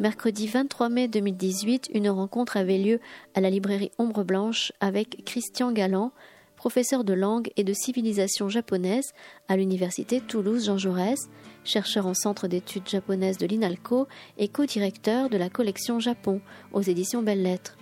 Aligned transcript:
Mercredi 0.00 0.46
23 0.46 0.88
mai 0.88 1.08
2018, 1.08 1.90
une 1.92 2.08
rencontre 2.08 2.56
avait 2.56 2.78
lieu 2.78 3.00
à 3.34 3.42
la 3.42 3.50
librairie 3.50 3.92
Ombre 3.98 4.24
Blanche 4.24 4.72
avec 4.80 5.26
Christian 5.26 5.72
Galland, 5.72 6.12
professeur 6.56 7.04
de 7.04 7.12
langue 7.12 7.50
et 7.58 7.64
de 7.64 7.74
civilisation 7.74 8.48
japonaise 8.48 9.12
à 9.48 9.58
l'université 9.58 10.22
Toulouse-Jean 10.22 10.78
Jaurès, 10.78 11.28
chercheur 11.64 12.06
en 12.06 12.14
centre 12.14 12.48
d'études 12.48 12.88
japonaises 12.88 13.36
de 13.36 13.46
l'INALCO 13.46 14.08
et 14.38 14.48
co-directeur 14.48 15.28
de 15.28 15.36
la 15.36 15.50
collection 15.50 16.00
Japon 16.00 16.40
aux 16.72 16.80
éditions 16.80 17.22
Belles 17.22 17.42
Lettres. 17.42 17.76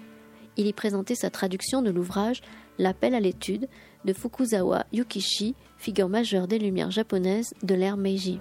Il 0.56 0.66
y 0.66 0.72
présentait 0.72 1.14
sa 1.14 1.30
traduction 1.30 1.82
de 1.82 1.90
l'ouvrage 1.90 2.42
L'appel 2.80 3.14
à 3.14 3.20
l'étude 3.20 3.68
de 4.04 4.12
Fukuzawa 4.12 4.86
Yukishi, 4.92 5.54
figure 5.76 6.08
majeure 6.08 6.48
des 6.48 6.58
lumières 6.58 6.90
japonaises 6.90 7.54
de 7.62 7.76
l'ère 7.76 7.96
Meiji. 7.96 8.40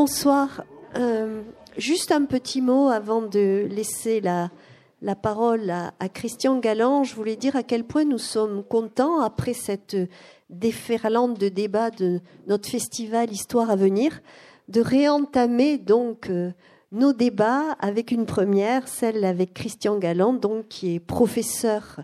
Bonsoir. 0.00 0.62
Euh, 0.96 1.42
juste 1.76 2.12
un 2.12 2.24
petit 2.24 2.62
mot 2.62 2.86
avant 2.86 3.20
de 3.20 3.66
laisser 3.68 4.20
la, 4.20 4.48
la 5.02 5.16
parole 5.16 5.70
à, 5.70 6.08
Christian 6.08 6.60
Galland. 6.60 7.02
Je 7.02 7.16
voulais 7.16 7.34
dire 7.34 7.56
à 7.56 7.64
quel 7.64 7.82
point 7.82 8.04
nous 8.04 8.16
sommes 8.16 8.62
contents 8.62 9.20
après 9.20 9.54
cette 9.54 9.96
déferlante 10.50 11.36
de 11.40 11.48
débat 11.48 11.90
de 11.90 12.20
notre 12.46 12.68
festival 12.68 13.32
Histoire 13.32 13.70
à 13.70 13.74
venir, 13.74 14.20
de 14.68 14.80
réentamer 14.80 15.78
donc 15.78 16.30
euh, 16.30 16.52
nos 16.92 17.12
débats 17.12 17.72
avec 17.80 18.12
une 18.12 18.24
première, 18.24 18.86
celle 18.86 19.24
avec 19.24 19.52
Christian 19.52 19.98
Galland, 19.98 20.34
donc 20.34 20.68
qui 20.68 20.94
est 20.94 21.00
professeur 21.00 22.02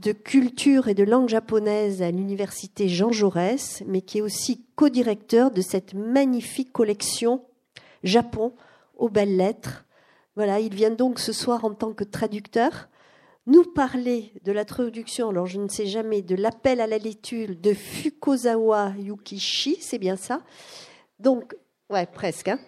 de 0.00 0.12
culture 0.12 0.88
et 0.88 0.94
de 0.94 1.04
langue 1.04 1.28
japonaise 1.28 2.02
à 2.02 2.10
l'université 2.10 2.88
Jean 2.88 3.12
Jaurès, 3.12 3.82
mais 3.86 4.00
qui 4.00 4.18
est 4.18 4.22
aussi 4.22 4.64
co-directeur 4.76 5.50
de 5.50 5.60
cette 5.60 5.94
magnifique 5.94 6.72
collection 6.72 7.44
Japon 8.02 8.52
aux 8.96 9.08
belles 9.08 9.36
lettres. 9.36 9.84
Voilà, 10.36 10.60
il 10.60 10.74
vient 10.74 10.90
donc 10.90 11.18
ce 11.18 11.32
soir 11.32 11.64
en 11.64 11.74
tant 11.74 11.92
que 11.92 12.04
traducteur 12.04 12.88
nous 13.46 13.64
parler 13.64 14.32
de 14.44 14.52
la 14.52 14.64
traduction, 14.64 15.30
alors 15.30 15.46
je 15.46 15.60
ne 15.60 15.68
sais 15.68 15.86
jamais, 15.86 16.22
de 16.22 16.36
l'appel 16.36 16.80
à 16.80 16.86
la 16.86 16.98
lecture 16.98 17.48
de 17.60 17.74
Fukozawa 17.74 18.92
Yukishi, 18.98 19.76
c'est 19.80 19.98
bien 19.98 20.16
ça? 20.16 20.42
Donc, 21.18 21.56
ouais, 21.90 22.06
presque. 22.06 22.48
Hein 22.48 22.60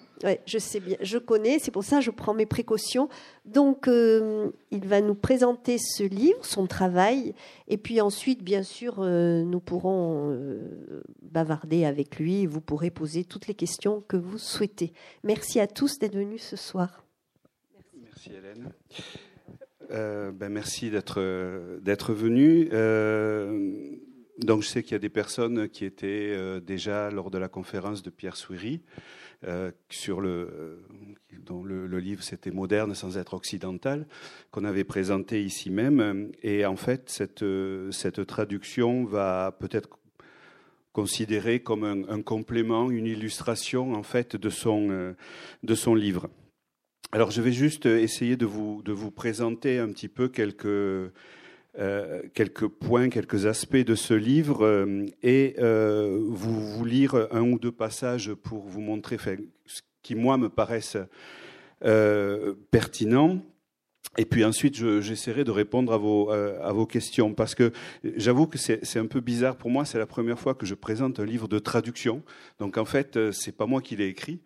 Je 0.47 0.59
sais 0.59 0.81
bien, 0.81 0.97
je 1.01 1.19
connais, 1.19 1.59
c'est 1.59 1.71
pour 1.71 1.85
ça 1.85 1.99
que 1.99 2.05
je 2.05 2.11
prends 2.11 2.35
mes 2.35 2.47
précautions. 2.47 3.09
Donc, 3.45 3.89
euh, 3.89 4.51
il 4.71 4.87
va 4.87 5.01
nous 5.01 5.15
présenter 5.15 5.77
ce 5.79 6.03
livre, 6.03 6.45
son 6.45 6.67
travail, 6.67 7.35
et 7.69 7.77
puis 7.77 8.01
ensuite, 8.01 8.43
bien 8.43 8.63
sûr, 8.63 9.01
euh, 9.01 9.43
nous 9.43 9.61
pourrons 9.61 10.31
euh, 10.31 11.03
bavarder 11.23 11.85
avec 11.85 12.19
lui. 12.19 12.47
vous 12.47 12.61
pourrez 12.61 12.91
poser 12.91 13.25
toutes 13.25 13.49
les 13.49 13.55
questions 13.55 14.03
que 14.07 14.17
vous 14.17 14.39
souhaitez. 14.39 14.93
Merci 15.25 15.61
à 15.61 15.67
tous 15.67 15.99
d'être 15.99 16.17
venus 16.17 16.43
ce 16.43 16.57
soir. 16.57 17.05
Merci, 18.01 18.31
Hélène. 18.31 18.73
ben, 19.91 20.49
merci 20.49 20.91
d'être 20.91 21.21
d'être 21.83 22.15
venu. 22.15 22.69
donc, 24.39 24.63
je 24.63 24.69
sais 24.69 24.83
qu'il 24.83 24.93
y 24.93 24.97
a 24.97 25.01
des 25.01 25.11
personnes 25.11 25.69
qui 25.69 25.85
étaient 25.85 26.61
déjà 26.61 27.11
lors 27.11 27.31
de 27.31 27.39
la 27.39 27.49
conférence 27.49 28.03
de 28.03 28.11
Pierre 28.11 28.37
Souiri. 28.37 28.81
Euh, 29.47 29.73
sur 29.91 30.21
le, 30.21 30.31
euh, 30.31 30.77
dont 31.45 31.63
le, 31.65 31.99
livre 31.99 32.23
c'était 32.23 32.51
Moderne 32.51 32.95
sans 32.95 33.19
être 33.19 33.35
occidental, 33.35 34.07
qu'on 34.51 34.65
avait 34.65 34.85
présenté 34.85 35.45
ici 35.45 35.71
même. 35.71 36.33
Et 36.43 36.65
en 36.65 36.77
fait, 36.77 37.11
cette, 37.11 37.45
cette 37.91 38.27
traduction 38.27 39.05
va 39.05 39.55
peut-être 39.59 39.99
considérée 40.93 41.61
comme 41.61 42.05
un, 42.09 42.23
complément, 42.23 42.91
une 42.91 43.07
illustration 43.07 43.95
en 43.95 44.03
fait 44.03 44.37
de 44.37 44.49
son, 44.49 44.91
euh, 44.91 45.13
de 45.63 45.75
son 45.75 45.95
livre. 45.95 46.31
Alors 47.13 47.31
je 47.31 47.43
vais 47.43 47.53
juste 47.53 47.87
essayer 47.87 48.37
de 48.37 48.47
vous, 48.47 48.81
de 48.83 48.93
vous 48.93 49.11
présenter 49.11 49.79
un 49.79 49.89
petit 49.89 50.09
peu 50.09 50.29
quelques 50.29 51.13
euh, 51.79 52.23
quelques 52.35 52.69
points, 52.69 53.09
quelques 53.09 53.47
aspects 53.47 53.77
de 53.77 53.97
ce 53.97 54.15
livre 54.15 54.65
euh, 54.65 55.07
et 55.25 55.57
euh, 55.59 56.19
vous, 56.29 56.61
vous 56.61 56.85
lire 56.85 57.27
un 57.33 57.41
ou 57.41 57.59
deux 57.59 57.73
passages 57.73 58.33
pour 58.33 58.63
vous 58.69 58.81
montrer 58.81 59.19
ce 59.67 59.83
qui, 60.03 60.15
moi, 60.15 60.37
me 60.37 60.49
paraissent 60.49 60.99
pertinents. 62.71 63.41
Et 64.17 64.25
puis 64.25 64.45
ensuite, 64.45 64.77
j'essaierai 65.01 65.45
de 65.45 65.51
répondre 65.51 65.93
à 65.93 65.97
vos, 65.97 66.33
euh, 66.33 66.59
à 66.63 66.73
vos 66.73 66.87
questions, 66.87 67.35
parce 67.35 67.55
que 67.55 67.73
j'avoue 68.17 68.47
que 68.47 68.59
c'est 68.59 68.99
un 68.99 69.07
peu 69.07 69.21
bizarre 69.21 69.57
pour 69.57 69.71
moi. 69.71 69.85
C'est 69.85 69.99
la 69.99 70.07
première 70.07 70.39
fois 70.39 70.55
que 70.55 70.67
je 70.67 70.75
présente 70.75 71.19
un 71.19 71.25
livre 71.25 71.49
de 71.49 71.59
traduction. 71.59 72.23
Donc 72.61 72.79
en 72.79 72.85
fait, 72.85 73.17
euh, 73.17 73.33
c'est 73.33 73.53
pas 73.53 73.67
moi 73.67 73.83
qui 73.83 73.97
l'ai 73.97 74.07
écrit. 74.07 74.41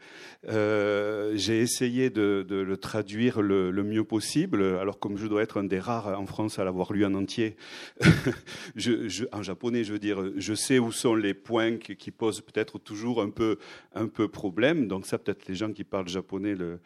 Euh, 0.49 1.33
J'ai 1.37 1.61
essayé 1.61 2.09
de, 2.09 2.47
de, 2.49 2.57
le 2.57 2.77
traduire 2.77 3.43
le, 3.43 3.71
le, 3.71 3.83
mieux 3.83 4.05
possible. 4.05 4.63
Alors 4.63 4.99
comme 4.99 5.19
je 5.19 5.27
dois 5.27 5.43
être 5.43 5.59
un 5.59 5.65
des 5.65 5.81
rares 5.81 6.19
en 6.19 6.27
France 6.27 6.59
à 6.59 6.65
l'avoir 6.65 6.93
lu 6.93 7.05
en 7.05 7.15
entier, 7.15 7.57
je, 8.77 9.09
je, 9.09 9.25
en 9.33 9.43
japonais, 9.43 9.85
je 9.85 9.93
veux 9.93 9.99
dire, 9.99 10.23
je 10.37 10.55
sais 10.55 10.79
où 10.79 10.93
sont 10.93 11.15
les 11.15 11.35
points 11.35 11.77
qui, 11.77 11.97
qui 11.97 12.11
posent 12.11 12.41
peut-être 12.41 12.79
toujours 12.79 13.21
un 13.21 13.31
peu, 13.31 13.59
un 13.95 14.07
peu 14.07 14.29
problème. 14.29 14.89
Donc 14.89 15.05
ça, 15.05 15.19
peut-être 15.19 15.47
les 15.47 15.55
gens 15.55 15.73
qui 15.73 15.85
parlent 15.85 16.09
japonais 16.09 16.55
le 16.55 16.81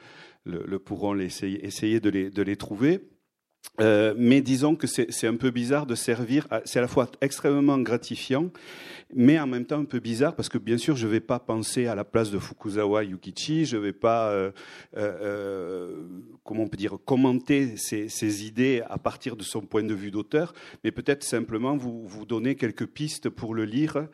le, 0.44 0.78
pourront 0.78 1.18
essayer, 1.18 2.00
de, 2.00 2.42
les, 2.42 2.56
trouver. 2.56 3.00
Euh, 3.80 4.12
mais 4.16 4.40
disons 4.42 4.76
que 4.76 4.86
c'est 4.86 5.26
un 5.26 5.36
peu 5.36 5.50
bizarre 5.50 5.86
de 5.86 5.94
servir. 5.94 6.46
C'est 6.64 6.78
à 6.78 6.82
la 6.82 6.88
fois 6.88 7.10
extrêmement 7.20 7.78
gratifiant, 7.78 8.50
mais 9.14 9.38
en 9.38 9.46
même 9.46 9.64
temps 9.64 9.78
un 9.78 9.84
peu 9.84 10.00
bizarre 10.00 10.34
parce 10.34 10.48
que 10.48 10.58
bien 10.58 10.76
sûr 10.76 10.96
je 10.96 11.06
ne 11.06 11.12
vais 11.12 11.20
pas 11.20 11.38
penser 11.38 11.86
à 11.86 11.94
la 11.94 12.04
place 12.04 12.30
de 12.30 12.38
Fukuzawa 12.38 13.04
Yukichi, 13.04 13.64
je 13.64 13.76
ne 13.76 13.82
vais 13.82 13.92
pas, 13.92 14.30
euh, 14.30 14.50
euh, 14.96 16.06
comment 16.44 16.64
on 16.64 16.68
peut 16.68 16.76
dire, 16.76 16.98
commenter 17.04 17.76
ses, 17.76 18.46
idées 18.46 18.82
à 18.90 18.98
partir 18.98 19.36
de 19.36 19.42
son 19.42 19.62
point 19.62 19.84
de 19.84 19.94
vue 19.94 20.10
d'auteur, 20.10 20.52
mais 20.84 20.90
peut-être 20.90 21.22
simplement 21.22 21.76
vous, 21.76 22.26
donner 22.26 22.56
quelques 22.56 22.86
pistes 22.86 23.30
pour 23.30 23.54
le 23.54 23.64
lire. 23.64 24.06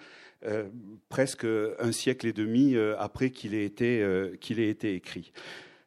presque 1.08 1.46
un 1.80 1.90
siècle 1.90 2.28
et 2.28 2.32
demi 2.32 2.76
après 2.98 3.30
qu'il 3.30 3.54
ait 3.54 3.64
été 3.64 4.06
qu'il 4.40 4.60
ait 4.60 4.68
été 4.68 4.94
écrit. 4.94 5.32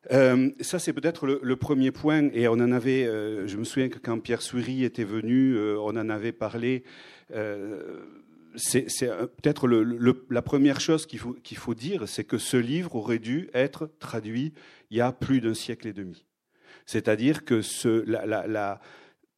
Euh, 0.10 0.50
ça, 0.62 0.80
c'est 0.80 0.94
peut-être 0.94 1.28
le, 1.28 1.56
premier 1.56 1.92
point. 1.92 2.30
Et 2.34 2.48
on 2.48 2.54
en 2.54 2.72
avait, 2.72 3.06
euh, 3.06 3.48
je 3.48 3.58
me 3.58 3.64
souviens 3.64 3.90
que 3.90 4.00
quand 4.00 4.20
Pierre 4.20 4.42
Souris 4.42 4.84
était 4.84 5.04
venu, 5.04 5.56
euh, 5.56 5.78
on 5.80 5.96
en 5.96 6.10
avait 6.10 6.32
parlé. 6.32 6.84
c'est 8.56 8.88
peut-être 9.08 9.68
la 9.68 10.42
première 10.42 10.82
chose 10.82 11.06
qu'il 11.06 11.20
faut, 11.20 11.74
dire, 11.74 12.08
c'est 12.08 12.24
que 12.24 12.38
ce 12.38 12.58
livre 12.58 12.96
aurait 12.96 13.20
dû 13.20 13.50
être 13.54 13.90
traduit 14.00 14.54
il 14.90 14.98
y 14.98 15.02
a 15.02 15.12
plus 15.12 15.40
d'un 15.40 15.54
siècle 15.54 15.88
et 15.88 15.94
demi. 15.94 16.26
C'est-à-dire 16.86 17.46
que 17.46 17.62
la, 18.08 18.82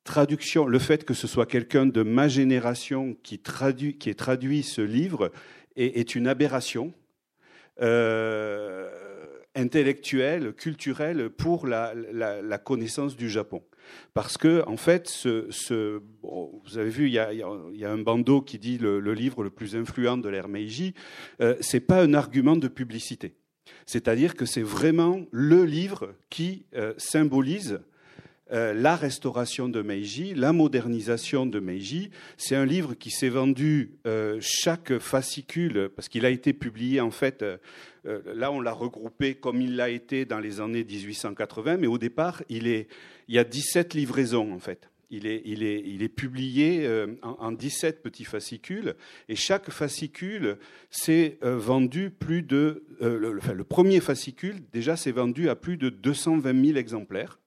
traduction, 0.06 0.66
le 0.66 0.80
fait 0.80 1.06
que 1.06 1.14
ce 1.14 1.28
soit 1.28 1.46
quelqu'un 1.46 1.86
de 1.86 2.04
ma 2.04 2.28
génération 2.28 3.16
qui, 3.22 3.40
traduit, 3.40 3.98
ait 4.06 4.14
traduit 4.16 4.64
ce 4.64 4.82
livre 4.82 5.32
est, 5.76 6.16
une 6.16 6.28
aberration. 6.28 6.94
Intellectuelle, 9.56 10.54
culturelle 10.54 11.30
pour 11.30 11.68
la, 11.68 11.94
connaissance 12.64 13.16
du 13.16 13.30
Japon. 13.30 13.64
Parce 14.14 14.38
que, 14.38 14.64
en 14.68 14.78
fait, 14.78 15.08
ce, 15.08 16.02
vous 16.22 16.78
avez 16.78 16.90
vu, 16.90 17.08
il 17.08 17.14
y, 17.14 17.20
a, 17.20 17.92
un 17.92 17.98
bandeau 17.98 18.42
qui 18.42 18.58
dit 18.58 18.78
le, 18.78 19.00
livre 19.14 19.44
le 19.44 19.50
plus 19.50 19.76
influent 19.76 20.18
de 20.18 20.30
l'ère 20.30 20.48
Meiji. 20.48 20.94
Euh, 21.42 21.56
c'est 21.62 21.82
pas 21.82 22.02
un 22.02 22.14
argument 22.14 22.56
de 22.56 22.68
publicité. 22.68 23.36
C'est-à-dire 23.86 24.36
que 24.36 24.46
c'est 24.46 24.62
vraiment 24.62 25.26
le 25.32 25.66
livre 25.66 26.14
qui 26.30 26.66
euh, 26.76 26.94
symbolise 26.98 27.80
euh, 28.54 28.72
la 28.74 28.96
restauration 28.96 29.68
de 29.68 29.82
Meiji, 29.82 30.36
la 30.36 30.54
modernisation 30.54 31.48
de 31.48 31.60
Meiji. 31.60 32.12
C'est 32.38 32.56
un 32.56 32.66
livre 32.66 32.94
qui 32.94 33.10
s'est 33.10 33.30
vendu 33.30 33.94
euh, 34.06 34.38
chaque 34.42 35.00
fascicule, 35.00 35.90
parce 35.96 36.08
qu'il 36.08 36.24
a 36.24 36.30
été 36.30 36.54
publié 36.54 37.02
en 37.02 37.10
fait, 37.10 37.42
euh, 37.42 37.58
là 38.36 38.52
on 38.52 38.62
l'a 38.62 38.74
regroupé 38.74 39.34
comme 39.34 39.60
il 39.60 39.76
l'a 39.76 39.90
été 39.90 40.26
dans 40.26 40.40
les 40.40 40.62
années 40.62 40.84
1880, 40.84 41.78
mais 41.78 41.88
au 41.88 41.98
départ 41.98 42.44
il, 42.48 42.86
y 43.28 43.40
a 43.40 43.44
17 43.44 43.96
livraisons 43.96 44.54
en 44.54 44.60
fait. 44.60 44.88
Il 45.10 45.28
est, 45.28 46.10
publié 46.10 46.90
en, 47.22 47.38
en, 47.40 47.52
17 47.52 48.02
petits 48.02 48.24
fascicules 48.24 48.96
et 49.30 49.36
chaque 49.36 49.70
fascicule 49.70 50.58
s'est 50.90 51.38
vendu 51.42 52.10
plus 52.10 52.42
de. 52.42 52.84
le, 53.00 53.18
le, 53.34 53.64
premier 53.64 54.00
fascicule, 54.00 54.56
déjà, 54.72 54.96
s'est 54.96 55.12
vendu 55.12 55.50
à 55.50 55.56
plus 55.56 55.78
de 55.78 55.90
220 55.90 56.66
000 56.66 56.78
exemplaires. 56.78 57.38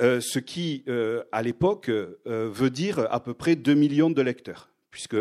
Euh, 0.00 0.20
ce 0.20 0.38
qui, 0.38 0.84
euh, 0.88 1.22
à 1.32 1.42
l'époque, 1.42 1.88
euh, 1.88 2.16
veut 2.52 2.70
dire 2.70 3.06
à 3.10 3.20
peu 3.20 3.34
près 3.34 3.56
2 3.56 3.74
millions 3.74 4.10
de 4.10 4.22
lecteurs. 4.22 4.70
puisque 4.90 5.16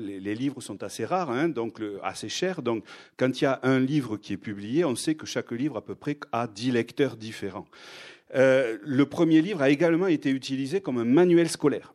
les, 0.00 0.34
livres 0.34 0.60
sont 0.60 0.82
assez 0.82 1.04
rares, 1.04 1.30
hein, 1.30 1.48
donc 1.48 1.80
assez 2.02 2.28
chers. 2.28 2.62
Donc, 2.62 2.82
quand 3.16 3.40
il 3.40 3.44
y 3.44 3.46
a 3.46 3.60
un 3.62 3.78
livre 3.78 4.16
qui 4.16 4.32
est 4.32 4.36
publié, 4.36 4.84
on 4.84 4.96
sait 4.96 5.14
que 5.14 5.24
chaque 5.24 5.52
livre 5.52 5.76
à 5.76 5.84
peu 5.84 5.94
près 5.94 6.18
a 6.32 6.48
dix 6.48 6.72
lecteurs 6.72 7.16
différents. 7.16 7.68
Le 8.34 9.04
premier 9.04 9.40
livre 9.40 9.62
a 9.62 9.70
également 9.70 10.08
été 10.08 10.30
utilisé 10.30 10.80
comme 10.80 10.98
un 10.98 11.04
manuel 11.04 11.48
scolaire. 11.48 11.94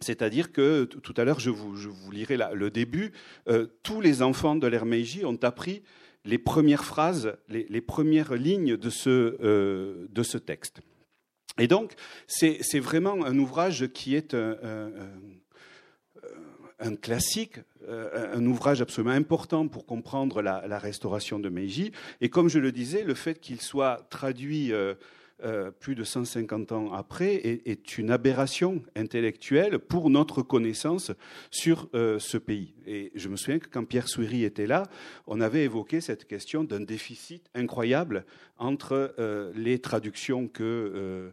C'est-à-dire 0.00 0.50
que, 0.50 0.82
tout 0.82 1.14
à 1.16 1.22
l'heure, 1.22 1.38
je 1.38 1.50
vous, 1.50 2.10
lirai 2.10 2.36
le 2.54 2.70
début, 2.72 3.12
tous 3.84 4.00
les 4.00 4.20
enfants 4.20 4.56
de 4.56 4.66
l'ère 4.66 4.82
ont 5.22 5.38
appris 5.44 5.84
les 6.24 6.38
premières 6.38 6.84
phrases, 6.84 7.36
les, 7.48 7.80
premières 7.80 8.34
lignes 8.34 8.76
de 8.76 8.90
ce 8.90 10.38
texte. 10.38 10.82
Et 11.58 11.68
donc, 11.68 11.94
c'est 12.26 12.80
vraiment 12.80 13.24
un 13.24 13.38
ouvrage 13.38 13.88
qui 13.88 14.14
est 14.14 14.34
un, 14.34 14.56
un 16.78 16.96
classique, 16.96 17.58
euh, 17.88 18.34
un 18.34 18.44
ouvrage 18.46 18.80
absolument 18.80 19.14
important 19.14 19.68
pour 19.68 19.86
comprendre 19.86 20.42
la, 20.42 20.78
restauration 20.78 21.38
de 21.38 21.48
Meiji. 21.48 21.92
Et 22.20 22.28
comme 22.28 22.48
je 22.48 22.58
le 22.58 22.72
disais, 22.72 23.02
le 23.02 23.14
fait 23.14 23.40
qu'il 23.40 23.60
soit 23.60 24.06
traduit 24.10 24.72
euh, 25.42 25.56
euh, 25.56 25.70
plus 25.70 25.94
de 25.94 26.04
150 26.04 26.72
ans 26.72 26.92
après 26.92 27.34
est, 27.34 27.98
une 27.98 28.10
aberration 28.10 28.82
intellectuelle 28.94 29.78
pour 29.78 30.10
notre 30.10 30.42
connaissance 30.42 31.12
sur 31.50 31.88
ce 31.92 32.36
pays. 32.36 32.74
Et 32.86 33.12
je 33.14 33.28
me 33.28 33.36
souviens 33.36 33.58
que 33.58 33.68
quand 33.68 33.84
Pierre 33.84 34.08
Souiri 34.08 34.44
était 34.44 34.66
là, 34.66 34.84
on 35.26 35.40
avait 35.40 35.64
évoqué 35.64 36.00
cette 36.00 36.26
question 36.26 36.64
d'un 36.64 36.80
déficit 36.80 37.48
incroyable 37.54 38.24
entre 38.58 39.14
les 39.54 39.78
traductions 39.78 40.48
que 40.48 41.32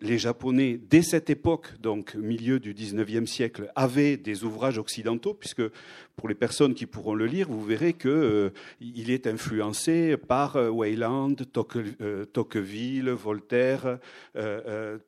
les 0.00 0.18
Japonais, 0.18 0.78
dès 0.90 1.02
cette 1.02 1.30
époque, 1.30 1.68
donc 1.80 2.14
milieu 2.14 2.60
du 2.60 2.74
XIXe 2.74 3.30
siècle, 3.30 3.70
avaient 3.74 4.16
des 4.16 4.44
ouvrages 4.44 4.78
occidentaux, 4.78 5.34
puisque 5.34 5.62
pour 6.16 6.28
les 6.28 6.34
personnes 6.34 6.74
qui 6.74 6.86
pourront 6.86 7.14
le 7.14 7.26
lire, 7.26 7.48
vous 7.48 7.64
verrez 7.64 7.94
qu'il 7.94 8.10
euh, 8.10 8.50
est 8.80 9.26
influencé 9.26 10.16
par 10.16 10.56
euh, 10.56 10.68
Wayland, 10.68 11.36
euh, 12.00 12.24
Tocqueville, 12.24 13.10
Voltaire, 13.10 13.98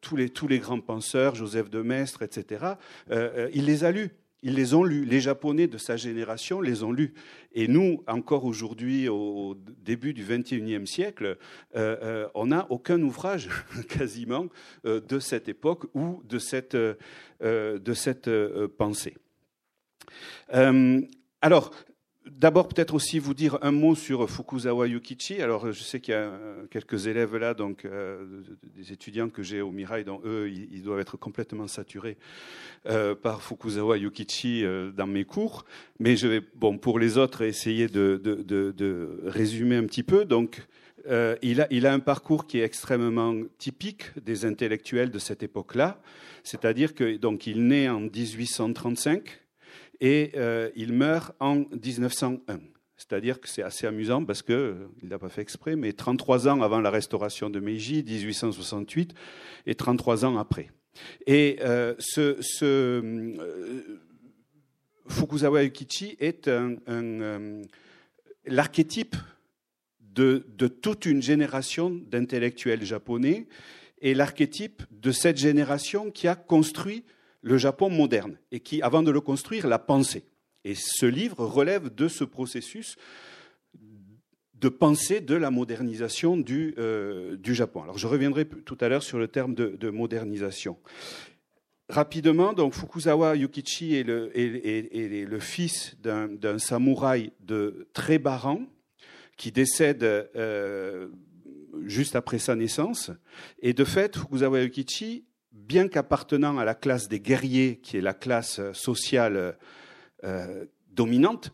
tous, 0.01 0.17
les, 0.17 0.31
tous 0.31 0.49
les 0.49 0.59
grands 0.59 0.81
penseurs, 0.81 1.35
Joseph 1.35 1.71
de 1.71 1.83
Maistre, 1.83 2.23
etc. 2.23 2.65
il 3.11 3.65
les 3.65 3.85
a 3.85 3.91
lus. 3.91 4.11
Ils 4.43 4.55
les 4.55 4.75
ont 4.75 4.85
lus. 4.85 5.05
Les 5.05 5.21
Japonais 5.21 5.67
de 5.67 5.79
sa 5.79 5.97
génération 5.97 6.61
les 6.61 6.83
ont 6.83 6.93
lus. 6.93 7.15
Et 7.53 7.69
nous, 7.69 8.03
encore 8.07 8.45
aujourd'hui, 8.45 9.09
au 9.09 9.57
début 9.83 10.13
du 10.13 10.25
XXIe 10.25 10.87
siècle, 10.87 11.39
euh, 11.75 11.97
euh, 12.03 12.29
on 12.35 12.47
n'a 12.47 12.67
aucun 12.71 13.01
ouvrage 13.03 13.49
quasiment 13.89 14.47
euh, 14.85 15.01
de 15.01 15.19
cette 15.19 15.49
époque 15.49 15.87
ou 15.95 16.23
de 16.25 16.39
cette, 16.39 16.77
de 16.77 17.95
cette 17.95 18.31
pensée. 18.79 19.15
alors, 21.41 21.71
D'abord, 22.31 22.67
peut-être 22.67 22.95
aussi 22.95 23.21
vous 23.21 23.35
dire 23.35 23.57
un 23.63 23.71
mot 23.71 23.95
sur 23.95 24.29
Fukuzawa 24.29 24.89
Yukichi. 24.89 25.41
Alors, 25.41 25.73
je 25.73 25.81
sais 25.81 26.01
qu'il 26.01 26.13
y 26.13 26.17
a 26.17 26.23
euh, 26.23 26.67
quelques 26.71 27.07
élèves 27.07 27.37
là, 27.37 27.55
donc 27.55 27.85
euh, 27.85 28.43
des 28.75 28.93
étudiants 28.93 29.29
que 29.29 29.45
j'ai 29.45 29.61
au 29.61 29.71
Mirai, 29.71 30.03
dont 30.03 30.21
eux, 30.25 30.51
ils, 30.51 30.83
doivent 30.83 30.99
être 30.99 31.17
complètement 31.17 31.69
saturés 31.69 32.17
euh, 32.87 33.15
par 33.15 33.43
Fukuzawa 33.43 33.97
Yukichi 33.99 34.65
dans 34.97 35.07
mes 35.07 35.25
cours. 35.25 35.65
Mais 36.01 36.17
je 36.17 36.27
vais, 36.27 36.43
bon, 36.57 36.79
pour 36.79 36.99
les 36.99 37.17
autres, 37.17 37.43
essayer 37.43 37.87
de, 37.87 38.21
de, 38.23 39.21
résumer 39.25 39.77
un 39.77 39.85
petit 39.85 40.03
peu. 40.03 40.25
Donc, 40.25 40.67
il, 41.43 41.61
a, 41.61 41.69
il 41.71 41.87
a 41.87 41.93
un 41.93 42.01
parcours 42.01 42.49
qui 42.49 42.59
est 42.59 42.65
extrêmement 42.65 43.35
typique 43.59 44.19
des 44.21 44.45
intellectuels 44.45 45.13
de 45.13 45.21
cette 45.21 45.45
époque-là. 45.45 46.01
C'est-à-dire 46.43 46.95
que 46.95 47.17
donc 47.17 47.47
il 47.47 47.69
naît 47.69 47.89
en 47.89 48.01
1835 48.01 49.46
et 50.01 50.33
euh, 50.37 50.71
il 50.77 50.93
meurt 50.93 51.35
en 51.41 51.57
1901. 51.57 52.61
C'est-à-dire 52.97 53.41
que 53.41 53.49
c'est 53.49 53.63
assez 53.63 53.87
amusant 53.87 54.25
parce 54.25 54.43
qu'il 54.43 54.55
euh, 54.55 54.89
il 55.03 55.09
n'a 55.09 55.19
pas 55.19 55.29
fait 55.29 55.43
exprès, 55.43 55.77
mais 55.77 55.93
33 55.93 56.49
ans 56.49 56.63
avant 56.63 56.81
la 56.81 56.91
restauration 56.91 57.51
de 57.51 57.61
Meiji, 57.61 58.03
1868, 58.03 59.15
et 59.67 59.75
33 59.75 60.25
ans 60.25 60.39
après. 60.39 60.71
Et 61.27 61.59
euh, 61.61 61.95
Fukuzawa 65.09 65.63
Yukichi 65.63 66.17
est 66.19 66.51
l'archétype 68.47 69.17
de, 70.01 70.69
toute 70.69 71.05
une 71.05 71.23
génération 71.23 71.91
d'intellectuels 71.91 72.85
japonais 72.85 73.47
et 74.01 74.15
l'archétype 74.15 74.83
de 74.91 75.13
cette 75.13 75.37
génération 75.37 76.11
qui 76.11 76.29
a 76.29 76.35
construit 76.35 77.05
le 77.47 77.59
Japon 77.59 77.89
moderne 77.91 78.39
et 78.51 78.59
qui, 78.59 78.83
avant 78.83 79.05
de 79.05 79.13
le 79.13 79.21
construire, 79.21 79.69
l'a 79.69 79.79
pensé. 79.79 80.25
Et 80.65 80.75
ce 80.75 81.07
livre 81.07 81.47
relève 81.47 81.95
de 81.95 82.09
ce 82.09 82.25
processus 82.25 82.97
de 84.55 84.69
pensée 84.69 85.21
de 85.21 85.37
la 85.37 85.53
modernisation 85.53 86.37
du, 86.37 86.75
euh, 86.77 87.37
du 87.37 87.55
Japon. 87.55 87.85
Alors 87.85 87.99
je 87.99 88.09
reviendrai 88.09 88.47
tout 88.49 88.77
à 88.81 88.89
l'heure 88.89 89.05
sur 89.05 89.19
le 89.19 89.29
terme 89.29 89.55
de, 89.55 89.91
modernisation. 89.91 90.77
Rapidement, 91.89 92.53
donc 92.53 92.75
Fukuzawa 92.75 93.37
Yukichi 93.37 93.95
est 93.95 94.03
le, 94.03 95.39
fils 95.39 95.97
d'un 96.03 96.59
samouraï 96.59 97.31
de 97.39 97.87
très 97.93 98.21
rang 98.25 98.63
qui 99.37 99.53
décède 99.53 100.03
euh, 100.03 101.07
juste 101.85 102.17
après 102.17 102.41
sa 102.41 102.57
naissance. 102.57 103.13
Et 103.61 103.73
de 103.73 103.85
fait, 103.85 104.17
Fukuzawa 104.17 104.63
Yukichi 104.63 105.27
bien 105.57 105.89
qu'appartenant 105.89 106.59
à 106.59 106.65
la 106.65 106.75
classe 106.75 107.09
des 107.09 107.21
guerriers, 107.21 107.79
qui 107.83 107.97
est 107.97 108.01
la 108.01 108.15
classe 108.15 108.61
sociale 108.73 109.57
euh, 110.25 110.65
dominante, 110.93 111.53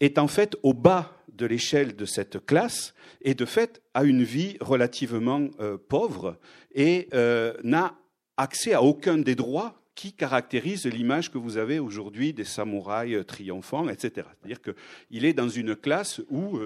est 0.00 0.18
en 0.18 0.28
fait 0.28 0.56
au 0.62 0.74
bas 0.74 1.12
de 1.32 1.46
l'échelle 1.46 1.96
de 1.96 2.04
cette 2.04 2.44
classe 2.44 2.94
et 3.22 3.34
de 3.34 3.44
fait 3.44 3.80
a 3.94 4.04
une 4.04 4.22
vie 4.22 4.56
relativement 4.60 5.48
euh, 5.60 5.78
pauvre 5.88 6.38
et 6.74 7.08
euh, 7.14 7.54
n'a 7.62 7.94
accès 8.36 8.74
à 8.74 8.82
aucun 8.82 9.18
des 9.18 9.34
droits 9.34 9.78
qui 9.94 10.12
caractérisent 10.12 10.86
l'image 10.86 11.30
que 11.30 11.38
vous 11.38 11.58
avez 11.58 11.78
aujourd'hui 11.78 12.32
des 12.32 12.44
samouraïs 12.44 13.24
triomphants, 13.26 13.88
etc. 13.88 14.26
C'est-à-dire 14.40 14.60
qu'il 14.62 15.24
est 15.24 15.34
dans 15.34 15.50
une 15.50 15.76
classe 15.76 16.22
où 16.30 16.58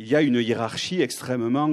il 0.00 0.08
y 0.08 0.16
a 0.16 0.22
une 0.22 0.40
hiérarchie 0.40 1.00
extrêmement 1.00 1.70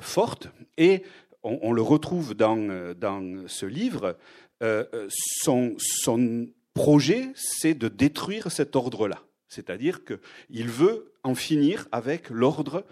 forte 0.00 0.48
et 0.78 1.02
on, 1.46 1.72
le 1.72 1.82
retrouve 1.82 2.34
dans, 2.34 2.58
euh, 2.58 2.94
dans 2.94 3.46
ce 3.46 3.66
livre, 3.66 4.16
euh, 4.62 4.84
euh, 4.94 5.06
son, 5.10 5.74
son 5.78 6.48
projet, 6.74 7.30
c'est 7.34 7.74
de 7.74 7.88
détruire 7.88 8.50
cet 8.50 8.76
ordre-là. 8.76 9.22
C'est-à-dire 9.48 10.00
qu'il 10.04 10.68
veut 10.68 11.12
en 11.22 11.34
finir 11.34 11.86
avec 11.92 12.30
l'ordre 12.30 12.84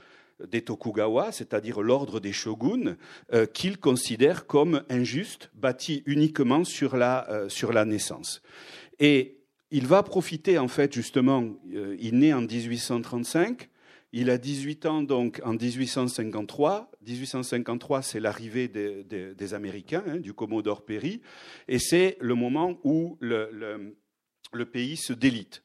des 0.49 0.63
Tokugawa, 0.63 1.33
c'est-à-dire 1.33 1.81
l'ordre 1.81 2.21
des 2.21 2.33
shoguns, 2.33 2.97
qu'il 3.53 3.79
considère 3.79 4.47
comme 4.47 4.83
injuste, 4.89 5.51
bâti 5.55 6.03
uniquement 6.07 6.65
sur 6.65 6.97
la, 6.97 7.45
sur 7.49 7.73
la 7.73 7.85
naissance. 7.85 8.41
Et 9.01 9.39
il 9.71 9.87
va 9.87 10.03
profiter, 10.03 10.59
en 10.59 10.69
fait, 10.69 10.93
justement, 10.93 11.45
il 11.99 12.19
naît 12.19 12.33
en 12.33 12.43
1835, 12.43 13.69
il 14.17 14.31
a 14.31 14.39
18 14.39 14.87
ans 14.87 15.03
donc 15.03 15.41
en 15.45 15.55
1853. 15.55 16.91
1853, 17.05 18.03
c'est 18.03 18.21
l'arrivée 18.21 18.69
des, 18.69 19.55
Américains, 19.55 20.05
hein, 20.07 20.17
du 20.19 20.33
Commodore 20.33 20.85
Perry, 20.85 21.21
et 21.67 21.81
c'est 21.81 22.17
le 22.21 22.35
moment 22.35 22.79
où 22.85 23.19
le, 23.21 23.95
pays 24.73 24.97
se 24.97 25.13
délite. 25.13 25.65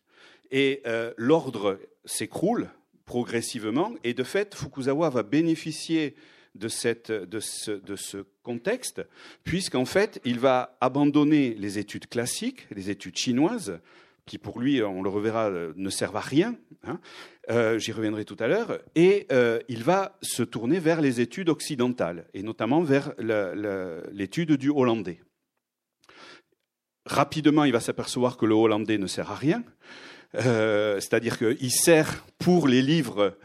Et 0.51 0.81
euh, 0.87 1.13
l'ordre 1.15 1.79
s'écroule 2.05 2.69
progressivement, 3.05 3.93
et 4.03 4.15
de 4.15 4.23
fait, 4.23 4.55
Fukuzawa 4.55 5.09
va 5.11 5.21
bénéficier 5.21 6.15
de, 6.55 6.67
cette, 6.67 7.11
de, 7.11 7.39
ce, 7.39 7.71
de 7.71 7.95
ce 7.95 8.25
contexte, 8.41 9.03
puisqu'en 9.43 9.85
fait, 9.85 10.19
il 10.25 10.39
va 10.39 10.75
abandonner 10.81 11.53
les 11.53 11.77
études 11.77 12.07
classiques, 12.07 12.67
les 12.71 12.89
études 12.89 13.15
chinoises, 13.15 13.79
qui 14.25 14.37
pour 14.37 14.59
lui, 14.59 14.81
on 14.83 15.01
le 15.01 15.09
reverra, 15.09 15.49
euh, 15.49 15.73
ne 15.75 15.89
servent 15.89 16.17
à 16.17 16.21
rien. 16.21 16.55
Hein. 16.83 16.99
Euh, 17.49 17.79
j'y 17.79 17.91
reviendrai 17.91 18.25
tout 18.25 18.37
à 18.39 18.47
l'heure. 18.47 18.79
Et 18.95 19.27
euh, 19.31 19.59
il 19.67 19.83
va 19.83 20.17
se 20.21 20.43
tourner 20.43 20.79
vers 20.79 21.01
les 21.01 21.21
études 21.21 21.49
occidentales, 21.49 22.27
et 22.33 22.43
notamment 22.43 22.81
vers 22.81 23.13
l'étude 24.11 24.53
du 24.53 24.69
hollandais. 24.69 25.19
Rapidement, 27.05 27.63
il 27.63 27.71
va 27.71 27.79
s'apercevoir 27.79 28.37
que 28.37 28.45
le 28.45 28.53
hollandais 28.53 28.97
ne 28.97 29.07
sert 29.07 29.31
à 29.31 29.35
rien. 29.35 29.63
C'est-à-dire 30.33 31.39
qu'il 31.39 31.71
sert 31.71 32.23
pour 32.37 32.67
les 32.67 32.83
livres 32.83 33.35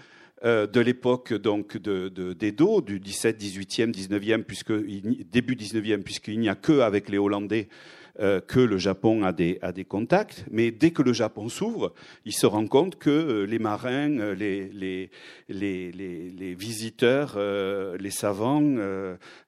de 0.43 0.81
l'époque 0.81 1.33
d'Edo, 1.33 2.83
du 2.83 3.00
17, 3.00 3.40
18e, 3.40 3.90
19e, 3.90 4.43
puisque, 4.43 4.73
début 4.73 5.54
19e, 5.54 6.02
puisqu'il 6.02 6.40
n'y 6.40 6.50
a 6.50 6.54
que 6.54 6.81
avec 6.81 7.09
les 7.09 7.16
Hollandais 7.16 7.69
euh, 7.69 7.73
que 8.18 8.61
le 8.61 8.78
Japon 8.78 9.25
a 9.25 9.33
des, 9.33 9.59
contacts, 9.88 10.44
mais 10.50 10.71
dès 10.71 10.92
que 10.92 11.02
le 11.02 11.12
Japon 11.12 11.49
s'ouvre, 11.49 11.92
il 12.25 12.33
se 12.33 12.47
rend 12.47 12.66
compte 12.66 12.97
que 12.97 13.11
euh, 13.11 13.44
les 13.44 13.59
marins, 13.59 14.18
euh, 14.18 14.35
les, 14.35 15.11
visiteurs, 16.54 17.38
les 17.99 18.11
savants, 18.11 18.61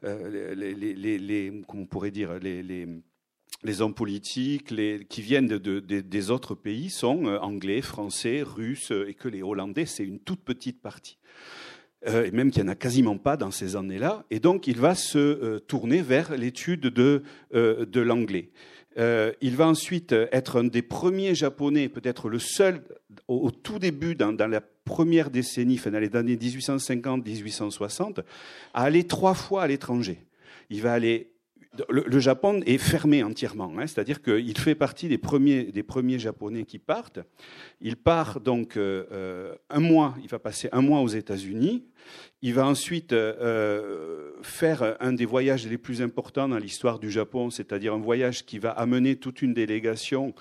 les, 0.02 1.52
on 1.68 1.86
pourrait 1.86 2.10
dire, 2.10 2.38
les 3.62 3.80
hommes 3.80 3.94
politiques 3.94 4.74
qui 5.08 5.22
viennent 5.22 5.46
des 5.46 6.30
autres 6.30 6.54
pays 6.54 6.90
sont 6.90 7.26
anglais, 7.26 7.82
français, 7.82 8.42
russes, 8.42 8.92
et 9.06 9.14
que 9.14 9.28
les 9.28 9.42
Hollandais, 9.42 9.86
c'est 9.86 10.04
une 10.04 10.18
toute 10.20 10.42
petite 10.42 10.82
partie. 10.82 11.18
Et 12.06 12.30
même 12.30 12.50
qu'il 12.50 12.62
n'y 12.62 12.68
en 12.68 12.72
a 12.72 12.76
quasiment 12.76 13.18
pas 13.18 13.36
dans 13.36 13.50
ces 13.50 13.76
années-là. 13.76 14.24
Et 14.30 14.38
donc, 14.38 14.66
il 14.66 14.78
va 14.78 14.94
se 14.94 15.58
tourner 15.58 16.02
vers 16.02 16.36
l'étude 16.36 16.82
de, 16.82 17.22
de 17.52 18.00
l'anglais. 18.00 18.50
Euh, 18.98 19.32
il 19.42 19.56
va 19.56 19.66
ensuite 19.66 20.12
être 20.12 20.60
un 20.60 20.64
des 20.64 20.82
premiers 20.82 21.34
Japonais, 21.34 21.88
peut-être 21.88 22.28
le 22.28 22.38
seul 22.38 22.82
au, 23.28 23.50
tout 23.50 23.78
début, 23.78 24.14
dans, 24.14 24.34
la 24.48 24.60
première 24.60 25.30
décennie, 25.30 25.80
dans 25.84 25.98
les 25.98 26.16
années 26.16 26.36
1850-1860, 26.36 28.20
à 28.72 28.82
aller 28.82 29.04
trois 29.04 29.34
fois 29.34 29.64
à 29.64 29.66
l'étranger. 29.66 30.24
Il 30.70 30.82
va 30.82 30.92
aller 30.92 31.32
le, 31.90 32.18
Japon 32.20 32.62
est 32.64 32.78
fermé 32.78 33.22
entièrement, 33.22 33.70
hein, 33.76 33.86
c'est-à-dire 33.86 34.22
qu'il 34.22 34.56
fait 34.58 34.74
partie 34.74 35.08
des 35.08 35.18
premiers, 35.18 35.64
des 35.64 35.82
premiers 35.82 36.18
Japonais 36.18 36.64
qui 36.64 36.78
partent. 36.78 37.20
Il 37.82 37.96
part 37.96 38.40
donc 38.40 38.78
euh, 38.78 39.04
euh, 39.12 39.54
un 39.68 39.80
mois, 39.80 40.16
il 40.22 40.28
va 40.28 40.38
passer 40.38 40.70
un 40.72 40.80
mois 40.80 41.00
aux 41.00 41.08
États-Unis. 41.08 41.84
Il 42.42 42.54
va 42.54 42.66
ensuite 42.66 43.12
euh, 43.12 44.30
faire 44.42 44.96
un 45.00 45.12
des 45.12 45.24
voyages 45.24 45.66
les 45.66 45.78
plus 45.78 46.02
importants 46.02 46.48
dans 46.48 46.58
l'histoire 46.58 46.98
du 46.98 47.10
Japon, 47.10 47.50
c'est-à-dire 47.50 47.94
un 47.94 48.00
voyage 48.00 48.44
qui 48.44 48.58
va 48.58 48.70
amener 48.70 49.16
toute 49.16 49.42
une 49.42 49.54
délégation 49.54 50.34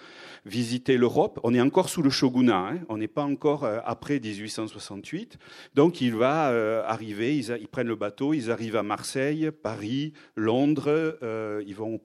visiter 0.46 0.98
l'Europe. 0.98 1.40
On 1.44 1.54
est 1.54 1.62
encore 1.62 1.90
sous 1.90 2.02
le 2.02 2.10
shogunat, 2.10 2.70
hein, 2.74 2.80
on 2.90 2.98
n'est 2.98 3.08
pas 3.08 3.24
encore 3.24 3.66
après 3.86 4.20
1868. 4.20 5.38
Donc 5.74 6.02
il 6.02 6.16
va 6.16 6.84
arriver, 6.88 7.38
ils, 7.38 7.68
prennent 7.68 7.88
le 7.88 7.96
bateau, 7.96 8.34
ils 8.34 8.52
arrivent 8.52 8.76
à 8.76 8.84
Marseille, 8.84 9.50
Paris, 9.52 10.14
Londres, 10.36 11.18
ils 11.66 11.76
vont 11.76 12.00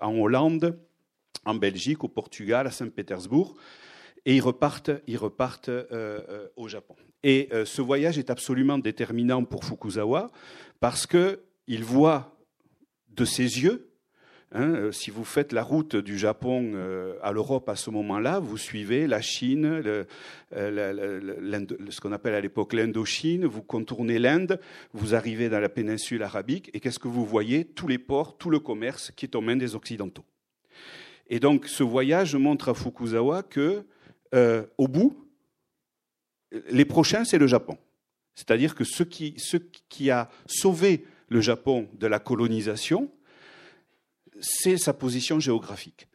en 0.00 0.18
Hollande, 0.18 0.78
en 1.44 1.54
Belgique, 1.54 2.04
au 2.04 2.08
Portugal, 2.08 2.66
à 2.66 2.70
Saint-Pétersbourg 2.70 3.56
et 4.24 4.36
ils 4.36 4.40
repartent, 4.40 4.90
ils 5.06 5.16
repartent 5.16 5.68
euh, 5.68 5.86
euh, 5.92 6.48
au 6.56 6.68
Japon. 6.68 6.96
Et 7.22 7.48
euh, 7.52 7.64
ce 7.64 7.82
voyage 7.82 8.18
est 8.18 8.30
absolument 8.30 8.78
déterminant 8.78 9.44
pour 9.44 9.64
Fukuzawa 9.64 10.30
parce 10.80 11.06
qu'il 11.06 11.84
voit 11.84 12.36
de 13.08 13.24
ses 13.24 13.42
yeux, 13.42 13.90
hein, 14.52 14.90
si 14.92 15.10
vous 15.10 15.24
faites 15.24 15.52
la 15.52 15.62
route 15.62 15.96
du 15.96 16.18
Japon 16.18 16.72
à 17.22 17.32
l'Europe 17.32 17.68
à 17.68 17.76
ce 17.76 17.90
moment-là, 17.90 18.38
vous 18.38 18.56
suivez 18.56 19.06
la 19.06 19.20
Chine, 19.20 19.82
ce 20.52 22.00
qu'on 22.00 22.12
appelle 22.12 22.34
à 22.34 22.40
l'époque 22.40 22.72
l'Indochine, 22.72 23.44
vous 23.44 23.62
contournez 23.62 24.18
l'Inde, 24.18 24.58
vous 24.94 25.14
arrivez 25.14 25.50
dans 25.50 25.60
la 25.60 25.68
péninsule 25.68 26.22
arabique, 26.22 26.70
et 26.72 26.80
qu'est-ce 26.80 26.98
que 26.98 27.08
vous 27.08 27.26
voyez? 27.26 27.66
Tous 27.66 27.88
les 27.88 27.98
ports, 27.98 28.38
tout 28.38 28.48
le 28.48 28.60
commerce 28.60 29.12
qui 29.14 29.26
est 29.26 29.36
aux 29.36 29.42
mains 29.42 29.56
des 29.56 29.74
Occidentaux. 29.74 30.24
Et 31.30 31.38
donc 31.38 31.66
ce 31.66 31.84
voyage 31.84 32.34
montre 32.34 32.68
à 32.68 32.74
Fukuzawa 32.74 33.44
que 33.44 33.84
euh, 34.34 34.64
au 34.78 34.88
bout, 34.88 35.29
les 36.68 36.84
prochains, 36.84 37.24
c'est 37.24 37.38
le 37.38 37.46
Japon. 37.46 37.78
C'est-à-dire 38.34 38.74
que 38.74 38.84
ce 38.84 39.02
qui, 39.02 39.34
ce 39.38 39.56
qui 39.88 40.10
a 40.10 40.30
sauvé 40.46 41.04
le 41.28 41.40
Japon 41.40 41.88
de 41.94 42.06
la 42.06 42.18
colonisation, 42.18 43.10
c'est 44.40 44.76
sa 44.76 44.92
position 44.92 45.40
géographique. 45.40 46.08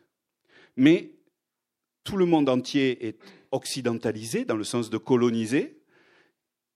Mais 0.76 1.12
tout 2.04 2.18
le 2.18 2.26
monde 2.26 2.50
entier 2.50 3.08
est 3.08 3.20
occidentalisé, 3.52 4.46
dans 4.46 4.58
le 4.58 4.64
sens 4.64 4.90
de 4.90 4.98
coloniser, 4.98 5.82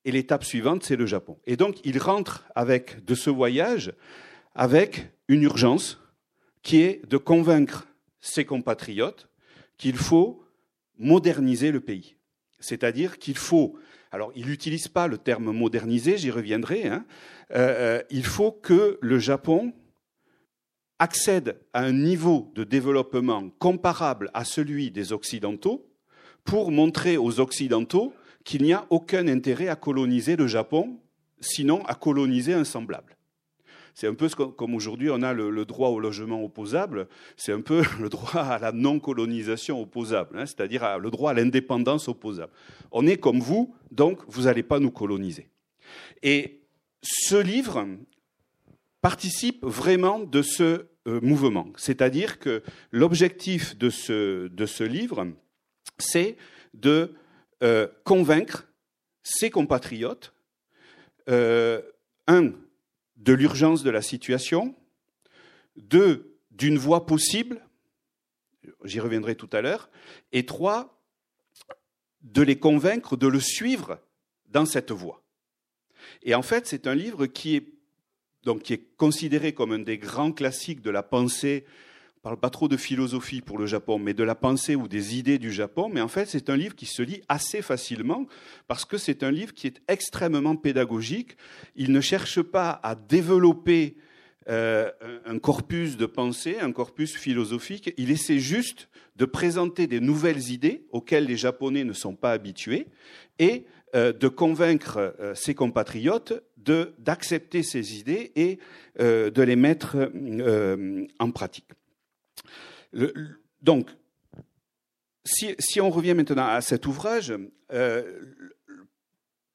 et 0.06 0.12
l'étape 0.12 0.46
suivante, 0.46 0.84
c'est 0.84 0.96
le 0.96 1.06
Japon. 1.06 1.38
Et 1.46 1.58
donc, 1.58 1.78
il 1.84 2.00
rentre 2.00 2.46
avec, 2.56 3.04
de 3.04 3.16
ce 3.16 3.30
voyage 3.30 3.94
avec 4.56 5.12
une 5.28 5.44
urgence 5.44 6.00
qui 6.64 6.82
est 6.82 7.08
de 7.08 7.18
convaincre 7.18 7.88
ses 8.22 8.46
compatriotes 8.46 9.30
qu'il 9.78 9.98
faut 9.98 10.44
moderniser 10.98 11.72
le 11.72 11.80
pays. 11.80 12.16
C'est-à-dire 12.60 13.20
qu'il 13.20 13.38
faut, 13.38 13.78
alors 14.12 14.32
il 14.36 14.48
n'utilise 14.48 14.88
pas 14.88 15.08
le 15.08 15.18
terme 15.18 15.52
moderniser, 15.52 16.18
j'y 16.18 16.32
reviendrai, 16.32 16.88
hein, 16.88 17.06
euh, 17.52 18.00
euh, 18.00 18.02
il 18.10 18.26
faut 18.26 18.52
que 18.52 18.98
le 19.02 19.20
Japon 19.20 19.74
accède 21.00 21.60
à 21.74 21.82
un 21.82 21.94
niveau 21.94 22.52
de 22.56 22.64
développement 22.64 23.50
comparable 23.58 24.30
à 24.34 24.44
celui 24.44 24.92
des 24.92 25.14
Occidentaux 25.14 25.86
pour 26.44 26.72
montrer 26.72 27.18
aux 27.18 27.40
Occidentaux 27.40 28.14
qu'il 28.44 28.64
n'y 28.64 28.74
a 28.74 28.86
aucun 28.90 29.28
intérêt 29.28 29.68
à 29.68 29.76
coloniser 29.76 30.36
le 30.36 30.48
Japon, 30.48 31.00
sinon 31.40 31.84
à 31.86 31.96
coloniser 31.96 32.54
un 32.54 32.64
semblable. 32.64 33.16
C'est 34.00 34.08
un 34.08 34.14
peu 34.14 34.30
comme 34.30 34.76
aujourd'hui 34.76 35.10
on 35.12 35.22
a 35.24 35.34
le, 35.34 35.66
droit 35.66 35.90
au 35.90 36.00
logement 36.00 36.42
opposable, 36.42 37.10
c'est 37.36 37.52
un 37.52 37.60
peu 37.60 37.84
le 38.00 38.08
droit 38.08 38.40
à 38.40 38.58
la 38.58 38.72
non-colonisation 38.72 39.82
opposable, 39.82 40.40
hein, 40.40 40.46
c'est-à-dire 40.46 40.98
le 41.00 41.12
droit 41.12 41.32
à 41.32 41.34
l'indépendance 41.34 42.08
opposable. 42.08 42.54
On 42.94 43.06
est 43.06 43.18
comme 43.18 43.42
vous, 43.42 43.76
donc 43.92 44.22
vous 44.30 44.44
n'allez 44.44 44.64
pas 44.64 44.80
nous 44.80 44.90
coloniser. 44.90 45.50
Et 46.24 46.62
ce 47.02 47.36
livre 47.36 47.86
participe 49.02 49.66
vraiment 49.66 50.20
de 50.20 50.44
ce 50.44 50.86
euh, 51.06 51.20
mouvement. 51.22 51.68
C'est-à-dire 51.76 52.40
que 52.40 52.64
l'objectif 52.92 53.78
de 53.78 53.90
ce, 53.90 54.48
de 54.48 54.66
ce 54.66 54.86
livre, 54.86 55.28
c'est 55.98 56.38
de 56.74 57.16
euh, 57.64 57.86
convaincre 58.06 58.66
ses 59.24 59.50
compatriotes, 59.50 60.34
euh, 61.28 61.82
un, 62.28 62.54
de 63.20 63.34
l'urgence 63.34 63.84
de 63.84 63.90
la 63.90 64.02
situation, 64.02 64.76
deux, 65.76 66.38
d'une 66.52 66.78
voie 66.78 67.06
possible, 67.06 67.62
j'y 68.84 69.00
reviendrai 69.00 69.36
tout 69.36 69.50
à 69.52 69.62
l'heure, 69.62 69.90
et 70.32 70.46
trois, 70.46 71.02
de 72.22 72.42
les 72.42 72.60
convaincre 72.60 73.16
de 73.16 73.28
le 73.28 73.40
suivre 73.40 74.00
dans 74.48 74.66
cette 74.66 74.92
voie. 74.92 75.24
Et 76.24 76.36
en 76.36 76.42
fait, 76.42 76.68
c'est 76.68 76.88
un 76.88 76.96
livre 76.96 77.28
qui 77.28 77.56
est, 77.56 77.74
donc, 78.44 78.64
qui 78.64 78.74
est 78.74 78.96
considéré 78.98 79.54
comme 79.54 79.72
un 79.72 79.80
des 79.80 79.98
grands 79.98 80.32
classiques 80.32 80.82
de 80.82 80.90
la 80.90 81.04
pensée 81.04 81.66
ne 82.20 82.24
parle 82.24 82.38
pas 82.38 82.50
trop 82.50 82.68
de 82.68 82.76
philosophie 82.76 83.40
pour 83.40 83.58
le 83.58 83.66
Japon, 83.66 83.98
mais 83.98 84.14
de 84.14 84.26
la 84.26 84.36
pensée 84.36 84.76
ou 84.76 84.90
des 84.90 85.18
idées 85.18 85.40
du 85.40 85.54
Japon. 85.54 85.90
Mais 85.90 86.02
en 86.02 86.10
fait, 86.10 86.26
c'est 86.26 86.50
un 86.50 86.58
livre 86.58 86.76
qui 86.76 86.86
se 86.86 87.02
lit 87.02 87.22
assez 87.30 87.62
facilement 87.62 88.26
parce 88.68 88.84
que 88.84 88.98
c'est 88.98 89.24
un 89.24 89.32
livre 89.32 89.54
qui 89.54 89.68
est 89.68 89.82
extrêmement 89.88 90.58
pédagogique. 90.58 91.38
Il 91.78 91.94
ne 91.94 92.02
cherche 92.02 92.42
pas 92.42 92.78
à 92.84 92.96
développer 92.96 93.96
euh, 94.50 94.92
un 95.26 95.40
corpus 95.40 95.96
de 95.96 96.06
pensée, 96.06 96.58
un 96.60 96.74
corpus 96.74 97.16
philosophique. 97.16 97.94
Il 97.96 98.12
essaie 98.12 98.40
juste 98.40 98.90
de 99.16 99.24
présenter 99.24 99.88
des 99.88 100.02
nouvelles 100.02 100.50
idées 100.52 100.84
auxquelles 100.92 101.26
les 101.26 101.38
Japonais 101.38 101.86
ne 101.86 101.94
sont 101.94 102.16
pas 102.16 102.34
habitués 102.34 102.88
et 103.38 103.66
euh, 103.96 104.12
de 104.12 104.28
convaincre 104.28 105.16
euh, 105.22 105.34
ses 105.36 105.56
compatriotes 105.56 106.34
d'accepter 106.98 107.64
ces 107.64 107.98
idées 107.98 108.34
et 108.36 108.60
de 109.00 109.42
les 109.42 109.56
mettre 109.56 110.12
en 111.18 111.32
pratique 111.32 111.66
donc, 113.62 113.90
si, 115.26 115.82
on 115.82 115.90
revient 115.90 116.14
maintenant 116.14 116.48
à 116.48 116.62
cet 116.62 116.88
ouvrage, 116.88 117.34
euh, 117.72 118.20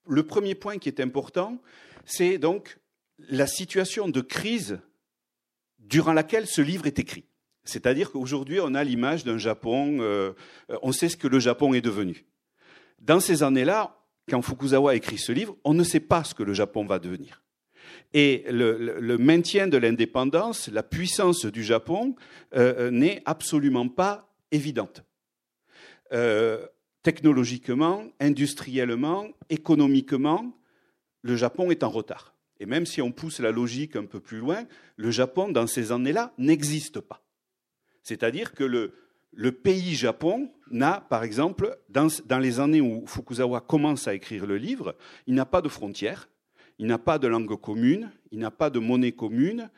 le 0.07 0.23
premier 0.23 0.55
point 0.55 0.79
qui 0.79 0.89
est 0.89 1.01
important, 1.01 1.61
c'est 2.05 2.39
donc 2.39 2.79
la 3.19 3.47
situation 3.47 4.09
de 4.09 4.21
crise 4.21 4.79
durant 5.79 6.13
laquelle 6.13 6.47
ce 6.47 6.61
livre 6.61 6.87
est 6.87 6.99
écrit. 6.99 7.25
C'est-à-dire 7.65 8.11
qu'aujourd'hui, 8.11 8.61
on 8.61 8.75
a 8.75 8.85
l'image 8.85 9.25
d'un 9.25 9.39
Japon, 9.39 9.99
euh, 10.01 10.33
on 10.83 10.93
sait 10.93 11.09
ce 11.09 11.17
que 11.17 11.29
le 11.29 11.41
Japon 11.41 11.73
est 11.73 11.81
devenu. 11.81 12.27
Dans 13.01 13.21
ces 13.21 13.43
années-là, 13.43 13.99
quand 14.29 14.43
Fukuzawa 14.43 14.95
écrit 14.95 15.19
ce 15.19 15.33
livre, 15.33 15.57
on 15.65 15.75
ne 15.75 15.85
sait 15.85 16.01
pas 16.01 16.25
ce 16.25 16.35
que 16.35 16.43
le 16.43 16.55
Japon 16.55 16.85
va 16.85 16.99
devenir. 16.99 17.44
Et 18.13 18.45
le, 18.49 19.17
maintien 19.19 19.67
de 19.67 19.77
l'indépendance, 19.77 20.69
la 20.69 20.83
puissance 20.83 21.47
du 21.47 21.65
Japon 21.65 22.15
euh, 22.55 22.75
euh, 22.79 22.91
n'est 22.91 23.23
absolument 23.25 23.89
pas 23.89 24.33
évidente. 24.53 25.05
Euh, 26.13 26.67
technologiquement, 27.03 28.05
industriellement, 28.21 29.27
économiquement, 29.51 30.57
le 31.23 31.37
Japon 31.37 31.71
est 31.71 31.83
en 31.83 31.91
retard. 31.91 32.35
Et 32.61 32.67
même 32.67 32.87
si 32.87 33.03
on 33.03 33.11
pousse 33.11 33.41
la 33.41 33.51
logique 33.51 33.97
un 33.97 34.07
peu 34.07 34.21
plus 34.21 34.39
loin, 34.39 34.65
le 34.97 35.11
Japon, 35.11 35.51
dans 35.51 35.67
ces 35.67 35.91
années-là, 35.91 36.33
n'existe 36.39 37.01
pas. 37.01 37.23
C'est-à-dire 38.03 38.53
que 38.53 38.65
le, 38.65 39.53
pays 39.53 39.97
Japon 39.97 40.51
n'a, 40.71 41.01
par 41.01 41.25
exemple, 41.25 41.77
dans, 41.89 42.07
dans, 42.27 42.39
les 42.39 42.61
années 42.61 42.81
où 42.81 43.05
Fukuzawa 43.07 43.61
commence 43.61 44.07
à 44.07 44.15
écrire 44.15 44.47
le 44.47 44.57
livre, 44.57 44.95
il 45.27 45.35
n'a 45.35 45.47
pas 45.47 45.63
de 45.63 45.69
frontières, 45.69 46.29
il 46.79 46.87
n'a 46.87 46.99
pas 46.99 47.19
de 47.19 47.29
langue 47.29 47.61
commune, 47.61 48.11
il 48.33 48.39
n'a 48.39 48.51
pas 48.51 48.71
de 48.71 48.79
monnaie 48.79 49.13
commune. 49.13 49.71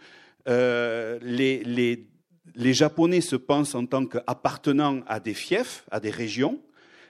Euh, 0.49 1.19
les, 1.23 2.05
Japonais 2.73 3.21
se 3.21 3.37
pensent 3.37 3.75
en 3.75 3.87
tant 3.87 4.07
qu'appartenant 4.07 5.01
à 5.07 5.21
des 5.21 5.35
fiefs, 5.35 5.85
à 5.91 6.01
des 6.01 6.11
régions, 6.11 6.61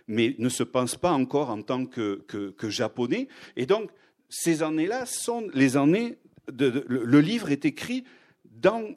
mais 0.09 0.35
ne 0.39 0.49
se 0.49 0.63
pensent 0.63 0.97
pas 0.97 1.13
encore 1.13 1.51
en 1.51 1.63
tant 1.63 1.87
que, 1.87 2.25
Japonais. 2.63 3.29
Et 3.57 3.67
donc, 3.67 3.91
ces 4.29 4.63
années-là 4.63 5.07
sont 5.07 5.49
les 5.55 5.77
années. 5.77 6.19
De, 6.53 6.85
le 6.89 7.21
livre 7.21 7.51
est 7.51 7.65
écrit 7.65 8.05
dans 8.45 8.95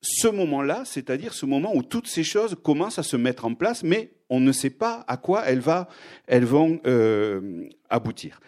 ce 0.00 0.28
moment-là, 0.28 0.84
c'est-à-dire 0.84 1.34
ce 1.34 1.46
moment 1.46 1.74
où 1.74 1.82
toutes 1.82 2.06
ces 2.06 2.22
choses 2.22 2.56
commencent 2.62 2.98
à 2.98 3.02
se 3.02 3.16
mettre 3.16 3.44
en 3.44 3.54
place, 3.54 3.82
mais 3.82 4.12
on 4.30 4.40
ne 4.40 4.52
sait 4.52 4.70
pas 4.70 5.04
à 5.08 5.16
quoi 5.16 5.44
elles, 5.46 5.60
vont 5.60 6.80
euh, 6.86 7.68
aboutir. 7.88 8.40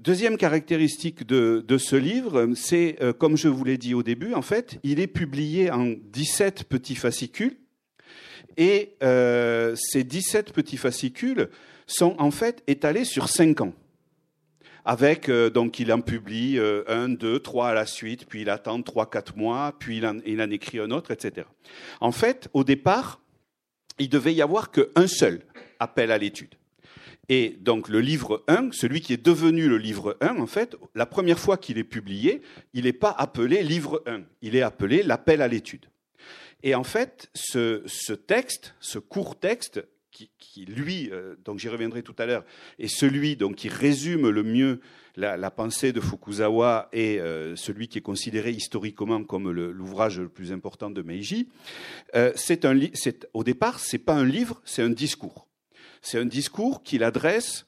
Deuxième 0.00 0.36
caractéristique 0.36 1.26
de, 1.26 1.78
ce 1.78 1.96
livre, 1.96 2.48
c'est, 2.54 2.96
euh, 3.00 3.12
comme 3.12 3.36
je 3.36 3.48
vous 3.48 3.64
l'ai 3.64 3.78
dit 3.78 3.94
au 3.94 4.02
début, 4.02 4.34
en 4.34 4.42
fait, 4.42 4.78
il 4.82 5.00
est 5.00 5.06
publié 5.06 5.70
en 5.70 5.86
17 5.86 6.64
petits 6.64 6.94
fascicules, 6.94 7.56
et 8.56 8.96
euh, 9.02 9.74
ces 9.76 10.04
17 10.04 10.52
petits 10.52 10.76
fascicules 10.76 11.48
sont 11.86 12.14
en 12.18 12.30
fait 12.30 12.62
étalés 12.66 13.04
sur 13.04 13.28
5 13.28 13.60
ans 13.60 13.72
avec 14.84 15.30
donc 15.30 15.80
il 15.80 15.92
en 15.92 16.00
publie 16.00 16.58
un, 16.86 17.10
deux, 17.10 17.40
trois 17.40 17.68
à 17.68 17.74
la 17.74 17.84
suite, 17.84 18.24
puis 18.24 18.40
il 18.40 18.48
attend 18.48 18.80
trois, 18.80 19.10
quatre 19.10 19.36
mois, 19.36 19.76
puis 19.78 19.98
il 19.98 20.06
en, 20.06 20.16
il 20.24 20.40
en, 20.40 20.50
écrit 20.50 20.78
un 20.78 20.90
autre, 20.92 21.10
etc. 21.10 21.46
En 22.00 22.10
fait, 22.10 22.48
au 22.54 22.64
départ, 22.64 23.20
il 23.98 24.08
devait 24.08 24.32
y 24.32 24.40
avoir 24.40 24.70
qu'un 24.70 25.06
seul 25.06 25.42
appel 25.78 26.10
à 26.10 26.16
l'étude. 26.16 26.54
Et 27.28 27.56
donc 27.60 27.88
le 27.88 28.00
livre 28.00 28.42
1, 28.48 28.70
celui 28.72 29.00
qui 29.00 29.12
est 29.12 29.22
devenu 29.22 29.68
le 29.68 29.76
livre 29.76 30.16
1, 30.20 30.36
en 30.36 30.46
fait, 30.46 30.76
la 30.94 31.06
première 31.06 31.38
fois 31.38 31.58
qu'il 31.58 31.78
est 31.78 31.84
publié, 31.84 32.40
il 32.72 32.84
n'est 32.84 32.92
pas 32.92 33.10
appelé 33.10 33.62
livre 33.62 34.02
1, 34.06 34.22
il 34.42 34.56
est 34.56 34.62
appelé 34.62 35.02
l'appel 35.02 35.42
à 35.42 35.48
l'étude. 35.48 35.86
Et 36.62 36.74
en 36.74 36.84
fait, 36.84 37.30
ce, 37.34 38.12
texte, 38.14 38.74
ce 38.80 38.98
court 38.98 39.38
texte, 39.38 39.86
qui, 40.10 40.64
lui, 40.64 41.10
euh, 41.12 41.36
donc 41.44 41.60
j'y 41.60 41.68
reviendrai 41.68 42.02
tout 42.02 42.14
à 42.18 42.26
l'heure, 42.26 42.44
est 42.80 42.88
celui 42.88 43.36
donc, 43.36 43.56
qui 43.56 43.68
résume 43.68 44.28
le 44.30 44.42
mieux 44.42 44.80
la, 45.14 45.50
pensée 45.50 45.92
de 45.92 46.00
Fukuzawa 46.00 46.88
et 46.92 47.20
euh, 47.20 47.56
celui 47.56 47.88
qui 47.88 47.98
est 47.98 48.02
considéré 48.02 48.50
historiquement 48.50 49.22
comme 49.24 49.50
l'ouvrage 49.50 50.20
le, 50.20 50.28
plus 50.28 50.52
important 50.52 50.90
de 50.90 51.02
Meiji, 51.02 51.48
euh, 52.14 52.32
c'est 52.36 52.64
un, 52.64 52.78
au 53.34 53.44
départ, 53.44 53.80
ce 53.80 53.96
n'est 53.96 54.02
pas 54.02 54.14
un 54.14 54.24
livre, 54.24 54.60
c'est 54.64 54.82
un 54.82 54.90
discours. 54.90 55.47
C'est 56.02 56.18
un 56.18 56.26
discours 56.26 56.82
qu'il 56.82 57.02
adresse 57.04 57.66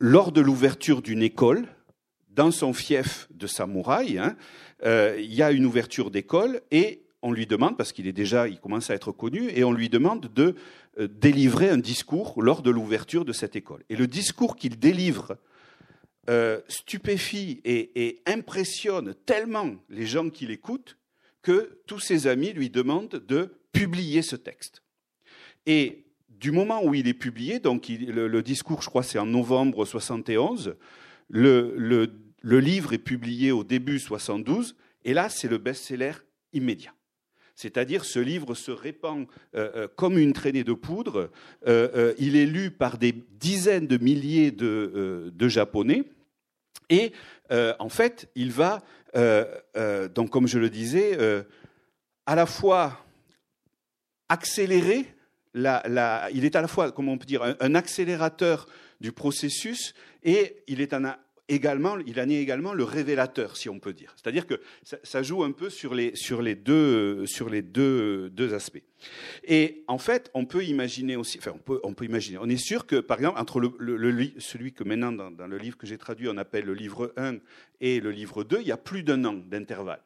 lors 0.00 0.32
de 0.32 0.40
l'ouverture 0.40 1.02
d'une 1.02 1.22
école 1.22 1.66
dans 2.30 2.50
son 2.50 2.72
fief 2.72 3.28
de 3.30 3.46
samouraï. 3.46 4.18
Hein. 4.18 4.36
Euh, 4.84 5.16
il 5.18 5.34
y 5.34 5.42
a 5.42 5.50
une 5.50 5.66
ouverture 5.66 6.10
d'école 6.10 6.60
et 6.70 7.02
on 7.22 7.32
lui 7.32 7.46
demande, 7.46 7.76
parce 7.76 7.92
qu'il 7.92 8.06
est 8.06 8.12
déjà, 8.12 8.46
il 8.46 8.60
commence 8.60 8.90
à 8.90 8.94
être 8.94 9.10
connu, 9.10 9.50
et 9.50 9.64
on 9.64 9.72
lui 9.72 9.88
demande 9.88 10.32
de 10.32 10.54
délivrer 11.00 11.68
un 11.68 11.76
discours 11.76 12.40
lors 12.40 12.62
de 12.62 12.70
l'ouverture 12.70 13.24
de 13.24 13.32
cette 13.32 13.56
école. 13.56 13.82
Et 13.88 13.96
le 13.96 14.06
discours 14.06 14.54
qu'il 14.54 14.78
délivre 14.78 15.36
euh, 16.28 16.60
stupéfie 16.68 17.62
et, 17.64 18.20
impressionne 18.26 19.14
tellement 19.24 19.76
les 19.88 20.04
gens 20.04 20.28
qui 20.28 20.46
l'écoutent 20.46 20.98
que 21.40 21.80
tous 21.86 22.00
ses 22.00 22.26
amis 22.26 22.52
lui 22.52 22.68
demandent 22.68 23.22
de 23.26 23.54
publier 23.72 24.20
ce 24.20 24.36
texte. 24.36 24.82
Et 25.64 26.04
du 26.38 26.50
moment 26.52 26.84
où 26.84 26.94
il 26.94 27.08
est 27.08 27.14
publié, 27.14 27.58
donc 27.58 27.88
le, 27.88 28.40
discours, 28.42 28.82
je 28.82 28.88
crois, 28.88 29.02
c'est 29.02 29.18
en 29.18 29.26
novembre 29.26 29.84
71, 29.84 30.76
le, 31.28 32.10
livre 32.42 32.92
est 32.92 32.98
publié 32.98 33.52
au 33.52 33.64
début 33.64 33.98
72, 33.98 34.76
et 35.04 35.14
là, 35.14 35.28
c'est 35.28 35.48
le 35.48 35.58
best-seller 35.58 36.12
immédiat. 36.52 36.94
C'est-à-dire, 37.54 38.04
ce 38.04 38.20
livre 38.20 38.54
se 38.54 38.70
répand 38.70 39.26
euh, 39.56 39.70
euh, 39.74 39.88
comme 39.96 40.16
une 40.16 40.32
traînée 40.32 40.62
de 40.62 40.74
poudre. 40.74 41.30
il 41.66 42.36
est 42.36 42.46
lu 42.46 42.70
par 42.70 42.98
des 42.98 43.12
dizaines 43.12 43.88
de 43.88 43.98
milliers 43.98 44.52
de, 44.52 45.48
Japonais. 45.48 46.04
Et 46.90 47.12
euh, 47.50 47.74
en 47.78 47.88
fait, 47.88 48.30
il 48.34 48.52
va, 48.52 48.82
euh, 49.16 49.44
euh, 49.76 50.08
donc 50.08 50.30
comme 50.30 50.46
je 50.46 50.58
le 50.58 50.70
disais, 50.70 51.18
à 52.26 52.34
la 52.34 52.46
fois 52.46 52.98
accélérer, 54.28 55.06
il 55.58 56.44
est 56.44 56.56
à 56.56 56.60
la 56.60 56.68
fois, 56.68 56.92
comment 56.92 57.12
on 57.12 57.18
peut 57.18 57.26
dire, 57.26 57.42
un, 57.60 57.74
accélérateur 57.74 58.66
du 59.00 59.12
processus 59.12 59.94
et 60.22 60.56
il 60.66 60.80
est 60.80 60.92
un, 60.92 61.16
également, 61.48 61.98
il 62.06 62.20
en 62.20 62.28
est 62.28 62.34
également 62.34 62.72
le 62.74 62.84
révélateur, 62.84 63.56
si 63.56 63.68
on 63.68 63.78
peut 63.78 63.92
dire. 63.92 64.14
C'est-à-dire 64.16 64.46
que 64.46 64.60
ça, 64.82 65.22
joue 65.22 65.42
un 65.42 65.52
peu 65.52 65.70
sur 65.70 65.94
les, 65.94 66.12
deux, 66.54 67.24
aspects. 68.54 68.82
Et 69.44 69.84
en 69.88 69.98
fait, 69.98 70.30
on 70.34 70.44
peut 70.44 70.64
imaginer 70.64 71.16
aussi, 71.16 71.38
enfin, 71.38 71.54
on 71.82 71.94
peut, 71.94 72.04
imaginer, 72.04 72.38
on 72.38 72.48
est 72.48 72.56
sûr 72.56 72.86
que, 72.86 72.96
par 72.96 73.18
exemple, 73.18 73.40
entre 73.40 73.60
celui 74.38 74.72
que 74.72 74.84
maintenant, 74.84 75.12
dans, 75.12 75.46
le 75.46 75.58
livre 75.58 75.76
que 75.76 75.86
j'ai 75.86 75.98
traduit, 75.98 76.28
on 76.28 76.36
appelle 76.36 76.64
le 76.64 76.74
livre 76.74 77.12
1 77.16 77.38
et 77.80 78.00
le 78.00 78.10
livre 78.10 78.44
2, 78.44 78.58
il 78.60 78.66
y 78.66 78.72
a 78.72 78.76
plus 78.76 79.02
d'un 79.02 79.24
an 79.24 79.32
d'intervalle. 79.32 80.02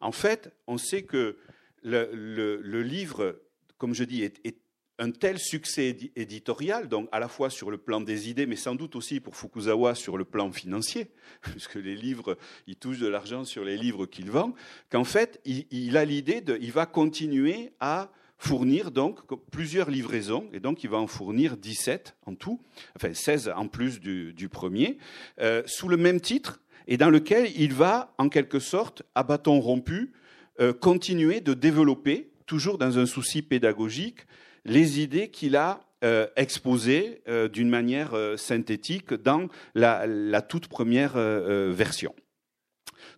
En 0.00 0.12
fait, 0.12 0.52
on 0.66 0.78
sait 0.78 1.02
que 1.02 1.36
le, 1.82 2.82
livre, 2.82 3.40
comme 3.76 3.94
je 3.94 4.04
dis, 4.04 4.22
est 4.22 4.56
un 4.98 5.12
tel 5.12 5.38
succès 5.38 5.96
éditorial, 6.16 6.88
donc 6.88 7.08
à 7.12 7.20
la 7.20 7.28
fois 7.28 7.50
sur 7.50 7.70
le 7.70 7.78
plan 7.78 8.00
des 8.00 8.28
idées, 8.28 8.46
mais 8.46 8.56
sans 8.56 8.74
doute 8.74 8.96
aussi 8.96 9.20
pour 9.20 9.36
Fukuzawa 9.36 9.94
sur 9.94 10.16
le 10.16 10.24
plan 10.24 10.50
financier, 10.50 11.08
puisque 11.42 11.76
les 11.76 11.94
livres, 11.94 12.36
il 12.66 12.76
touche 12.76 12.98
de 12.98 13.06
l'argent 13.06 13.44
sur 13.44 13.64
les 13.64 13.76
livres 13.76 14.06
qu'il 14.06 14.30
vend, 14.30 14.54
qu'en 14.90 15.04
fait, 15.04 15.40
il, 15.44 15.96
a 15.96 16.04
l'idée 16.04 16.40
de, 16.40 16.58
il 16.60 16.72
va 16.72 16.86
continuer 16.86 17.72
à 17.78 18.10
fournir 18.38 18.90
donc 18.90 19.20
plusieurs 19.50 19.90
livraisons, 19.90 20.48
et 20.52 20.60
donc 20.60 20.82
il 20.82 20.90
va 20.90 20.98
en 20.98 21.06
fournir 21.06 21.56
17 21.56 22.16
en 22.26 22.34
tout, 22.34 22.60
enfin 22.96 23.14
16 23.14 23.52
en 23.56 23.68
plus 23.68 24.00
du, 24.00 24.48
premier, 24.48 24.98
euh, 25.40 25.62
sous 25.66 25.88
le 25.88 25.96
même 25.96 26.20
titre, 26.20 26.60
et 26.88 26.96
dans 26.96 27.10
lequel 27.10 27.50
il 27.56 27.72
va, 27.72 28.14
en 28.18 28.28
quelque 28.28 28.58
sorte, 28.58 29.02
à 29.14 29.22
bâton 29.22 29.60
rompu, 29.60 30.12
euh, 30.60 30.72
continuer 30.72 31.40
de 31.40 31.54
développer, 31.54 32.30
toujours 32.46 32.78
dans 32.78 32.98
un 32.98 33.06
souci 33.06 33.42
pédagogique, 33.42 34.26
les 34.68 35.00
idées 35.00 35.28
qu'il 35.28 35.56
a 35.56 35.80
euh, 36.04 36.28
exposées 36.36 37.22
euh, 37.26 37.48
d'une 37.48 37.68
manière 37.68 38.14
euh, 38.14 38.36
synthétique 38.36 39.14
dans 39.14 39.48
la, 39.74 40.06
toute 40.42 40.68
première 40.68 41.18
version. 41.18 42.14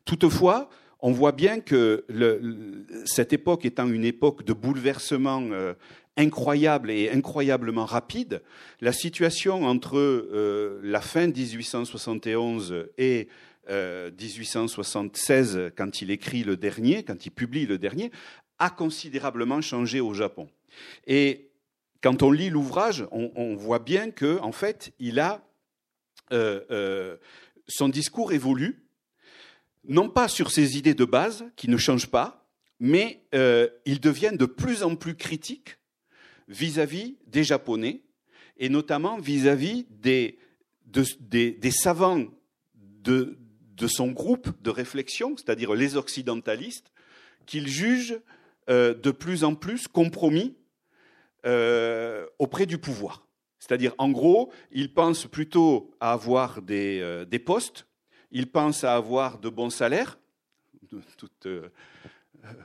Toutefois, 0.07 0.71
on 1.01 1.13
voit 1.13 1.33
bien 1.33 1.61
que 1.61 2.07
cette 3.05 3.35
époque 3.35 3.67
étant 3.67 3.87
une 3.87 4.07
époque 4.07 4.45
de 4.45 4.55
bouleversement 4.55 5.43
incroyable 6.17 6.91
et 6.91 7.11
incroyablement 7.11 7.85
rapide, 7.85 8.43
la 8.81 8.93
situation 8.93 9.65
entre 9.65 10.81
la 10.83 11.01
fin 11.01 11.27
1871 11.27 12.89
et 12.99 13.29
1876, 13.69 15.73
quand 15.77 16.03
il 16.03 16.11
écrit 16.11 16.45
le 16.45 16.57
dernier, 16.57 17.03
quand 17.03 17.27
il 17.27 17.31
publie 17.31 17.67
le 17.67 17.79
dernier, 17.79 18.11
a 18.59 18.71
considérablement 18.71 19.61
changé 19.61 20.01
au 20.01 20.15
Japon. 20.15 20.49
Et 21.07 21.51
quand 22.03 22.23
on 22.23 22.31
lit 22.31 22.51
l'ouvrage, 22.51 23.07
on, 23.13 23.55
voit 23.57 23.79
bien 23.79 24.11
que, 24.11 24.39
en 24.41 24.53
fait, 24.53 24.93
il 24.99 25.21
a 25.21 25.47
euh, 26.33 26.61
euh, 26.71 27.17
son 27.69 27.89
discours 27.89 28.33
évolue, 28.33 28.87
non 29.87 30.09
pas 30.09 30.29
sur 30.29 30.51
ses 30.51 30.77
idées 30.79 30.95
de 30.95 31.05
base 31.05 31.45
qui 31.57 31.69
ne 31.69 31.77
changent 31.77 32.11
pas, 32.11 32.49
mais 32.79 33.23
euh, 33.35 33.69
il 33.85 34.01
devient 34.01 34.33
de 34.33 34.47
plus 34.47 34.83
en 34.83 34.97
plus 34.97 35.15
critique 35.15 35.79
vis-à-vis 36.49 37.17
des 37.27 37.45
Japonais 37.45 38.03
et 38.57 38.69
notamment 38.71 39.19
vis-à-vis 39.19 39.87
des, 39.91 40.39
des, 40.87 41.71
savants 41.71 42.25
de, 42.75 43.39
de, 43.77 43.87
son 43.87 44.11
groupe 44.11 44.51
de 44.63 44.71
réflexion, 44.71 45.37
c'est-à-dire 45.37 45.75
les 45.75 45.97
occidentalistes, 45.97 46.93
qu'il 47.47 47.69
juge 47.69 48.19
de 48.69 49.11
plus 49.11 49.45
en 49.45 49.55
plus 49.55 49.89
compromis 49.89 50.55
euh, 51.47 52.27
auprès 52.39 52.67
du 52.67 52.77
pouvoir. 52.77 53.27
C'est-à-dire, 53.59 53.95
en 53.97 54.11
gros, 54.11 54.53
ils 54.73 54.93
pensent 54.93 55.27
plutôt 55.27 55.91
à 55.99 56.13
avoir 56.13 56.61
des, 56.61 57.01
euh, 57.01 57.25
des, 57.25 57.39
postes, 57.39 57.87
ils 58.31 58.47
pensent 58.47 58.85
à 58.85 58.95
avoir 58.95 59.39
de 59.39 59.49
bons 59.49 59.71
salaires, 59.71 60.19
toute 61.17 61.47
euh, 61.47 61.69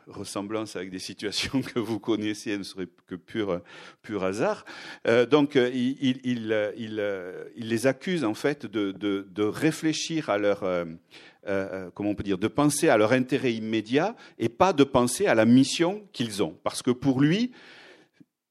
ressemblance 0.08 0.76
avec 0.76 0.90
des 0.90 1.00
situations 1.00 1.62
que 1.74 1.80
vous 1.80 2.00
connaissez 2.00 2.58
ne 2.58 2.64
serait 2.64 2.88
que 3.08 3.16
pur, 3.16 3.62
pur 4.02 4.26
hasard. 4.26 4.66
donc, 5.30 5.56
il, 5.56 6.20
les 7.56 7.88
accusent 7.88 8.26
en 8.26 8.34
fait 8.34 8.66
de, 8.66 8.92
de, 8.92 9.26
de 9.30 9.44
réfléchir 9.44 10.30
à 10.30 10.38
leur, 10.38 10.66
comment 11.94 12.10
on 12.10 12.16
peut 12.16 12.24
dire, 12.24 12.38
de 12.38 12.48
penser 12.48 12.90
à 12.90 12.98
leur 12.98 13.14
intérêt 13.14 13.54
immédiat 13.54 14.18
et 14.38 14.50
pas 14.50 14.74
de 14.74 14.84
penser 14.84 15.28
à 15.28 15.36
la 15.36 15.46
mission 15.46 16.06
qu'ils 16.12 16.44
ont. 16.44 16.58
Parce 16.64 16.82
que 16.82 16.92
pour 16.92 17.22
lui, 17.22 17.52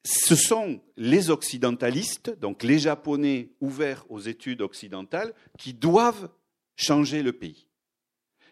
ce 0.04 0.36
sont 0.36 0.80
les 0.96 1.30
occidentalistes, 1.30 2.38
donc 2.38 2.62
les 2.62 2.78
Japonais 2.78 3.50
ouverts 3.60 4.04
aux 4.10 4.20
études 4.20 4.60
occidentales, 4.60 5.32
qui 5.58 5.72
doivent 5.72 6.28
changer 6.76 7.22
le 7.22 7.32
pays. 7.32 7.66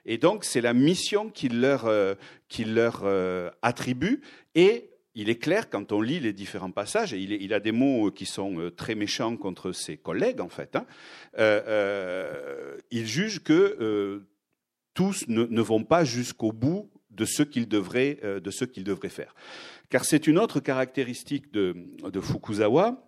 Et 0.04 0.18
donc, 0.18 0.44
c'est 0.44 0.60
la 0.60 0.72
mission 0.72 1.30
qu'il 1.30 1.60
leur, 1.60 1.86
euh, 1.86 2.14
leur 2.58 3.02
euh, 3.04 3.50
attribue. 3.60 4.22
Et 4.54 4.90
il 5.14 5.28
est 5.28 5.38
clair, 5.38 5.68
quand 5.68 5.92
on 5.92 6.00
lit 6.00 6.20
les 6.20 6.32
différents 6.32 6.70
passages, 6.70 7.12
et 7.12 7.18
il, 7.18 7.54
a 7.54 7.60
des 7.60 7.70
mots 7.70 8.10
qui 8.10 8.26
sont 8.26 8.58
euh, 8.58 8.70
très 8.70 8.94
méchants 8.94 9.36
contre 9.36 9.72
ses 9.72 9.98
collègues, 9.98 10.40
en 10.40 10.48
fait, 10.48 10.74
hein, 10.74 10.86
il 12.90 13.06
juge 13.06 13.42
que 13.42 14.22
tous 14.94 15.24
ne, 15.28 15.60
vont 15.60 15.84
pas 15.84 16.04
jusqu'au 16.04 16.52
bout 16.52 16.90
de 17.10 17.26
ce 17.26 17.42
qu'il 17.42 17.68
devrait, 17.68 18.18
de 18.22 18.50
ce 18.50 18.64
qu'il 18.64 18.84
devrait 18.84 19.10
faire. 19.10 19.34
Car 19.92 20.06
c'est 20.06 20.26
une 20.26 20.38
autre 20.38 20.58
caractéristique 20.58 21.52
de, 21.52 21.76
Fukuzawa, 22.18 23.06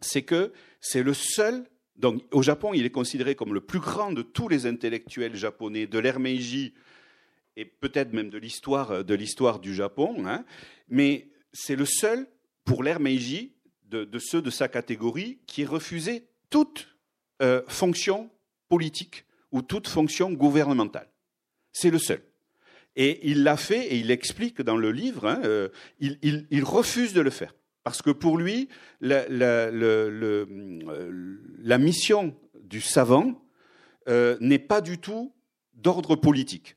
c'est 0.00 0.22
que 0.22 0.52
c'est 0.80 1.02
le 1.02 1.12
seul 1.12 1.64
donc, 1.96 2.22
au 2.32 2.40
Japon, 2.40 2.72
il 2.72 2.84
est 2.86 2.90
considéré 2.90 3.34
comme 3.34 3.52
le 3.52 3.60
plus 3.60 3.80
grand 3.80 4.12
de 4.12 4.22
tous 4.22 4.46
les 4.48 4.66
intellectuels 4.66 5.34
japonais 5.34 5.88
de 5.88 5.98
l'ère 5.98 6.20
Meiji 6.20 6.72
et 7.56 7.64
peut-être 7.64 8.12
même 8.12 8.30
de 8.30 8.38
l'histoire 8.38 9.02
l'histoire 9.02 9.58
du 9.58 9.74
Japon. 9.74 10.24
Hein. 10.24 10.44
mais 10.88 11.26
c'est 11.52 11.74
le 11.74 11.84
seul 11.84 12.28
pour 12.64 12.84
l'ère 12.84 13.00
Meiji 13.00 13.52
de, 13.90 14.18
ceux 14.20 14.40
de 14.40 14.50
sa 14.50 14.68
catégorie 14.68 15.40
qui 15.48 15.64
refusait 15.64 16.28
toute 16.48 16.96
euh, 17.42 17.62
fonction 17.66 18.30
politique 18.68 19.24
ou 19.50 19.62
toute 19.62 19.88
fonction 19.88 20.30
gouvernementale. 20.32 21.10
C'est 21.72 21.90
le 21.90 21.98
seul. 21.98 22.22
Et 22.96 23.28
il 23.30 23.42
l'a 23.42 23.56
fait 23.56 23.86
et 23.86 23.96
il 23.96 24.10
explique 24.10 24.62
dans 24.62 24.76
le 24.76 24.92
livre. 24.92 25.26
Hein, 25.26 25.40
euh, 25.44 25.68
il 26.00 26.64
refuse 26.64 27.12
de 27.12 27.20
le 27.20 27.30
faire. 27.30 27.54
Parce 27.84 28.00
que 28.00 28.10
pour 28.10 28.38
lui, 28.38 28.68
la, 29.02 29.26
euh, 29.28 30.46
mission 31.78 32.34
du 32.62 32.80
savant 32.80 33.46
euh, 34.08 34.38
n'est 34.40 34.58
pas 34.58 34.80
du 34.80 34.98
tout 34.98 35.34
d'ordre 35.74 36.16
politique. 36.16 36.76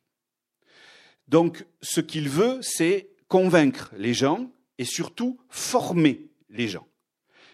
Donc, 1.30 1.66
ce 1.82 2.02
qu'il 2.02 2.28
veut, 2.28 2.60
c'est 2.62 3.10
convaincre 3.30 3.92
les 3.98 4.14
gens 4.14 4.52
et 4.78 4.84
surtout 4.86 5.40
former 5.50 6.30
les 6.50 6.68
gens. 6.68 6.88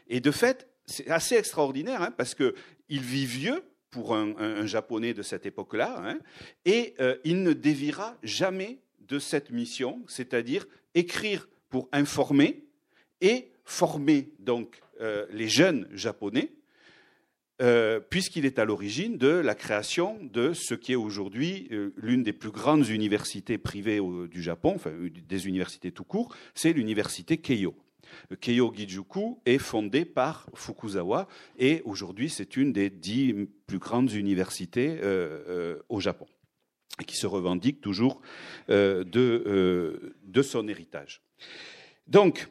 Et 0.07 0.19
de 0.19 0.31
fait, 0.31 0.67
c'est 0.87 1.07
assez 1.09 1.35
extraordinaire 1.35 2.01
hein, 2.01 2.11
parce 2.11 2.33
qu'il 2.33 2.53
vit 2.89 3.25
vieux 3.25 3.63
pour 3.93 4.15
un, 4.15 4.65
japonais 4.65 5.13
de 5.13 5.21
cette 5.21 5.45
époque-là 5.45 6.01
hein, 6.03 6.19
et 6.65 6.95
euh, 6.99 7.15
il 7.23 7.43
ne 7.43 7.53
déviera 7.53 8.17
jamais 8.23 8.79
de 9.07 9.19
cette 9.19 9.51
mission, 9.51 10.01
c'est-à-dire 10.07 10.65
écrire 10.95 11.47
pour 11.69 11.89
informer 11.91 12.63
et 13.21 13.51
former 13.65 14.31
donc 14.39 14.81
euh, 14.99 15.27
les 15.29 15.47
jeunes 15.47 15.87
japonais, 15.93 16.51
euh, 17.61 17.99
puisqu'il 17.99 18.47
est 18.47 18.57
à 18.57 18.65
l'origine 18.65 19.19
de 19.19 19.27
la 19.27 19.53
création 19.53 20.17
de 20.23 20.53
ce 20.53 20.73
qui 20.73 20.93
est 20.93 20.95
aujourd'hui 20.95 21.69
l'une 21.95 22.23
des 22.23 22.33
plus 22.33 22.49
grandes 22.49 22.87
universités 22.87 23.59
privées 23.59 23.99
du 24.27 24.41
Japon, 24.41 24.77
des 25.27 25.47
universités 25.47 25.91
tout 25.91 26.03
court, 26.03 26.35
c'est 26.55 26.73
l'université 26.73 27.37
Keio. 27.37 27.75
Keio 28.39 28.73
Gijuku 28.73 29.39
est 29.45 29.57
fondée 29.57 30.05
par 30.05 30.49
Fukuzawa 30.53 31.27
et 31.57 31.81
aujourd'hui 31.85 32.29
c'est 32.29 32.57
une 32.57 32.73
des 32.73 32.89
dix 32.89 33.33
plus 33.67 33.79
grandes 33.79 34.11
universités 34.11 34.99
au 35.89 35.99
Japon 35.99 36.27
qui 37.07 37.15
se 37.15 37.27
revendique 37.27 37.81
toujours 37.81 38.21
de, 38.67 39.03
de 40.23 40.41
son 40.41 40.67
héritage. 40.67 41.21
Donc, 42.07 42.49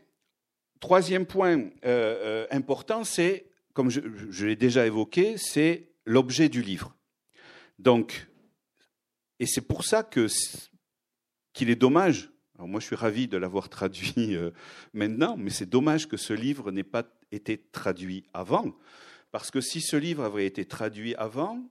Troisième 0.82 1.26
point 1.26 1.58
euh, 1.58 1.68
euh, 1.84 2.46
important, 2.50 3.04
c'est, 3.04 3.46
comme 3.72 3.88
je, 3.88 4.44
l'ai 4.44 4.56
déjà 4.56 4.84
évoqué, 4.84 5.36
c'est 5.38 5.92
l'objet 6.04 6.48
du 6.48 6.60
livre. 6.60 6.96
Donc, 7.78 8.26
et 9.38 9.46
c'est 9.46 9.60
pour 9.60 9.84
ça 9.84 10.02
qu'il 10.02 11.70
est 11.70 11.76
dommage. 11.76 12.31
Moi, 12.58 12.80
je 12.80 12.86
suis 12.86 12.96
ravi 12.96 13.28
de 13.28 13.36
l'avoir 13.36 13.68
traduit 13.68 14.36
euh, 14.36 14.50
maintenant, 14.92 15.36
mais 15.36 15.50
c'est 15.50 15.68
dommage 15.68 16.08
que 16.08 16.16
ce 16.16 16.32
livre 16.32 16.70
n'ait 16.70 16.82
pas 16.82 17.04
été 17.30 17.58
traduit 17.58 18.24
avant, 18.34 18.76
parce 19.30 19.50
que 19.50 19.60
si 19.60 19.80
ce 19.80 19.96
livre 19.96 20.24
avait 20.24 20.46
été 20.46 20.64
traduit 20.64 21.14
avant, 21.14 21.62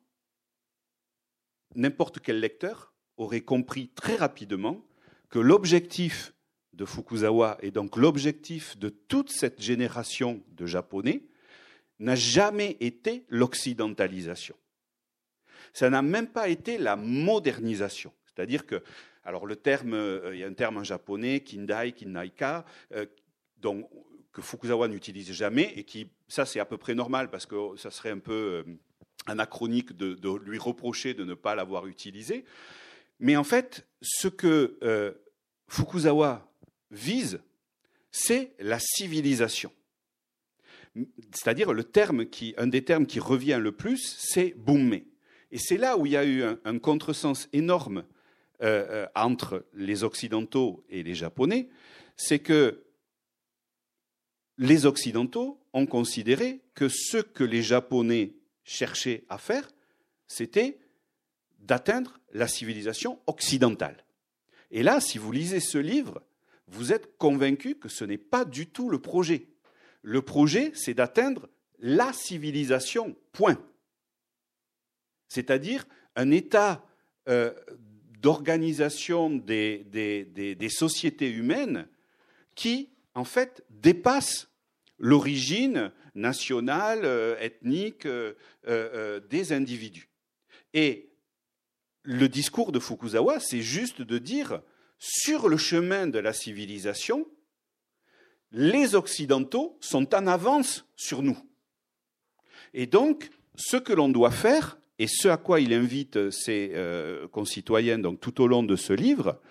n'importe 1.75 2.19
quel 2.19 2.39
lecteur 2.39 2.93
aurait 3.17 3.41
compris 3.41 3.89
très 3.89 4.15
rapidement 4.15 4.83
que 5.29 5.39
l'objectif 5.39 6.33
de 6.73 6.85
Fukuzawa 6.85 7.57
et 7.61 7.71
donc 7.71 7.97
l'objectif 7.97 8.77
de 8.77 8.89
toute 8.89 9.29
cette 9.29 9.61
génération 9.61 10.43
de 10.49 10.65
Japonais 10.65 11.23
n'a 11.99 12.15
jamais 12.15 12.77
été 12.79 13.25
l'occidentalisation. 13.29 14.55
Ça 15.73 15.89
n'a 15.89 16.01
même 16.01 16.27
pas 16.27 16.49
été 16.49 16.77
la 16.77 16.95
modernisation. 16.95 18.11
C'est-à-dire 18.25 18.65
que, 18.65 18.83
alors 19.23 19.45
le 19.45 19.55
terme, 19.55 19.93
euh, 19.93 20.31
il 20.34 20.39
y 20.39 20.43
a 20.43 20.47
un 20.47 20.53
terme 20.53 20.77
en 20.77 20.84
japonais, 20.84 21.41
kindai, 21.41 21.93
kinnaika, 21.93 22.65
euh, 22.93 23.05
que 24.34 24.41
Fukuzawa 24.41 24.88
n'utilise 24.88 25.31
jamais 25.31 25.73
et 25.75 25.84
qui, 25.84 26.10
ça 26.27 26.45
c'est 26.45 26.60
à 26.60 26.65
peu 26.65 26.77
près 26.77 26.95
normal 26.95 27.29
parce 27.29 27.45
que 27.45 27.75
ça 27.77 27.91
serait 27.91 28.10
un 28.10 28.19
peu 28.19 28.34
euh, 28.34 28.63
anachronique 29.27 29.95
de, 29.95 30.17
lui 30.38 30.57
reprocher 30.57 31.13
de 31.13 31.23
ne 31.23 31.34
pas 31.34 31.53
l'avoir 31.53 31.86
utilisé. 31.86 32.45
Mais 33.19 33.36
en 33.36 33.43
fait, 33.43 33.86
ce 34.01 34.27
que 34.27 35.13
Fukuzawa 35.67 36.51
vise, 36.89 37.39
c'est 38.10 38.55
la 38.57 38.79
civilisation. 38.79 39.71
C'est-à-dire 41.31 41.71
le 41.71 41.84
terme 41.84 42.25
qui, 42.25 42.55
un 42.57 42.65
des 42.65 42.84
termes 42.84 43.05
qui 43.05 43.19
revient 43.19 43.60
le 43.62 43.71
plus, 43.71 44.15
c'est 44.17 44.55
bumme. 44.57 45.01
Et 45.51 45.57
c'est 45.57 45.77
là 45.77 45.97
où 45.97 46.05
il 46.05 46.13
y 46.13 46.17
a 46.17 46.25
eu 46.25 46.43
un, 46.43 46.79
contresens 46.79 47.47
énorme 47.53 48.05
euh, 48.62 48.86
euh, 48.89 49.08
entre 49.15 49.65
les 49.74 50.04
Occidentaux 50.04 50.84
et 50.89 51.04
les 51.04 51.15
Japonais, 51.15 51.69
c'est 52.15 52.39
que 52.39 52.84
les 54.58 54.86
Occidentaux 54.86 55.60
ont 55.74 55.86
considéré 55.88 56.62
que 56.76 56.88
ce 56.88 57.17
que 57.17 57.43
les 57.43 57.63
Japonais 57.63 58.36
cherchaient 58.63 59.24
à 59.30 59.38
faire, 59.38 59.67
c'était 60.28 60.80
d'atteindre 61.60 62.19
la 62.34 62.47
civilisation 62.47 63.19
occidentale. 63.28 64.06
Et 64.69 64.84
là, 64.84 65.02
si 65.02 65.17
vous 65.17 65.32
lisez 65.32 65.60
ce 65.60 65.78
livre, 65.78 66.21
vous 66.67 66.93
êtes 66.93 67.17
convaincu 67.17 67.76
que 67.76 67.89
ce 67.89 68.06
n'est 68.06 68.17
pas 68.17 68.45
du 68.45 68.67
tout 68.67 68.89
le 68.89 69.00
projet. 69.00 69.47
Le 70.02 70.21
projet, 70.21 70.71
c'est 70.76 70.93
d'atteindre 70.93 71.50
la 71.80 72.13
civilisation, 72.13 73.15
point. 73.32 73.58
C'est-à-dire 75.28 75.86
un 76.15 76.32
état 76.32 76.86
euh, 77.28 77.54
d'organisation 78.21 79.29
des, 79.29 79.86
des, 79.89 80.69
sociétés 80.69 81.29
humaines 81.29 81.88
qui, 82.55 82.89
en 83.15 83.23
fait, 83.23 83.63
dépasse 83.69 84.49
l'origine 84.99 85.91
nationale, 86.13 87.01
euh, 87.03 87.36
ethnique 87.39 88.05
euh, 88.05 89.19
des 89.29 89.53
individus. 89.53 90.10
Et 90.73 91.10
le 92.03 92.29
discours 92.29 92.71
de 92.71 92.79
Fukuzawa, 92.79 93.39
c'est 93.39 93.62
juste 93.62 94.01
de 94.01 94.17
dire 94.17 94.62
sur 94.99 95.49
le 95.49 95.57
chemin 95.57 96.07
de 96.07 96.19
la 96.19 96.34
civilisation, 96.34 97.27
les 98.51 98.95
Occidentaux 98.95 99.77
sont 99.81 100.13
en 100.13 100.27
avance 100.27 100.86
sur 100.95 101.23
nous. 101.23 101.38
Et 102.73 102.86
donc, 102.86 103.31
ce 103.55 103.77
que 103.77 103.93
l'on 103.93 104.10
doit 104.10 104.31
faire, 104.31 104.77
et 105.01 105.07
ce 105.07 105.27
à 105.27 105.37
quoi 105.37 105.59
il 105.59 105.73
invite 105.73 106.29
ses 106.29 106.73
euh, 106.75 107.27
concitoyens 107.27 107.97
donc, 107.97 108.19
tout 108.19 108.39
au 108.39 108.45
long 108.45 108.61
de 108.61 108.75
ce 108.75 108.93
livre, 108.93 109.41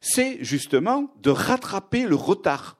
c'est 0.00 0.42
justement 0.42 1.14
de 1.22 1.28
rattraper 1.28 2.06
le 2.06 2.14
retard 2.14 2.78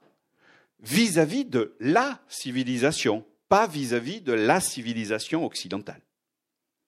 vis-à-vis 0.80 1.44
de 1.44 1.74
la 1.80 2.22
civilisation, 2.28 3.26
pas 3.50 3.66
vis-à-vis 3.66 4.22
de 4.22 4.32
la 4.32 4.60
civilisation 4.60 5.44
occidentale. 5.44 6.00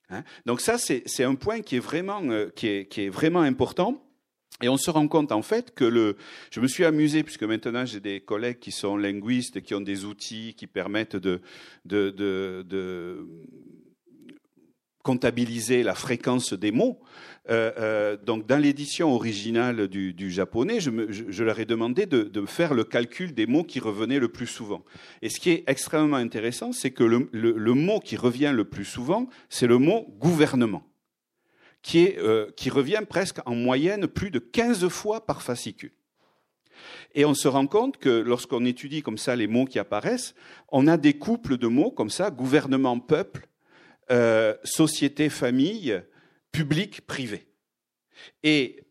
Hein? 0.09 0.25
Donc 0.47 0.63
ça, 0.63 0.79
c'est 0.79 1.25
un 1.25 1.35
point 1.35 1.61
qui 1.61 1.77
est 1.77 1.81
vraiment, 1.81 2.23
euh, 2.31 2.49
qui 2.49 2.69
est 2.69 3.11
vraiment 3.11 3.43
important. 3.43 4.03
Et 4.63 4.71
on 4.71 4.79
se 4.79 4.91
rend 4.91 5.07
compte 5.07 5.33
en 5.33 5.43
fait 5.43 5.75
que 5.75 5.85
le. 5.85 6.17
Je 6.51 6.61
me 6.61 6.67
suis 6.67 6.87
amusé 6.87 7.23
puisque 7.23 7.43
maintenant 7.43 7.85
j'ai 7.85 8.01
des 8.01 8.21
collègues 8.21 8.59
qui 8.59 8.73
sont 8.73 8.97
linguistes, 8.97 9.61
qui 9.61 9.75
ont 9.75 9.83
des 9.83 10.07
outils 10.07 10.55
qui 10.55 10.67
permettent 10.67 11.17
de, 11.17 11.43
comptabiliser 15.07 15.85
la 15.85 15.95
fréquence 15.95 16.53
des 16.53 16.73
mots. 16.73 16.99
Euh, 17.49 17.71
euh, 17.79 18.17
donc, 18.17 18.45
dans 18.45 18.61
l'édition 18.61 19.15
originale 19.15 19.87
du, 19.87 20.13
du 20.13 20.33
japonais, 20.33 20.81
je, 20.81 20.91
me, 20.91 21.07
leur 21.45 21.61
ai 21.61 21.65
demandé 21.65 22.07
de, 22.07 22.47
faire 22.47 22.75
le 22.75 22.83
calcul 22.83 23.33
des 23.33 23.47
mots 23.47 23.63
qui 23.63 23.79
revenaient 23.79 24.19
le 24.19 24.27
plus 24.27 24.49
souvent. 24.49 24.85
Et 25.23 25.29
ce 25.29 25.39
qui 25.39 25.51
est 25.51 25.63
extrêmement 25.69 26.17
intéressant, 26.17 26.73
c'est 26.73 26.91
que 26.91 27.05
le, 27.05 27.75
mot 27.75 28.01
qui 28.01 28.17
revient 28.17 28.53
le 28.53 28.65
plus 28.65 28.85
souvent, 28.85 29.29
c'est 29.49 29.69
le 29.69 29.79
mot 29.79 30.13
gouvernement 30.19 30.83
qui, 31.83 32.15
euh, 32.19 32.51
qui 32.57 32.69
revient 32.69 33.03
presque 33.09 33.39
en 33.47 33.55
moyenne 33.55 34.09
plus 34.09 34.33
de 34.33 34.41
15 34.41 34.89
fois 34.89 35.25
par 35.25 35.41
fascicule. 35.41 35.93
Et 37.15 37.25
on 37.25 37.35
se 37.35 37.47
rend 37.47 37.69
compte 37.69 37.99
que 37.99 38.11
lorsqu'on 38.11 38.65
étudie 38.65 39.03
comme 39.03 39.19
ça 39.19 39.37
les 39.37 39.47
mots 39.47 39.67
qui 39.67 39.79
apparaissent, 39.79 40.35
on 40.73 40.89
a 40.89 40.97
des 40.97 41.13
couples 41.13 41.59
de 41.59 41.69
mots 41.69 41.93
comme 41.93 42.11
ça, 42.11 42.33
gouvernement, 42.33 42.99
peuple, 42.99 43.47
euh, 44.11 44.57
société, 44.65 45.29
famille, 45.29 46.01
public, 46.53 47.07
privé. 47.07 47.49
Et 48.43 48.85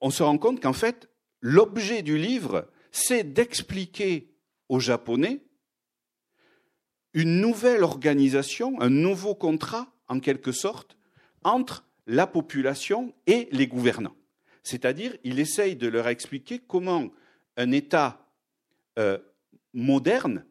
on 0.00 0.10
se 0.10 0.22
rend 0.22 0.38
compte 0.38 0.60
qu'en 0.60 0.72
fait, 0.72 1.08
l'objet 1.40 2.02
du 2.02 2.18
livre, 2.18 2.68
c'est 2.90 3.32
d'expliquer 3.32 4.34
aux 4.68 4.80
Japonais 4.80 5.42
une 7.14 7.40
nouvelle 7.40 7.82
organisation, 7.82 8.80
un 8.80 8.90
nouveau 8.90 9.34
contrat, 9.34 9.92
en 10.08 10.20
quelque 10.20 10.52
sorte, 10.52 10.98
entre 11.44 11.86
la 12.06 12.26
population 12.26 13.14
et 13.26 13.48
les 13.52 13.66
gouvernants. 13.66 14.16
C'est-à-dire, 14.62 15.16
il 15.24 15.38
essaye 15.38 15.76
de 15.76 15.88
leur 15.88 16.08
expliquer 16.08 16.58
comment 16.58 17.10
un 17.56 17.72
État 17.72 18.28
euh, 18.98 19.18
moderne, 19.72 20.44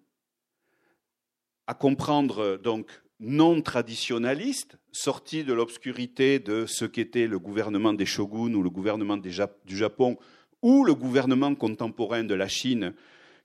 à 1.67 1.74
comprendre 1.74 2.58
donc 2.58 2.89
non 3.19 3.62
traditionnaliste, 3.62 4.78
sorti 4.91 5.43
de 5.43 5.54
l'obscurité 5.54 6.39
de 6.39 6.65
ce 6.65 6.86
qu'était 6.86 7.28
le 7.28 7.39
gouvernement 7.39 7.93
des 7.93 8.06
shoguns 8.06 8.54
ou 8.54 8.62
le 8.62 8.69
gouvernement 8.69 9.17
du 9.17 9.32
Japon 9.78 10.17
ou 10.62 10.84
le 10.84 10.95
gouvernement 10.95 11.56
contemporain 11.56 12.23
de 12.23 12.34
la 12.34 12.47
Chine 12.47 12.93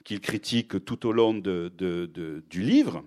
qu'il 0.04 0.20
critique 0.20 0.84
tout 0.84 1.06
au 1.06 1.12
long 1.12 1.34
du 1.34 2.62
livre. 2.62 3.04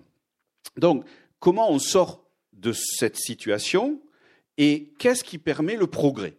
Donc, 0.76 1.04
comment 1.38 1.70
on 1.70 1.78
sort 1.78 2.24
de 2.52 2.72
cette 2.72 3.16
situation 3.16 4.00
et 4.56 4.92
qu'est-ce 4.98 5.24
qui 5.24 5.38
permet 5.38 5.76
le 5.76 5.88
progrès? 5.88 6.36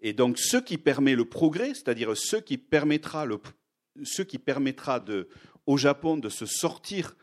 Et 0.00 0.14
donc, 0.14 0.38
ce 0.38 0.56
qui 0.56 0.78
permet 0.78 1.14
le 1.14 1.26
progrès, 1.26 1.74
c'est-à-dire 1.74 2.16
ce 2.16 2.36
qui 2.36 2.56
permettra, 2.56 3.26
ce 4.02 4.22
qui 4.22 4.38
permettra 4.38 5.04
au 5.66 5.76
Japon 5.76 6.16
de 6.16 6.30
se 6.30 6.46
sortir 6.46 7.14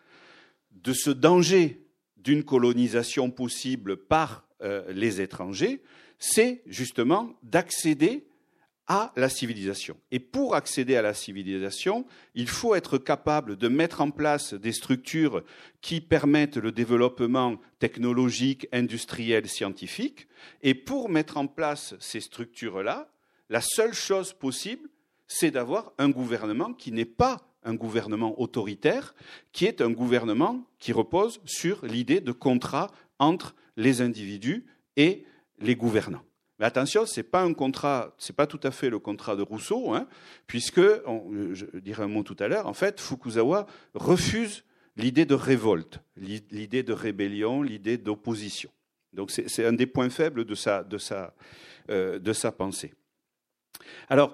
de 0.72 0.94
ce 0.94 1.10
danger 1.10 1.87
d'une 2.28 2.44
colonisation 2.44 3.32
possible 3.32 3.96
par 3.96 4.46
euh, 4.62 4.84
les 4.92 5.22
étrangers, 5.22 5.82
c'est 6.20 6.62
justement 6.66 7.40
d'accéder 7.42 8.28
à 8.86 9.14
la 9.16 9.30
civilisation. 9.30 9.96
Et 10.12 10.20
pour 10.20 10.54
accéder 10.54 10.98
à 10.98 11.02
la 11.02 11.14
civilisation, 11.14 12.06
il 12.36 12.50
faut 12.50 12.76
être 12.76 12.98
capable 12.98 13.56
de 13.56 13.70
mettre 13.70 14.02
en 14.02 14.12
place 14.12 14.54
des 14.54 14.74
structures 14.74 15.42
qui 15.80 16.02
permettent 16.02 16.58
le 16.58 16.74
développement 16.74 17.62
technologique, 17.80 18.68
industriel, 18.74 19.48
scientifique. 19.48 20.28
Et 20.64 20.74
pour 20.74 21.08
mettre 21.08 21.38
en 21.38 21.48
place 21.48 21.96
ces 22.02 22.20
structures-là, 22.20 23.10
la 23.50 23.62
seule 23.62 23.94
chose 23.94 24.34
possible, 24.34 24.90
c'est 25.28 25.52
d'avoir 25.52 25.94
un 25.98 26.10
gouvernement 26.10 26.74
qui 26.74 26.92
n'est 26.92 27.06
pas 27.06 27.47
un 27.68 27.76
gouvernement 27.76 28.40
autoritaire, 28.40 29.14
qui 29.52 29.66
est 29.66 29.82
un 29.82 29.92
gouvernement 29.92 30.64
qui 30.80 30.92
repose 30.94 31.40
sur 31.46 31.86
l'idée 31.86 32.22
de 32.22 32.32
contrat 32.32 32.92
entre 33.20 33.56
les 33.76 34.02
individus 34.02 34.66
et 34.96 35.26
les 35.60 35.76
gouvernants. 35.76 36.24
Mais 36.60 36.66
attention, 36.66 37.06
ce 37.06 37.20
n'est 37.20 37.24
pas 37.24 37.44
un 37.44 37.54
contrat, 37.54 38.16
c'est 38.18 38.36
pas 38.36 38.48
tout 38.48 38.60
à 38.64 38.72
fait 38.72 38.90
le 38.90 38.98
contrat 38.98 39.36
de 39.36 39.44
Rousseau, 39.44 39.94
hein, 39.94 40.08
puisque, 40.48 40.82
je 40.82 41.78
dirai 41.80 42.04
un 42.04 42.08
mot 42.08 42.24
tout 42.24 42.38
à 42.40 42.48
l'heure, 42.48 42.66
en 42.66 42.74
fait, 42.74 43.00
Fukuzawa 43.00 43.68
refuse 43.94 44.64
l'idée 44.96 45.26
de 45.26 45.36
révolte, 45.36 46.00
l'idée 46.18 46.82
de 46.82 46.94
rébellion, 46.94 47.62
l'idée 47.62 47.98
d'opposition. 47.98 48.72
Donc 49.14 49.32
c'est 49.32 49.66
un 49.66 49.74
des 49.74 49.88
points 49.88 50.10
faibles 50.10 50.46
de 50.46 50.56
sa, 50.56 50.84
de 50.84 50.98
sa, 50.98 51.34
euh, 51.90 52.20
de 52.20 52.34
sa 52.34 52.52
pensée. 52.52 52.94
Alors, 54.10 54.34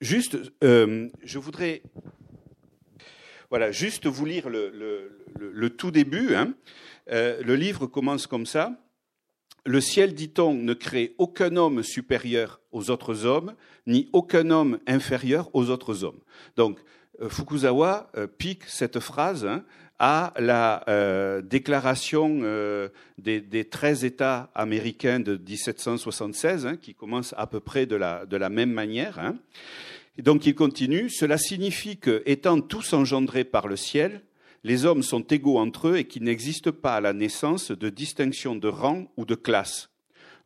juste, 0.00 0.38
euh, 0.64 1.08
je 1.22 1.38
voudrais 1.38 1.82
voilà, 3.50 3.72
juste 3.72 4.06
vous 4.06 4.24
lire 4.24 4.48
le, 4.48 5.68
tout 5.70 5.90
début. 5.90 6.36
Hein. 6.36 6.54
Euh, 7.10 7.42
le 7.42 7.56
livre 7.56 7.86
commence 7.86 8.28
comme 8.28 8.46
ça. 8.46 8.72
Le 9.66 9.80
ciel, 9.80 10.14
dit-on, 10.14 10.54
ne 10.54 10.72
crée 10.72 11.14
aucun 11.18 11.56
homme 11.56 11.82
supérieur 11.82 12.60
aux 12.70 12.90
autres 12.90 13.26
hommes, 13.26 13.54
ni 13.86 14.08
aucun 14.12 14.50
homme 14.50 14.78
inférieur 14.86 15.50
aux 15.52 15.68
autres 15.68 16.04
hommes. 16.04 16.20
Donc, 16.56 16.78
euh, 17.20 17.28
Fukuzawa 17.28 18.10
euh, 18.16 18.28
pique 18.28 18.62
cette 18.64 19.00
phrase 19.00 19.44
hein, 19.44 19.64
à 19.98 20.32
la 20.38 21.42
déclaration 21.42 22.40
des, 23.18 23.40
des, 23.42 23.64
13 23.68 24.04
États 24.06 24.50
américains 24.54 25.20
de 25.20 25.36
1776, 25.36 26.66
hein, 26.66 26.76
qui 26.76 26.94
commence 26.94 27.34
à 27.36 27.46
peu 27.46 27.60
près 27.60 27.84
de 27.84 27.96
la, 27.96 28.48
même 28.48 28.72
manière. 28.72 29.18
Donc 30.18 30.46
il 30.46 30.54
continue, 30.54 31.08
cela 31.08 31.38
signifie 31.38 31.98
que, 31.98 32.22
étant 32.26 32.60
tous 32.60 32.92
engendrés 32.92 33.44
par 33.44 33.68
le 33.68 33.76
ciel, 33.76 34.22
les 34.64 34.84
hommes 34.84 35.02
sont 35.02 35.22
égaux 35.22 35.58
entre 35.58 35.88
eux 35.88 35.96
et 35.96 36.04
qu'il 36.04 36.24
n'existe 36.24 36.70
pas 36.70 36.96
à 36.96 37.00
la 37.00 37.12
naissance 37.12 37.70
de 37.70 37.88
distinction 37.88 38.56
de 38.56 38.68
rang 38.68 39.10
ou 39.16 39.24
de 39.24 39.34
classe. 39.34 39.90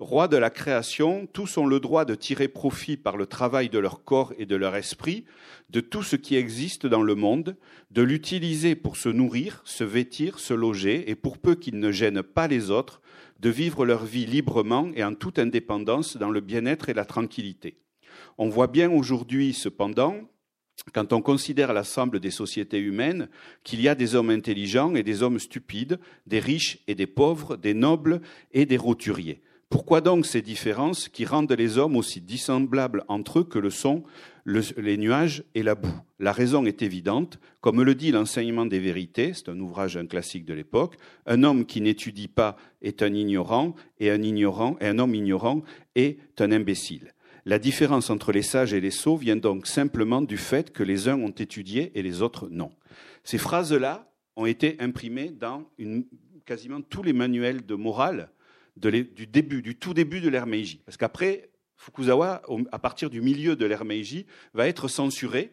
Rois 0.00 0.28
de 0.28 0.36
la 0.36 0.50
création, 0.50 1.26
tous 1.32 1.56
ont 1.56 1.66
le 1.66 1.78
droit 1.80 2.04
de 2.04 2.14
tirer 2.14 2.48
profit 2.48 2.96
par 2.96 3.16
le 3.16 3.26
travail 3.26 3.68
de 3.68 3.78
leur 3.78 4.04
corps 4.04 4.32
et 4.38 4.46
de 4.46 4.56
leur 4.56 4.74
esprit 4.74 5.24
de 5.70 5.80
tout 5.80 6.02
ce 6.02 6.16
qui 6.16 6.36
existe 6.36 6.86
dans 6.86 7.02
le 7.02 7.14
monde, 7.14 7.56
de 7.90 8.02
l'utiliser 8.02 8.74
pour 8.74 8.96
se 8.96 9.08
nourrir, 9.08 9.62
se 9.64 9.84
vêtir, 9.84 10.40
se 10.40 10.52
loger, 10.52 11.10
et 11.10 11.14
pour 11.14 11.38
peu 11.38 11.54
qu'ils 11.54 11.78
ne 11.78 11.92
gênent 11.92 12.22
pas 12.22 12.48
les 12.48 12.70
autres, 12.70 13.00
de 13.40 13.50
vivre 13.50 13.84
leur 13.84 14.04
vie 14.04 14.26
librement 14.26 14.90
et 14.94 15.04
en 15.04 15.14
toute 15.14 15.38
indépendance 15.38 16.16
dans 16.16 16.30
le 16.30 16.40
bien-être 16.40 16.88
et 16.88 16.94
la 16.94 17.04
tranquillité. 17.04 17.78
On 18.38 18.48
voit 18.48 18.66
bien 18.66 18.90
aujourd'hui, 18.90 19.52
cependant, 19.52 20.16
quand 20.92 21.12
on 21.12 21.22
considère 21.22 21.72
l'ensemble 21.72 22.20
des 22.20 22.30
sociétés 22.30 22.80
humaines, 22.80 23.28
qu'il 23.62 23.80
y 23.80 23.88
a 23.88 23.94
des 23.94 24.14
hommes 24.14 24.30
intelligents 24.30 24.94
et 24.94 25.02
des 25.02 25.22
hommes 25.22 25.38
stupides, 25.38 25.98
des 26.26 26.40
riches 26.40 26.78
et 26.88 26.94
des 26.94 27.06
pauvres, 27.06 27.56
des 27.56 27.74
nobles 27.74 28.20
et 28.52 28.66
des 28.66 28.76
roturiers. 28.76 29.40
Pourquoi 29.70 30.00
donc 30.00 30.26
ces 30.26 30.42
différences 30.42 31.08
qui 31.08 31.24
rendent 31.24 31.50
les 31.50 31.78
hommes 31.78 31.96
aussi 31.96 32.20
dissemblables 32.20 33.02
entre 33.08 33.40
eux 33.40 33.44
que 33.44 33.58
le 33.58 33.70
sont 33.70 34.04
les 34.44 34.96
nuages 34.98 35.42
et 35.54 35.62
la 35.62 35.74
boue? 35.74 36.00
La 36.20 36.32
raison 36.32 36.64
est 36.66 36.82
évidente. 36.82 37.40
Comme 37.60 37.82
le 37.82 37.94
dit 37.94 38.12
l'enseignement 38.12 38.66
des 38.66 38.78
vérités, 38.78 39.32
c'est 39.32 39.48
un 39.48 39.58
ouvrage, 39.58 39.98
classique 40.08 40.44
de 40.44 40.54
l'époque, 40.54 40.96
un 41.26 41.42
homme 41.42 41.66
qui 41.66 41.80
n'étudie 41.80 42.28
pas 42.28 42.56
est 42.82 43.02
un 43.02 43.14
ignorant 43.14 43.74
et 43.98 44.10
un 44.10 44.22
ignorant 44.22 44.76
et 44.80 44.86
un 44.86 44.98
homme 44.98 45.14
ignorant 45.14 45.62
est 45.96 46.18
un 46.40 46.52
imbécile. 46.52 47.13
La 47.46 47.58
différence 47.58 48.08
entre 48.08 48.32
les 48.32 48.42
sages 48.42 48.72
et 48.72 48.80
les 48.80 48.90
sots 48.90 49.16
vient 49.16 49.36
donc 49.36 49.66
simplement 49.66 50.22
du 50.22 50.38
fait 50.38 50.72
que 50.72 50.82
les 50.82 51.08
uns 51.08 51.18
ont 51.18 51.30
étudié 51.30 51.92
et 51.94 52.02
les 52.02 52.22
autres 52.22 52.48
non. 52.50 52.72
Ces 53.22 53.36
phrases-là 53.36 54.10
ont 54.36 54.46
été 54.46 54.76
imprimées 54.80 55.30
dans 55.30 55.68
quasiment 56.46 56.80
tous 56.80 57.02
les 57.02 57.12
manuels 57.12 57.66
de 57.66 57.74
morale 57.74 58.30
du 58.76 59.26
début, 59.26 59.62
du 59.62 59.76
tout 59.76 59.94
début 59.94 60.20
de 60.20 60.30
Meiji. 60.30 60.80
Parce 60.86 60.96
qu'après, 60.96 61.50
Fukuzawa, 61.76 62.42
à 62.72 62.78
partir 62.78 63.10
du 63.10 63.20
milieu 63.20 63.56
de 63.56 63.84
Meiji, 63.84 64.26
va 64.54 64.66
être 64.66 64.88
censuré 64.88 65.52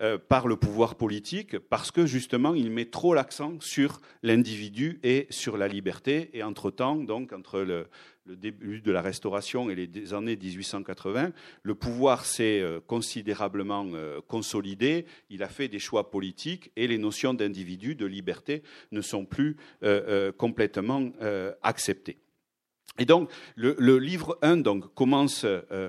euh, 0.00 0.18
par 0.18 0.48
le 0.48 0.56
pouvoir 0.56 0.96
politique 0.96 1.56
parce 1.56 1.92
que 1.92 2.04
justement 2.04 2.56
il 2.56 2.72
met 2.72 2.86
trop 2.86 3.14
l'accent 3.14 3.60
sur 3.60 4.00
l'individu 4.24 4.98
et 5.04 5.28
sur 5.30 5.56
la 5.56 5.68
liberté 5.68 6.30
et 6.32 6.42
entre-temps 6.42 6.96
donc 6.96 7.32
entre 7.32 7.60
le, 7.60 7.86
début 8.26 8.80
de 8.80 8.90
la 8.90 9.02
restauration 9.02 9.70
et 9.70 9.74
les 9.74 10.14
années 10.14 10.36
1880 10.36 11.32
le 11.62 11.74
pouvoir 11.74 12.24
s'est 12.24 12.60
euh, 12.60 12.80
considérablement 12.80 13.86
euh, 13.92 14.20
consolidé. 14.26 15.06
Il 15.30 15.42
a 15.42 15.48
fait 15.48 15.68
des 15.68 15.78
choix 15.78 16.10
politiques 16.10 16.72
et 16.76 16.86
les 16.86 16.98
notions 16.98 17.34
d'individu 17.34 17.94
de 17.94 18.06
liberté 18.06 18.62
ne 18.92 19.00
sont 19.00 19.24
plus 19.24 19.56
complètement 20.36 21.10
acceptées. 21.62 22.18
Et 22.98 23.04
donc 23.04 23.30
le, 23.56 23.76
le 23.78 23.98
livre 23.98 24.38
1 24.42 24.58
donc 24.58 24.94
commence 24.94 25.46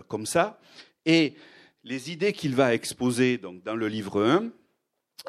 comme 0.07 0.25
ça. 0.25 0.59
Et 1.05 1.35
les 1.83 2.11
idées 2.11 2.33
qu'il 2.33 2.55
va 2.55 2.73
exposer 2.73 3.37
dans 3.37 3.75
le 3.75 3.87
livre 3.87 4.23
1, 4.23 4.51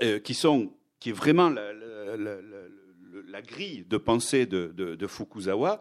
euh, 0.03 0.19
qui, 0.19 0.35
sont, 0.35 0.75
qui 1.01 1.09
est 1.09 1.13
vraiment 1.13 1.49
la, 1.49 1.63
grille 3.41 3.87
de 3.89 3.97
pensée 3.97 4.45
de, 4.45 5.07
Fukuzawa, 5.07 5.81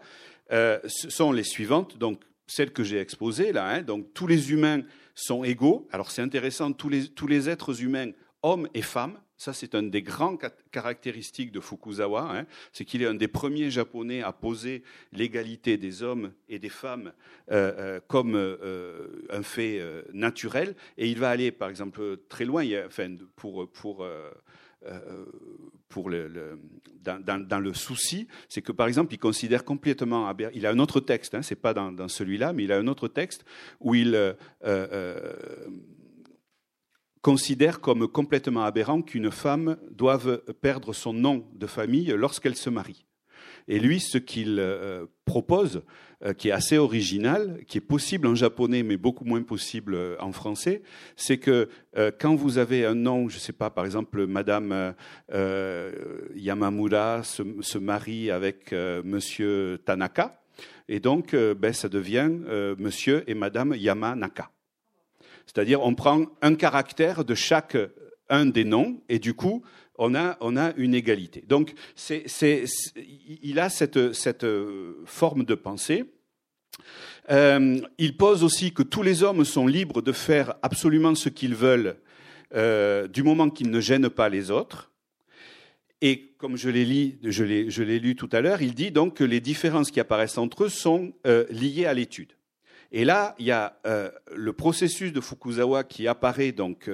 euh, 0.52 0.80
sont 0.88 1.32
les 1.32 1.44
suivantes. 1.44 1.98
Donc, 1.98 2.22
celles 2.48 2.72
que 2.72 2.84
j'ai 2.84 3.00
exposées 3.00 3.52
là. 3.52 3.68
Hein. 3.68 3.82
donc, 3.82 4.14
tous 4.14 4.28
les 4.28 4.52
humains 4.52 4.82
sont 5.16 5.44
égaux. 5.44 5.88
Alors, 5.92 6.12
c'est 6.12 6.22
intéressant, 6.22 6.72
tous 6.74 6.90
les, 6.90 7.08
tous 7.08 7.28
les 7.28 7.50
êtres 7.50 7.82
humains, 7.82 8.12
hommes 8.44 8.68
et 8.74 8.82
femmes, 8.82 9.18
ça, 9.38 9.52
c'est 9.52 9.76
une 9.76 9.90
des 9.90 10.02
grandes 10.02 10.40
caractéristiques 10.72 11.52
de 11.52 11.60
Fukuzawa. 11.60 12.30
Hein. 12.32 12.46
c'est 12.72 12.86
qu'il 12.86 13.02
est 13.02 13.06
un 13.06 13.16
des 13.16 13.28
premiers 13.28 13.70
Japonais 13.70 14.22
à 14.22 14.32
poser 14.32 14.84
l'égalité 15.12 15.78
des 15.78 16.04
hommes 16.04 16.32
et 16.48 16.58
des 16.58 16.70
femmes 16.70 17.12
euh, 17.52 17.74
euh, 17.78 18.00
comme 18.08 18.36
euh, 18.36 19.26
un 19.30 19.44
fait 19.44 19.82
naturel. 20.14 20.76
Et 20.98 21.10
il 21.10 21.20
va 21.20 21.30
aller, 21.30 21.52
par 21.52 21.70
exemple, 21.70 22.18
très 22.30 22.46
loin. 22.46 22.66
enfin, 22.86 23.14
pour, 23.36 23.70
pour 23.70 24.08
pour 25.90 26.10
le, 26.10 26.60
dans, 27.04 27.60
le 27.60 27.74
souci, 27.74 28.28
c'est 28.50 28.62
que 28.62 28.72
par 28.72 28.88
exemple, 28.88 29.14
il 29.14 29.18
considère 29.18 29.64
complètement 29.64 30.32
Il 30.54 30.66
a 30.66 30.70
un 30.70 30.80
autre 30.80 31.00
texte, 31.00 31.36
hein, 31.36 31.42
c'est 31.42 31.56
pas 31.56 31.74
dans, 31.74 32.08
celui-là, 32.08 32.54
mais 32.54 32.66
il 32.66 32.72
a 32.72 32.78
un 32.78 32.88
autre 32.88 33.08
texte 33.08 33.46
où 33.80 33.96
il 33.96 34.36
considère 37.26 37.82
comme 37.82 38.08
complètement 38.08 38.66
aberrant 38.66 39.02
qu'une 39.02 39.32
femme 39.32 39.78
doive 39.90 40.44
perdre 40.62 40.94
son 40.94 41.12
nom 41.12 41.48
de 41.56 41.66
famille 41.66 42.14
lorsqu'elle 42.16 42.56
se 42.56 42.70
marie. 42.70 43.08
Et 43.68 43.80
lui, 43.80 44.00
ce 44.00 44.20
qu'il 44.20 44.60
euh, 44.60 45.08
propose, 45.26 45.78
euh, 45.78 45.82
qui 46.34 46.50
est 46.50 46.52
assez 46.52 46.78
original, 46.78 47.60
qui 47.68 47.78
est 47.78 47.82
possible 47.82 48.28
en 48.28 48.36
japonais, 48.36 48.84
mais 48.84 48.98
beaucoup 48.98 49.26
moins 49.26 49.44
possible 49.44 49.96
euh, 49.96 50.16
en 50.20 50.32
français, 50.32 50.82
c'est 51.16 51.38
que 51.38 51.70
quand 52.20 52.36
vous 52.36 52.58
avez 52.58 52.86
un 52.86 52.94
nom, 52.94 53.30
je 53.30 53.36
ne 53.36 53.40
sais 53.40 53.54
pas, 53.54 53.70
par 53.70 53.86
exemple, 53.86 54.28
Madame 54.28 54.94
Yamamura 56.36 57.24
se, 57.24 57.78
marie 57.78 58.32
avec 58.32 58.74
Monsieur 58.74 59.80
Tanaka, 59.86 60.42
et 60.90 61.00
donc 61.00 61.34
ben, 61.34 61.72
ça 61.72 61.88
devient 61.88 62.30
Monsieur 62.78 63.24
et 63.28 63.34
Madame 63.34 63.76
Yamanaka. 63.78 64.50
C'est-à-dire, 65.46 65.82
on 65.84 65.96
prend 65.96 66.26
un 66.42 66.56
caractère 66.56 67.24
de 67.24 67.34
chaque 67.34 67.78
un 68.30 68.46
des 68.46 68.66
noms, 68.66 69.02
et 69.08 69.20
du 69.20 69.34
coup, 69.34 69.64
on 69.98 70.16
a, 70.16 70.38
on 70.42 70.58
a 70.58 70.74
une 70.76 70.94
égalité. 70.94 71.44
Donc, 71.48 71.74
il 72.10 73.60
a 73.60 73.70
cette, 73.70 74.14
cette, 74.14 74.46
forme 75.06 75.44
de 75.44 75.56
pensée. 75.56 76.06
Euh, 77.32 77.80
il 77.98 78.18
pose 78.18 78.44
aussi 78.44 78.72
que 78.72 78.84
tous 78.84 79.02
les 79.02 79.24
hommes 79.24 79.46
sont 79.46 79.68
libres 79.68 80.02
de 80.02 80.12
faire 80.12 80.56
absolument 80.62 81.16
ce 81.16 81.30
qu'ils 81.30 81.56
veulent 81.56 81.98
euh, 82.54 83.08
du 83.08 83.24
moment 83.24 83.50
qu'ils 83.50 83.72
ne 83.72 83.80
gênent 83.80 84.10
pas 84.10 84.30
les 84.30 84.52
autres. 84.52 84.92
Et 86.02 86.34
comme 86.38 86.56
je 86.58 86.70
l'ai, 86.70 88.00
lu 88.00 88.16
tout 88.16 88.30
à 88.32 88.42
l'heure, 88.42 88.62
il 88.62 88.76
dit 88.76 88.92
donc 88.92 89.16
que 89.16 89.24
les 89.24 89.40
différences 89.40 89.90
qui 89.90 90.00
apparaissent 90.00 90.38
entre 90.38 90.66
eux 90.66 90.70
sont 90.70 91.14
euh, 91.26 91.46
liées 91.50 91.86
à 91.86 91.94
l'étude. 91.94 92.34
Et 92.92 93.06
là, 93.06 93.36
il 93.40 93.46
y 93.48 93.52
a 93.52 93.78
le 94.34 94.54
processus 94.54 95.12
de 95.12 95.20
Fukuzawa 95.20 95.84
qui 95.84 96.08
apparaît 96.08 96.54
donc 96.54 96.90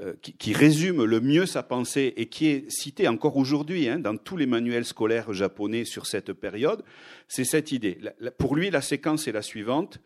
euh, 0.00 0.14
qui, 0.20 0.52
résume 0.52 1.04
le 1.04 1.20
mieux 1.20 1.44
sa 1.44 1.64
pensée 1.64 2.14
et 2.16 2.26
qui 2.26 2.46
est 2.46 2.70
cité 2.70 3.08
encore 3.08 3.36
aujourd'hui 3.36 3.88
hein, 3.88 3.98
dans 3.98 4.16
tous 4.16 4.36
les 4.36 4.46
manuels 4.46 4.84
scolaires 4.84 5.32
japonais 5.32 5.84
sur 5.84 6.06
cette 6.06 6.32
période, 6.32 6.84
c'est 7.26 7.44
cette 7.44 7.72
idée. 7.72 7.98
Pour 8.38 8.54
lui, 8.54 8.70
la 8.70 8.80
séquence 8.80 9.26
est 9.26 9.32
la 9.32 9.42
suivante. 9.42 9.98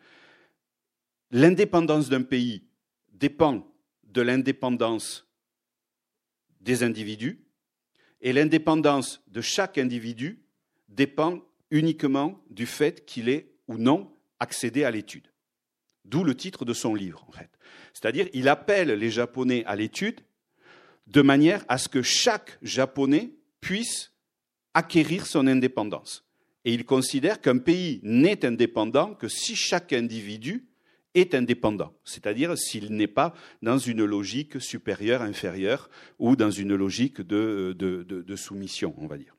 L'indépendance 1.29 2.09
d'un 2.09 2.23
pays 2.23 2.63
dépend 3.13 3.71
de 4.03 4.21
l'indépendance 4.21 5.27
des 6.61 6.81
individus 6.81 7.43
et 8.21 8.33
l'indépendance 8.33 9.21
de 9.27 9.41
chaque 9.41 9.77
individu 9.77 10.43
dépend 10.87 11.39
uniquement 11.69 12.43
du 12.49 12.65
fait 12.65 13.05
qu'il 13.05 13.29
ait 13.29 13.51
ou 13.67 13.77
non 13.77 14.11
accédé 14.39 14.85
à 14.85 14.91
l'étude. 14.91 15.32
D'où 16.05 16.23
le 16.23 16.35
titre 16.35 16.65
de 16.65 16.73
son 16.73 16.95
livre, 16.95 17.25
en 17.27 17.31
fait. 17.31 17.49
C'est-à-dire, 17.93 18.27
il 18.33 18.47
appelle 18.47 18.89
les 18.89 19.09
Japonais 19.09 19.63
à 19.65 19.75
l'étude 19.75 20.21
de 21.07 21.21
manière 21.21 21.63
à 21.67 21.77
ce 21.77 21.89
que 21.89 22.01
chaque 22.01 22.57
Japonais 22.61 23.31
puisse 23.61 24.11
acquérir 24.73 25.25
son 25.25 25.47
indépendance. 25.47 26.25
Et 26.65 26.73
il 26.73 26.85
considère 26.85 27.41
qu'un 27.41 27.57
pays 27.57 27.99
n'est 28.03 28.45
indépendant 28.45 29.13
que 29.13 29.27
si 29.27 29.55
chaque 29.55 29.93
individu 29.93 30.65
est 31.13 31.35
indépendant, 31.35 31.93
c'est-à-dire 32.03 32.57
s'il 32.57 32.95
n'est 32.95 33.07
pas 33.07 33.33
dans 33.61 33.77
une 33.77 34.03
logique 34.03 34.59
supérieure, 34.61 35.21
inférieure, 35.21 35.89
ou 36.19 36.35
dans 36.35 36.49
une 36.49 36.75
logique 36.75 37.21
de, 37.21 38.35
soumission, 38.35 38.95
on 38.97 39.07
va 39.07 39.17
dire. 39.17 39.35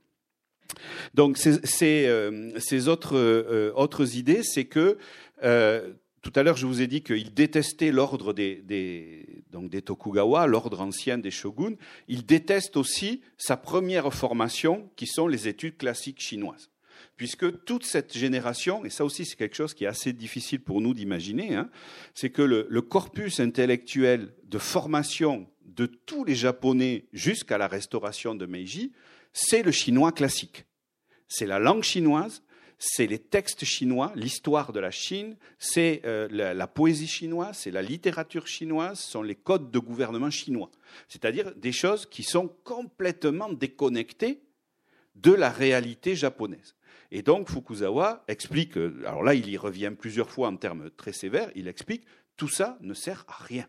Donc 1.15 1.37
ces, 1.39 2.07
euh, 2.07 2.53
autres, 2.87 3.17
euh, 3.17 3.73
autres 3.75 4.17
idées, 4.17 4.43
c'est 4.43 4.65
que 4.65 4.99
euh, 5.43 5.93
tout 6.25 6.33
à 6.37 6.43
l'heure, 6.43 6.57
je 6.57 6.65
vous 6.65 6.81
ai 6.81 6.87
dit 6.87 7.03
qu'il 7.03 7.35
détestait 7.35 7.93
l'ordre 7.93 8.33
des, 8.33 9.45
donc 9.53 9.69
des 9.69 9.83
Tokugawa, 9.83 10.47
l'ordre 10.47 10.81
ancien 10.81 11.19
des 11.19 11.31
shoguns. 11.31 11.77
Il 12.09 12.25
déteste 12.25 12.79
aussi 12.79 13.21
sa 13.37 13.59
première 13.59 14.13
formation, 14.13 14.91
qui 14.97 15.07
sont 15.07 15.29
les 15.29 15.49
études 15.49 15.77
classiques 15.77 16.21
chinoises. 16.21 16.71
Puisque 17.19 17.65
toute 17.67 17.85
cette 17.85 18.17
génération, 18.17 18.87
et 18.87 18.91
ça 18.91 19.05
aussi 19.05 19.27
c'est 19.27 19.37
quelque 19.37 19.55
chose 19.55 19.75
qui 19.75 19.85
est 19.85 19.89
assez 19.89 20.15
difficile 20.15 20.61
pour 20.61 20.81
nous 20.81 20.95
d'imaginer, 20.95 21.57
hein, 21.57 21.69
c'est 22.15 22.31
que 22.31 22.43
le, 22.43 22.67
le 22.71 22.83
corpus 22.83 23.39
intellectuel 23.39 24.35
de 24.45 24.59
formation 24.59 25.47
de 25.67 25.85
tous 25.85 26.25
les 26.25 26.35
Japonais 26.35 27.05
jusqu'à 27.13 27.59
la 27.59 27.69
restauration 27.69 28.35
de 28.35 28.47
Meiji, 28.47 28.93
c'est 29.35 29.63
le 29.63 29.73
chinois 29.73 30.11
classique. 30.11 30.65
C'est 31.29 31.47
la 31.47 31.59
langue 31.59 31.83
chinoise, 31.83 32.43
c'est 32.87 33.07
les 33.07 33.19
textes 33.19 33.65
chinois, 33.65 34.13
l'histoire 34.15 34.71
de 34.73 34.79
la 34.79 34.91
Chine, 34.91 35.37
c'est 35.59 36.03
euh, 36.05 36.29
la, 36.31 36.67
poésie 36.67 37.07
chinoise, 37.07 37.57
c'est 37.57 37.71
la 37.71 37.81
littérature 37.81 38.47
chinoise, 38.47 39.01
ce 39.01 39.13
sont 39.13 39.23
les 39.23 39.37
codes 39.37 39.71
de 39.71 39.79
gouvernement 39.79 40.29
chinois. 40.29 40.71
C'est-à-dire 41.09 41.55
des 41.55 41.73
choses 41.73 42.05
qui 42.05 42.23
sont 42.23 42.49
complètement 42.63 43.51
déconnectées 43.51 44.43
de 45.15 45.33
la 45.33 45.49
réalité 45.49 46.15
japonaise. 46.15 46.75
Et 47.11 47.23
donc 47.23 47.49
Fukuzawa 47.49 48.23
explique, 48.29 48.77
alors 48.77 49.23
là 49.23 49.33
il 49.33 49.49
y 49.49 49.57
revient 49.57 49.93
plusieurs 49.99 50.31
fois 50.31 50.49
en 50.49 50.57
termes 50.57 50.91
très 50.91 51.13
sévères, 51.13 51.51
il 51.55 51.69
explique 51.69 52.05
tout 52.37 52.49
ça 52.49 52.77
ne 52.83 52.93
sert 52.93 53.25
à 53.29 53.45
rien. 53.45 53.67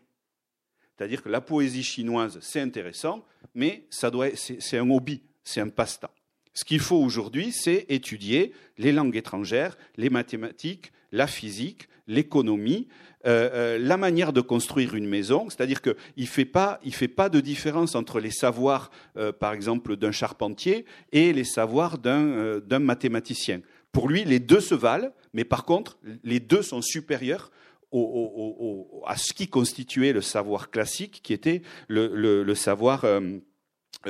C'est-à-dire 0.94 1.22
que 1.22 1.30
la 1.30 1.40
poésie 1.40 1.84
chinoise, 1.84 2.38
c'est 2.42 2.60
intéressant, 2.60 3.24
mais 3.54 3.86
c'est 3.90 4.78
un 4.78 4.90
hobby, 4.90 5.22
c'est 5.42 5.60
un 5.62 5.70
passe-temps. 5.70 6.12
Ce 6.56 6.64
qu'il 6.64 6.80
faut 6.80 6.96
aujourd'hui, 6.96 7.52
c'est 7.52 7.84
étudier 7.90 8.52
les 8.78 8.90
langues 8.90 9.14
étrangères, 9.14 9.76
les 9.98 10.08
mathématiques, 10.08 10.90
la 11.12 11.26
physique, 11.26 11.86
l'économie, 12.08 12.88
euh, 13.26 13.50
euh, 13.52 13.78
la 13.78 13.98
manière 13.98 14.32
de 14.32 14.40
construire 14.40 14.94
une 14.94 15.06
maison. 15.06 15.50
C'est-à-dire 15.50 15.82
qu'il 15.82 15.94
ne 16.16 16.24
fait, 16.24 16.46
pas, 16.46 16.80
de 16.80 17.40
différence 17.40 17.94
entre 17.94 18.20
les 18.20 18.30
savoirs, 18.30 18.90
euh, 19.18 19.32
par 19.32 19.52
exemple, 19.52 19.96
d'un 19.96 20.12
charpentier 20.12 20.86
et 21.12 21.34
les 21.34 21.44
savoirs 21.44 21.98
d'un 21.98 22.78
mathématicien. 22.78 23.60
Pour 23.92 24.08
lui, 24.08 24.24
les 24.24 24.40
deux 24.40 24.60
se 24.60 24.74
valent, 24.74 25.12
mais 25.34 25.44
par 25.44 25.66
contre, 25.66 25.98
les 26.24 26.40
deux 26.40 26.62
sont 26.62 26.80
supérieurs 26.80 27.50
à 27.92 29.16
ce 29.18 29.34
qui 29.34 29.48
constituait 29.48 30.14
le 30.14 30.22
savoir 30.22 30.70
classique, 30.70 31.20
qui 31.22 31.34
était 31.34 31.60
le, 31.88 32.54
savoir 32.54 33.04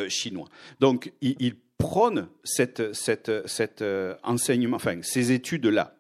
chinois. 0.09 0.49
Donc, 0.79 1.13
il 1.21 1.57
prône 1.79 2.29
cette, 2.45 2.95
cet 2.95 3.83
euh, 3.83 4.15
enseignement, 4.23 4.77
enfin, 4.77 4.99
ces 5.03 5.33
études-là. 5.33 5.95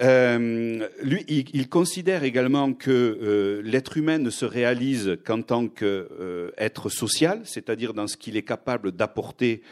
Euh, 0.00 0.88
lui, 1.02 1.24
il, 1.28 1.68
considère 1.68 2.24
également 2.24 2.72
que 2.72 2.90
euh, 2.90 3.62
l'être 3.62 3.96
humain 3.96 4.18
ne 4.18 4.30
se 4.30 4.44
réalise 4.44 5.18
qu'en 5.24 5.42
tant 5.42 5.68
qu'être 5.68 6.88
social, 6.88 7.42
c'est-à-dire 7.44 7.94
dans 7.94 8.08
ce 8.08 8.16
qu'il 8.16 8.36
est 8.36 8.42
capable 8.42 8.92
d'apporter 8.92 9.62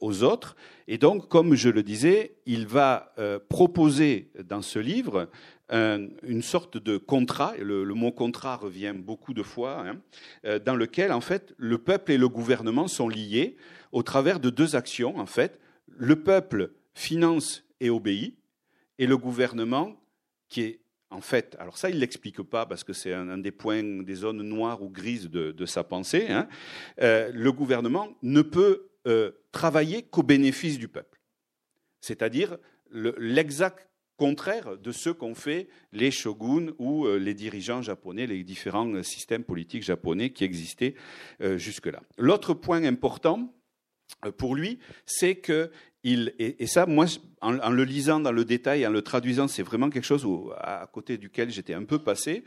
aux 0.00 0.22
autres. 0.22 0.54
Et 0.86 0.96
donc, 0.96 1.28
comme 1.28 1.56
je 1.56 1.68
le 1.68 1.82
disais, 1.82 2.36
il 2.46 2.68
va 2.68 3.12
proposer 3.48 4.30
dans 4.48 4.62
ce 4.62 4.78
livre 4.78 5.28
une 5.72 6.42
sorte 6.42 6.78
de 6.78 6.98
contrat, 6.98 7.52
le, 7.58 7.84
mot 7.94 8.12
contrat 8.12 8.54
revient 8.54 8.92
beaucoup 8.96 9.34
de 9.34 9.42
fois, 9.42 9.84
hein, 9.88 10.58
dans 10.64 10.76
lequel, 10.76 11.10
en 11.10 11.20
fait, 11.20 11.52
le 11.56 11.78
peuple 11.78 12.12
et 12.12 12.16
le 12.16 12.28
gouvernement 12.28 12.86
sont 12.86 13.08
liés 13.08 13.56
au 13.94 14.02
travers 14.02 14.40
de 14.40 14.50
deux 14.50 14.74
actions, 14.74 15.16
en 15.18 15.26
fait. 15.26 15.60
Le 15.86 16.22
peuple 16.22 16.72
finance 16.94 17.64
et 17.78 17.90
obéit, 17.90 18.36
et 18.98 19.06
le 19.06 19.16
gouvernement, 19.16 19.96
qui 20.48 20.62
est 20.62 20.80
en 21.10 21.20
fait, 21.20 21.56
alors 21.60 21.78
ça, 21.78 21.90
il 21.90 21.94
ne 21.94 22.00
l'explique 22.00 22.42
pas 22.42 22.66
parce 22.66 22.82
que 22.82 22.92
c'est 22.92 23.12
un, 23.12 23.38
des 23.38 23.52
points, 23.52 24.02
des 24.02 24.14
zones 24.16 24.42
noires 24.42 24.82
ou 24.82 24.90
grises 24.90 25.30
de, 25.30 25.66
sa 25.66 25.84
pensée, 25.84 26.26
hein. 26.28 26.48
euh, 27.00 27.30
le 27.32 27.52
gouvernement 27.52 28.08
ne 28.22 28.42
peut 28.42 28.88
euh, 29.06 29.30
travailler 29.52 30.02
qu'au 30.02 30.24
bénéfice 30.24 30.76
du 30.76 30.88
peuple. 30.88 31.20
C'est-à-dire 32.00 32.58
l'exact 32.90 33.88
contraire 34.16 34.76
de 34.76 34.90
ce 34.90 35.10
qu'ont 35.10 35.36
fait 35.36 35.68
les 35.92 36.10
shoguns 36.10 36.72
ou 36.78 37.06
euh, 37.06 37.16
les 37.16 37.34
dirigeants 37.34 37.80
japonais, 37.80 38.26
les 38.26 38.42
différents 38.42 39.04
systèmes 39.04 39.44
politiques 39.44 39.84
japonais 39.84 40.30
qui 40.30 40.42
existaient 40.42 40.96
jusque-là. 41.40 42.02
L'autre 42.18 42.54
point 42.54 42.82
important, 42.82 43.54
pour 44.36 44.54
lui, 44.54 44.78
c'est 45.06 45.36
que 45.36 45.70
il, 46.06 46.34
et, 46.38 46.66
ça, 46.66 46.84
moi, 46.84 47.06
en, 47.40 47.70
le 47.70 47.84
lisant 47.84 48.20
dans 48.20 48.30
le 48.30 48.44
détail, 48.44 48.86
en 48.86 48.90
le 48.90 49.00
traduisant, 49.00 49.48
c'est 49.48 49.62
vraiment 49.62 49.88
quelque 49.88 50.04
chose 50.04 50.26
à 50.58 50.86
côté 50.92 51.16
duquel 51.16 51.50
j'étais 51.50 51.72
un 51.72 51.84
peu 51.84 51.98
passé, 51.98 52.44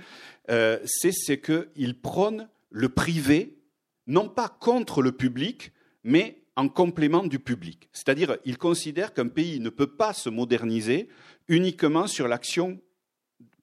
euh, 0.51 0.77
c'est 0.85 1.41
qu'il 1.41 1.99
prône 1.99 2.49
le 2.69 2.89
privé, 2.89 3.57
non 4.05 4.29
pas 4.29 4.47
contre 4.47 5.01
le 5.01 5.11
public, 5.11 5.71
mais 6.03 6.43
en 6.55 6.69
complément 6.69 7.23
du 7.23 7.39
public. 7.39 7.89
C'est-à-dire, 7.93 8.37
il 8.45 8.59
considère 8.59 9.13
qu'un 9.13 9.27
pays 9.27 9.59
ne 9.59 9.69
peut 9.69 9.95
pas 9.95 10.13
se 10.13 10.29
moderniser 10.29 11.09
uniquement 11.47 12.05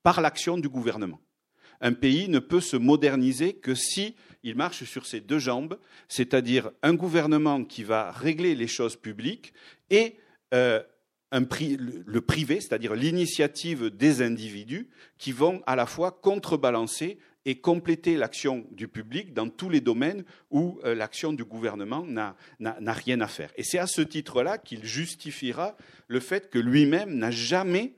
par 0.03 0.21
l'action 0.21 0.59
du 0.59 0.69
gouvernement. 0.69 1.21
Un 1.81 1.93
pays 1.93 2.29
ne 2.29 2.39
peut 2.39 2.61
se 2.61 2.77
moderniser 2.77 3.55
que 3.55 3.75
si 3.75 4.15
il 4.43 4.57
marche 4.57 4.85
sur 4.85 5.07
ses 5.07 5.21
deux 5.21 5.39
jambes, 5.39 5.79
c'est-à-dire 6.09 6.71
un 6.83 6.95
gouvernement 6.95 7.65
qui 7.65 7.83
va 7.83 8.13
régler 8.13 8.55
les 8.55 8.67
choses 8.67 8.97
publiques 8.97 9.53
et 9.91 10.17
euh, 10.53 10.83
le 11.33 12.21
privé, 12.21 12.61
c'est-à-dire 12.61 12.95
l'initiative 12.95 13.91
des 13.91 14.23
individus 14.23 14.89
qui 15.19 15.33
vont 15.33 15.63
à 15.67 15.75
la 15.75 15.87
fois 15.87 16.13
contrebalancer 16.13 17.19
et 17.47 17.57
compléter 17.57 18.17
l'action 18.17 18.67
du 18.71 18.89
public 18.89 19.35
dans 19.35 19.49
tous 19.49 19.69
les 19.69 19.81
domaines 19.81 20.25
où 20.51 20.79
euh, 20.85 20.95
l'action 20.95 21.33
du 21.33 21.45
gouvernement 21.45 22.05
n'a 22.07 22.37
rien 22.93 23.21
à 23.21 23.27
faire. 23.27 23.51
Et 23.57 23.65
c'est 23.65 23.79
à 23.79 23.87
ce 23.87 24.01
titre-là 24.01 24.59
qu'il 24.59 24.85
justifiera 24.85 25.77
le 26.09 26.21
fait 26.21 26.51
que 26.51 26.59
lui-même 26.59 27.15
n'a 27.15 27.31
jamais 27.31 27.95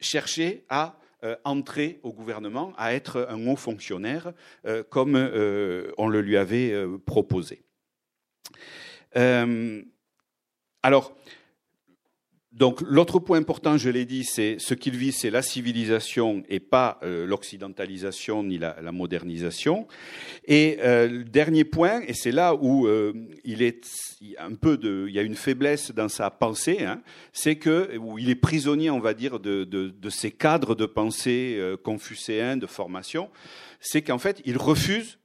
cherché 0.00 0.64
à 0.68 0.98
entrer 1.44 2.00
au 2.02 2.12
gouvernement, 2.12 2.72
à 2.76 2.94
être 2.94 3.26
un 3.28 3.46
haut 3.46 3.56
fonctionnaire, 3.56 4.32
euh, 4.66 4.82
comme 4.88 5.16
euh, 5.16 5.92
on 5.98 6.08
le 6.08 6.20
lui 6.20 6.36
avait 6.36 6.74
proposé. 7.06 7.64
alors, 10.82 11.16
donc 12.58 12.80
l'autre 12.80 13.20
point 13.20 13.38
important, 13.38 13.76
je 13.78 13.88
l'ai 13.88 14.04
dit, 14.04 14.24
c'est 14.24 14.56
ce 14.58 14.74
qu'il 14.74 14.96
vit, 14.96 15.12
c'est 15.12 15.30
la 15.30 15.42
civilisation 15.42 16.42
et 16.48 16.58
pas 16.58 16.98
euh, 17.04 17.24
l'occidentalisation 17.24 18.42
ni 18.42 18.58
la, 18.58 18.74
modernisation. 18.90 19.86
Et 20.44 20.78
euh, 20.80 21.06
le 21.06 21.22
dernier 21.22 21.62
point, 21.62 22.00
et 22.08 22.14
c'est 22.14 22.32
là 22.32 22.56
où 22.56 22.88
euh, 22.88 23.12
il 23.44 23.62
est 23.62 23.86
un 24.40 24.54
peu 24.54 24.76
de, 24.76 25.06
il 25.08 25.14
y 25.14 25.20
a 25.20 25.22
une 25.22 25.36
faiblesse 25.36 25.92
dans 25.92 26.08
sa 26.08 26.32
pensée, 26.32 26.84
hein, 26.84 27.00
c'est 27.32 27.54
que 27.54 27.96
où 27.96 28.18
il 28.18 28.28
est 28.28 28.34
prisonnier, 28.34 28.90
on 28.90 28.98
va 28.98 29.14
dire, 29.14 29.38
de, 29.38 29.62
de, 29.62 29.90
de 29.90 30.10
ces 30.10 30.32
cadres 30.32 30.74
de 30.74 30.86
pensée 30.86 31.62
confucéens, 31.84 32.56
de 32.56 32.66
formation, 32.66 33.30
c'est 33.78 34.02
qu'en 34.02 34.18
fait, 34.18 34.42
il 34.44 34.58
refuse 34.58 35.20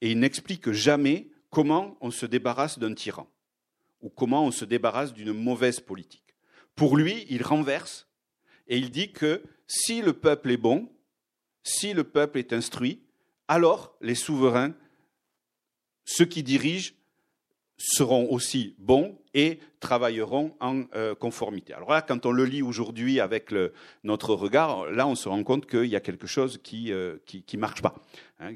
et 0.00 0.12
il 0.12 0.18
n'explique 0.18 0.72
jamais 0.72 1.28
comment 1.50 1.98
on 2.00 2.10
se 2.10 2.24
débarrasse 2.24 2.78
d'un 2.78 2.94
tyran 2.94 3.28
ou 4.00 4.08
comment 4.08 4.46
on 4.46 4.50
se 4.50 4.64
débarrasse 4.64 5.12
d'une 5.12 5.34
mauvaise 5.34 5.78
politique. 5.78 6.29
Pour 6.80 6.96
lui, 6.96 7.26
il 7.28 7.42
renverse 7.42 8.08
et 8.66 8.78
il 8.78 8.90
dit 8.90 9.12
que 9.12 9.42
si 9.66 10.00
le 10.00 10.14
peuple 10.14 10.50
est 10.52 10.56
bon, 10.56 10.88
si 11.62 11.92
le 11.92 12.04
peuple 12.04 12.38
est 12.38 12.54
instruit, 12.54 13.02
alors 13.48 13.94
les 14.00 14.14
souverains, 14.14 14.72
ceux 16.06 16.24
qui 16.24 16.42
dirigent, 16.42 16.92
seront 17.76 18.30
aussi 18.30 18.76
bons 18.78 19.18
et 19.34 19.58
travailleront 19.80 20.56
en 20.58 20.84
euh, 20.94 21.14
conformité. 21.14 21.74
Alors 21.74 21.90
là, 21.90 22.00
quand 22.00 22.24
on 22.24 22.32
le 22.32 22.46
lit 22.46 22.62
aujourd'hui 22.62 23.20
avec 23.20 23.54
notre 24.02 24.34
regard, 24.34 24.90
là, 24.90 25.06
on 25.06 25.14
se 25.14 25.28
rend 25.28 25.44
compte 25.44 25.66
qu'il 25.66 25.84
y 25.84 25.96
a 25.96 26.00
quelque 26.00 26.26
chose 26.26 26.60
qui 26.62 26.84
ne 26.86 26.94
euh, 26.94 27.58
marche 27.58 27.82
pas, 27.82 27.94
hein, 28.38 28.54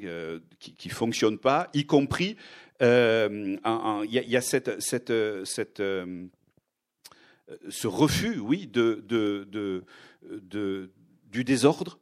qui 0.58 0.88
ne 0.88 0.94
fonctionne 0.94 1.36
pas, 1.36 1.68
y 1.74 1.84
compris, 1.84 2.38
euh, 2.82 3.56
il 4.04 4.10
y, 4.10 4.36
a 4.36 4.40
cette, 4.40 5.10
euh, 5.10 6.26
ce 7.68 7.86
refus, 7.86 8.38
oui, 8.38 8.66
de, 8.66 9.04
du 11.30 11.44
désordre. 11.44 11.98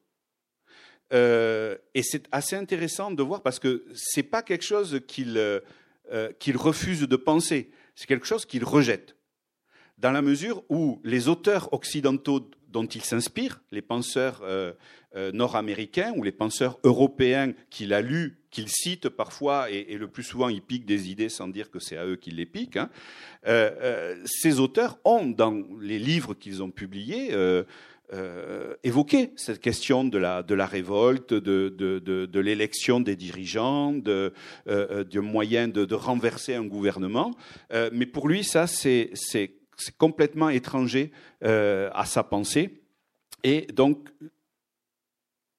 Euh, 1.13 1.77
et 1.95 2.03
c'est 2.03 2.27
assez 2.33 2.57
intéressant 2.57 3.11
de 3.11 3.23
voir 3.23 3.43
parce 3.43 3.59
que 3.59 3.85
ce 3.95 4.21
n'est 4.21 4.25
pas 4.25 4.43
quelque 4.43 4.65
chose 4.65 4.99
euh, 5.19 6.33
qu'il 6.39 6.57
refuse 6.57 7.01
de 7.01 7.17
penser, 7.17 7.71
c'est 7.95 8.07
quelque 8.07 8.27
chose 8.27 8.47
qu'il 8.47 8.65
rejette. 8.65 9.17
Dans 9.99 10.11
la 10.11 10.23
mesure 10.23 10.65
où 10.71 11.01
les 11.05 11.29
auteurs 11.29 11.73
occidentaux 11.73 12.51
dont 12.73 12.87
il 12.87 13.03
s'inspire, 13.03 13.63
les 13.71 13.83
penseurs 13.83 14.43
nord-américains 15.33 16.13
ou 16.17 16.23
les 16.23 16.33
penseurs 16.33 16.79
européens 16.85 17.53
qu'il 17.71 17.93
a 17.93 18.01
lus 18.01 18.43
qu'il 18.53 18.69
cite 18.69 19.09
parfois, 19.09 19.71
et, 19.71 19.97
le 19.97 20.07
plus 20.07 20.23
souvent 20.23 20.49
il 20.49 20.63
pique 20.63 20.85
des 20.85 21.11
idées 21.11 21.31
sans 21.31 21.49
dire 21.49 21.71
que 21.71 21.81
c'est 21.81 21.97
à 21.97 22.07
eux 22.07 22.17
qu'il 22.17 22.37
les 22.37 22.47
pique, 22.47 22.77
hein. 22.77 22.91
euh, 23.49 23.71
euh, 23.81 24.23
ces 24.27 24.61
auteurs 24.61 24.99
ont, 25.05 25.27
dans 25.27 25.61
les 25.81 25.99
livres 25.99 26.35
qu'ils 26.35 26.63
ont 26.63 26.71
publiés, 26.71 27.31
euh, 27.33 27.65
évoqué 28.85 29.31
cette 29.37 29.61
question 29.61 30.05
de 30.05 30.19
la, 30.19 30.67
révolte, 30.67 31.33
de, 31.33 32.39
l'élection 32.39 33.01
des 33.01 33.17
dirigeants, 33.17 33.93
de, 33.93 34.35
du 35.09 35.21
moyen 35.21 35.67
de, 35.69 35.95
renverser 35.95 36.55
un 36.55 36.67
gouvernement. 36.67 37.35
mais 37.91 38.05
pour 38.05 38.29
lui, 38.29 38.45
ça, 38.45 38.67
c'est 38.67 39.13
complètement 39.91 40.49
étranger 40.49 41.11
à 41.43 42.05
sa 42.07 42.23
pensée. 42.23 42.83
Et 43.45 43.63
donc, 43.73 44.09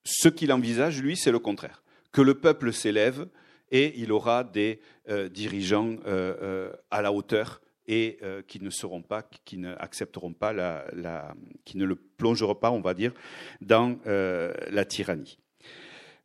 ce 0.06 0.30
qu'il 0.30 0.52
envisage, 0.52 1.02
lui, 1.02 1.18
c'est 1.18 1.32
le 1.32 1.40
contraire 1.40 1.84
que 2.14 2.22
le 2.22 2.36
peuple 2.36 2.72
s'élève 2.72 3.28
et 3.72 4.00
il 4.00 4.14
aura 4.14 4.46
des 4.46 4.80
euh, 5.10 5.28
dirigeants 5.28 5.98
euh, 6.06 6.36
euh, 6.42 6.74
à 6.92 7.02
la 7.02 7.12
hauteur 7.12 7.60
et 7.86 8.20
qui 8.48 8.62
ne 8.62 8.70
seront 8.70 9.02
pas, 9.02 9.24
qui 9.44 9.58
ne 9.58 9.76
accepteront 9.76 10.32
pas 10.32 10.54
la, 10.54 11.36
qui 11.66 11.78
ne 11.78 11.84
le 11.84 11.96
plongeront 11.96 12.56
pas, 12.56 12.72
on 12.72 12.80
va 12.80 12.94
dire, 12.94 13.12
dans 13.60 14.00
la 14.06 14.86
tyrannie. 14.86 15.38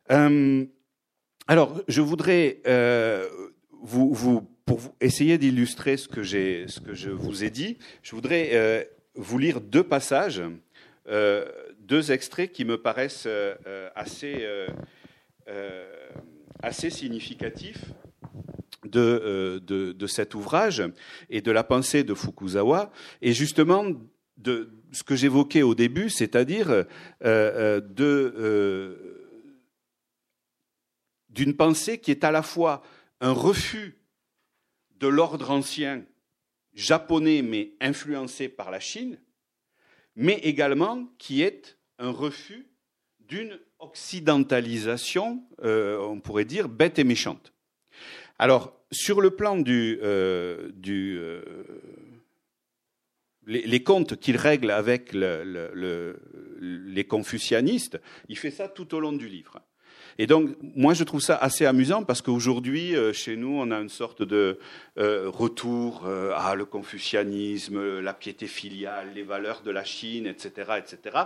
alors, 0.07 1.81
je 1.89 1.99
voudrais 1.99 2.61
vous, 3.81 4.49
pour 4.69 4.93
essayer 5.01 5.39
d'illustrer 5.39 5.97
ce 5.97 6.07
que 6.07 6.21
ce 6.23 6.79
que 6.79 6.93
je 6.93 7.09
vous 7.09 7.43
ai 7.43 7.49
dit, 7.49 7.79
je 8.03 8.13
voudrais 8.13 8.87
vous 9.15 9.39
lire 9.39 9.61
deux 9.61 9.81
passages, 9.81 10.43
deux 11.07 12.11
extraits 12.11 12.51
qui 12.51 12.65
me 12.65 12.79
paraissent 12.79 13.27
assez 13.95 14.45
euh, 15.49 15.87
assez 16.61 16.91
significatif 16.91 17.85
euh, 18.95 19.59
de, 19.61 19.93
de, 19.93 20.07
cet 20.07 20.35
ouvrage 20.35 20.83
et 21.29 21.41
de 21.41 21.51
la 21.51 21.63
pensée 21.63 22.03
de 22.03 22.13
Fukuzawa, 22.13 22.91
et 23.23 23.33
justement 23.33 23.85
de 24.37 24.69
ce 24.91 25.01
que 25.01 25.15
j'évoquais 25.15 25.63
au 25.63 25.73
début, 25.73 26.11
c'est-à-dire 26.11 26.85
euh, 27.23 27.81
d'une 31.29 31.55
pensée 31.55 31.97
qui 31.97 32.11
est 32.11 32.23
à 32.23 32.31
la 32.31 32.43
fois 32.43 32.83
un 33.21 33.31
refus 33.31 33.98
de 34.99 35.07
l'ordre 35.07 35.51
ancien 35.51 36.03
japonais 36.73 37.41
mais 37.41 37.73
influencé 37.81 38.49
par 38.49 38.71
la 38.71 38.79
Chine, 38.79 39.19
mais 40.15 40.35
également 40.43 41.07
qui 41.17 41.41
est 41.41 41.77
un 41.97 42.11
refus 42.11 42.67
d'une 43.19 43.59
occidentalisation, 43.79 45.43
euh, 45.63 45.99
on 45.99 46.19
pourrait 46.19 46.45
dire, 46.45 46.67
bête 46.67 46.99
et 46.99 47.03
méchante. 47.03 47.53
Alors, 48.37 48.75
sur 48.91 49.21
le 49.21 49.31
plan 49.31 49.57
du, 49.57 49.99
euh, 50.01 50.71
euh, 50.87 51.41
les, 53.45 53.83
comptes 53.83 54.19
qu'il 54.19 54.37
règle 54.37 54.71
avec 54.71 55.13
les 55.13 57.05
confucianistes, 57.07 57.99
il 58.27 58.37
fait 58.37 58.51
ça 58.51 58.67
tout 58.67 58.93
au 58.95 58.99
long 58.99 59.13
du 59.13 59.27
livre. 59.27 59.61
Et 60.21 60.27
donc, 60.27 60.49
moi, 60.61 60.93
je 60.93 61.05
trouve 61.05 61.21
ça 61.21 61.37
assez 61.37 61.65
amusant 61.65 62.03
parce 62.03 62.21
qu'aujourd'hui, 62.21 62.93
chez 63.13 63.37
nous, 63.37 63.57
on 63.57 63.71
a 63.71 63.79
une 63.79 63.89
sorte 63.89 64.21
de 64.21 64.59
retour 64.97 66.05
à 66.05 66.55
le 66.55 66.65
confucianisme, 66.65 68.01
la 68.01 68.13
piété 68.13 68.45
filiale, 68.45 69.13
les 69.15 69.23
valeurs 69.23 69.61
de 69.61 69.71
la 69.71 69.85
Chine, 69.85 70.27
etc., 70.27 70.71
etc. 70.77 71.17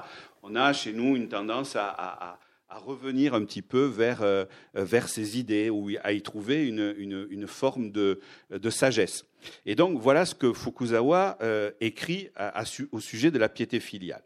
On 0.44 0.56
a 0.56 0.74
chez 0.74 0.94
nous 0.94 1.16
une 1.16 1.28
tendance 1.28 1.76
à, 1.76 2.38
revenir 2.70 3.36
un 3.36 3.46
petit 3.46 3.62
peu 3.62 3.86
vers, 3.86 4.24
euh, 4.24 4.46
vers 4.74 5.08
ces 5.08 5.38
idées, 5.38 5.70
ou 5.70 5.92
à 6.04 6.12
y 6.12 6.24
trouver 6.24 6.66
une, 6.68 6.96
une, 6.98 7.46
forme 7.46 7.92
de, 7.92 8.20
de, 8.50 8.70
sagesse. 8.72 9.26
Et 9.68 9.76
donc 9.76 10.02
voilà 10.02 10.26
ce 10.26 10.34
que 10.34 10.52
Fukuzawa 10.52 11.38
euh, 11.42 11.70
écrit 11.82 12.30
au 12.92 13.00
sujet 13.00 13.30
de 13.30 13.38
la 13.38 13.48
piété 13.48 13.80
filiale. 13.80 14.24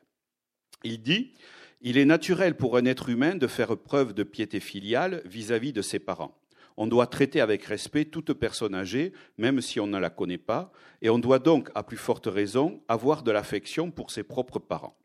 Il 0.84 1.02
dit 1.02 1.34
Il 1.82 1.98
est 1.98 2.06
naturel 2.06 2.58
pour 2.58 2.76
un 2.76 2.86
être 2.86 3.10
humain 3.10 3.36
de 3.36 3.46
faire 3.46 3.78
preuve 3.78 4.14
de 4.14 4.24
piété 4.24 4.60
filiale 4.60 5.22
vis-à-vis 5.26 5.74
de 5.74 5.84
ses 5.84 6.00
parents. 6.00 6.36
On 6.76 6.88
doit 6.88 7.08
traiter 7.08 7.42
avec 7.42 7.64
respect 7.66 8.06
toute 8.06 8.34
personne 8.34 8.76
âgée, 8.76 9.14
même 9.38 9.62
si 9.62 9.80
on 9.80 9.88
ne 9.88 9.98
la 9.98 10.10
connaît 10.10 10.38
pas, 10.38 10.72
et 11.02 11.10
on 11.10 11.20
doit 11.20 11.40
donc, 11.40 11.70
à 11.76 11.84
plus 11.84 11.98
forte 11.98 12.28
raison, 12.28 12.82
avoir 12.88 13.24
de 13.24 13.32
l'affection 13.32 13.92
pour 13.92 14.12
ses 14.12 14.24
propres 14.24 14.60
parents. 14.60 14.98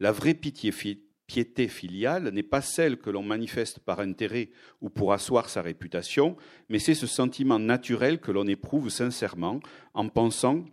La 0.00 0.12
vraie 0.12 0.34
piété 0.34 1.68
filiale 1.68 2.28
n'est 2.30 2.42
pas 2.42 2.60
celle 2.60 2.98
que 2.98 3.10
l'on 3.10 3.22
manifeste 3.22 3.78
par 3.80 4.00
intérêt 4.00 4.50
ou 4.80 4.90
pour 4.90 5.12
asseoir 5.12 5.48
sa 5.48 5.62
réputation, 5.62 6.36
mais 6.68 6.78
c'est 6.78 6.94
ce 6.94 7.06
sentiment 7.06 7.58
naturel 7.58 8.18
que 8.18 8.32
l'on 8.32 8.46
éprouve 8.46 8.90
sincèrement 8.90 9.60
en 9.94 10.08
pensant 10.08 10.64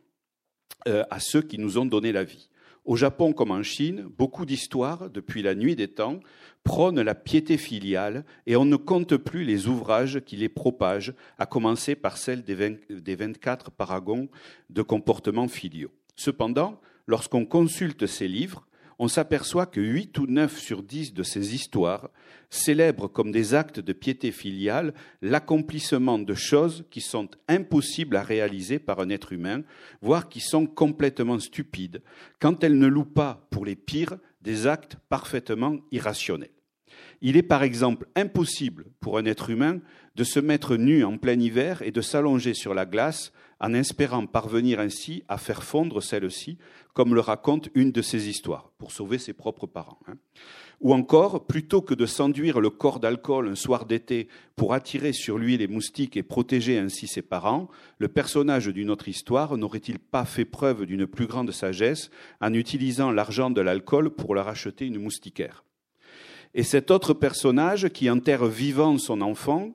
euh, 0.87 1.03
à 1.09 1.19
ceux 1.19 1.41
qui 1.41 1.57
nous 1.57 1.77
ont 1.77 1.85
donné 1.85 2.11
la 2.11 2.23
vie. 2.23 2.49
Au 2.83 2.95
Japon 2.95 3.31
comme 3.31 3.51
en 3.51 3.61
Chine, 3.61 4.07
beaucoup 4.17 4.45
d'histoires, 4.45 5.09
depuis 5.11 5.43
la 5.43 5.53
nuit 5.53 5.75
des 5.75 5.87
temps, 5.87 6.19
prônent 6.63 7.01
la 7.01 7.13
piété 7.13 7.57
filiale 7.57 8.25
et 8.47 8.55
on 8.55 8.65
ne 8.65 8.75
compte 8.75 9.17
plus 9.17 9.43
les 9.43 9.67
ouvrages 9.67 10.21
qui 10.21 10.35
les 10.35 10.49
propagent, 10.49 11.13
à 11.37 11.45
commencer 11.45 11.95
par 11.95 12.17
celle 12.17 12.43
des, 12.43 12.79
des 12.89 13.15
24 13.15 13.69
paragons 13.69 14.29
de 14.71 14.81
comportements 14.81 15.47
filiaux. 15.47 15.91
Cependant, 16.15 16.81
lorsqu'on 17.05 17.45
consulte 17.45 18.07
ces 18.07 18.27
livres, 18.27 18.65
on 19.01 19.07
s'aperçoit 19.07 19.65
que 19.65 19.81
8 19.81 20.19
ou 20.19 20.27
9 20.27 20.59
sur 20.59 20.83
10 20.83 21.15
de 21.15 21.23
ces 21.23 21.55
histoires 21.55 22.11
célèbrent 22.51 23.11
comme 23.11 23.31
des 23.31 23.55
actes 23.55 23.79
de 23.79 23.93
piété 23.93 24.31
filiale 24.31 24.93
l'accomplissement 25.23 26.19
de 26.19 26.35
choses 26.35 26.85
qui 26.91 27.01
sont 27.01 27.27
impossibles 27.47 28.15
à 28.15 28.21
réaliser 28.21 28.77
par 28.77 28.99
un 28.99 29.09
être 29.09 29.33
humain, 29.33 29.63
voire 30.03 30.29
qui 30.29 30.39
sont 30.39 30.67
complètement 30.67 31.39
stupides, 31.39 32.03
quand 32.39 32.63
elles 32.63 32.77
ne 32.77 32.85
louent 32.85 33.03
pas, 33.03 33.47
pour 33.49 33.65
les 33.65 33.75
pires, 33.75 34.17
des 34.43 34.67
actes 34.67 34.97
parfaitement 35.09 35.77
irrationnels. 35.91 36.60
Il 37.21 37.37
est 37.37 37.43
par 37.43 37.63
exemple 37.63 38.07
impossible 38.15 38.85
pour 38.99 39.17
un 39.17 39.25
être 39.25 39.49
humain 39.49 39.79
de 40.15 40.23
se 40.23 40.39
mettre 40.39 40.75
nu 40.75 41.03
en 41.03 41.17
plein 41.17 41.39
hiver 41.39 41.81
et 41.81 41.91
de 41.91 42.01
s'allonger 42.01 42.53
sur 42.53 42.73
la 42.73 42.85
glace 42.85 43.31
en 43.61 43.73
espérant 43.73 44.25
parvenir 44.25 44.79
ainsi 44.79 45.23
à 45.27 45.37
faire 45.37 45.63
fondre 45.63 46.01
celle-ci, 46.01 46.57
comme 46.93 47.13
le 47.13 47.21
raconte 47.21 47.69
une 47.75 47.91
de 47.91 48.01
ses 48.01 48.27
histoires, 48.27 48.71
pour 48.79 48.91
sauver 48.91 49.19
ses 49.19 49.33
propres 49.33 49.67
parents. 49.67 49.99
Hein. 50.07 50.15
Ou 50.81 50.95
encore, 50.95 51.45
plutôt 51.45 51.83
que 51.83 51.93
de 51.93 52.07
s'enduire 52.07 52.59
le 52.59 52.71
corps 52.71 52.99
d'alcool 52.99 53.49
un 53.49 53.55
soir 53.55 53.85
d'été 53.85 54.27
pour 54.55 54.73
attirer 54.73 55.13
sur 55.13 55.37
lui 55.37 55.57
les 55.57 55.67
moustiques 55.67 56.17
et 56.17 56.23
protéger 56.23 56.79
ainsi 56.79 57.07
ses 57.07 57.21
parents, 57.21 57.69
le 57.99 58.07
personnage 58.07 58.67
d'une 58.67 58.89
autre 58.89 59.07
histoire 59.07 59.55
n'aurait-il 59.57 59.99
pas 59.99 60.25
fait 60.25 60.43
preuve 60.43 60.87
d'une 60.87 61.05
plus 61.05 61.27
grande 61.27 61.51
sagesse 61.51 62.09
en 62.41 62.55
utilisant 62.55 63.11
l'argent 63.11 63.51
de 63.51 63.61
l'alcool 63.61 64.09
pour 64.09 64.33
leur 64.33 64.47
acheter 64.47 64.87
une 64.87 64.99
moustiquaire? 64.99 65.63
Et 66.53 66.63
cet 66.63 66.91
autre 66.91 67.13
personnage 67.13 67.89
qui 67.89 68.09
enterre 68.09 68.45
vivant 68.45 68.97
son 68.97 69.21
enfant, 69.21 69.73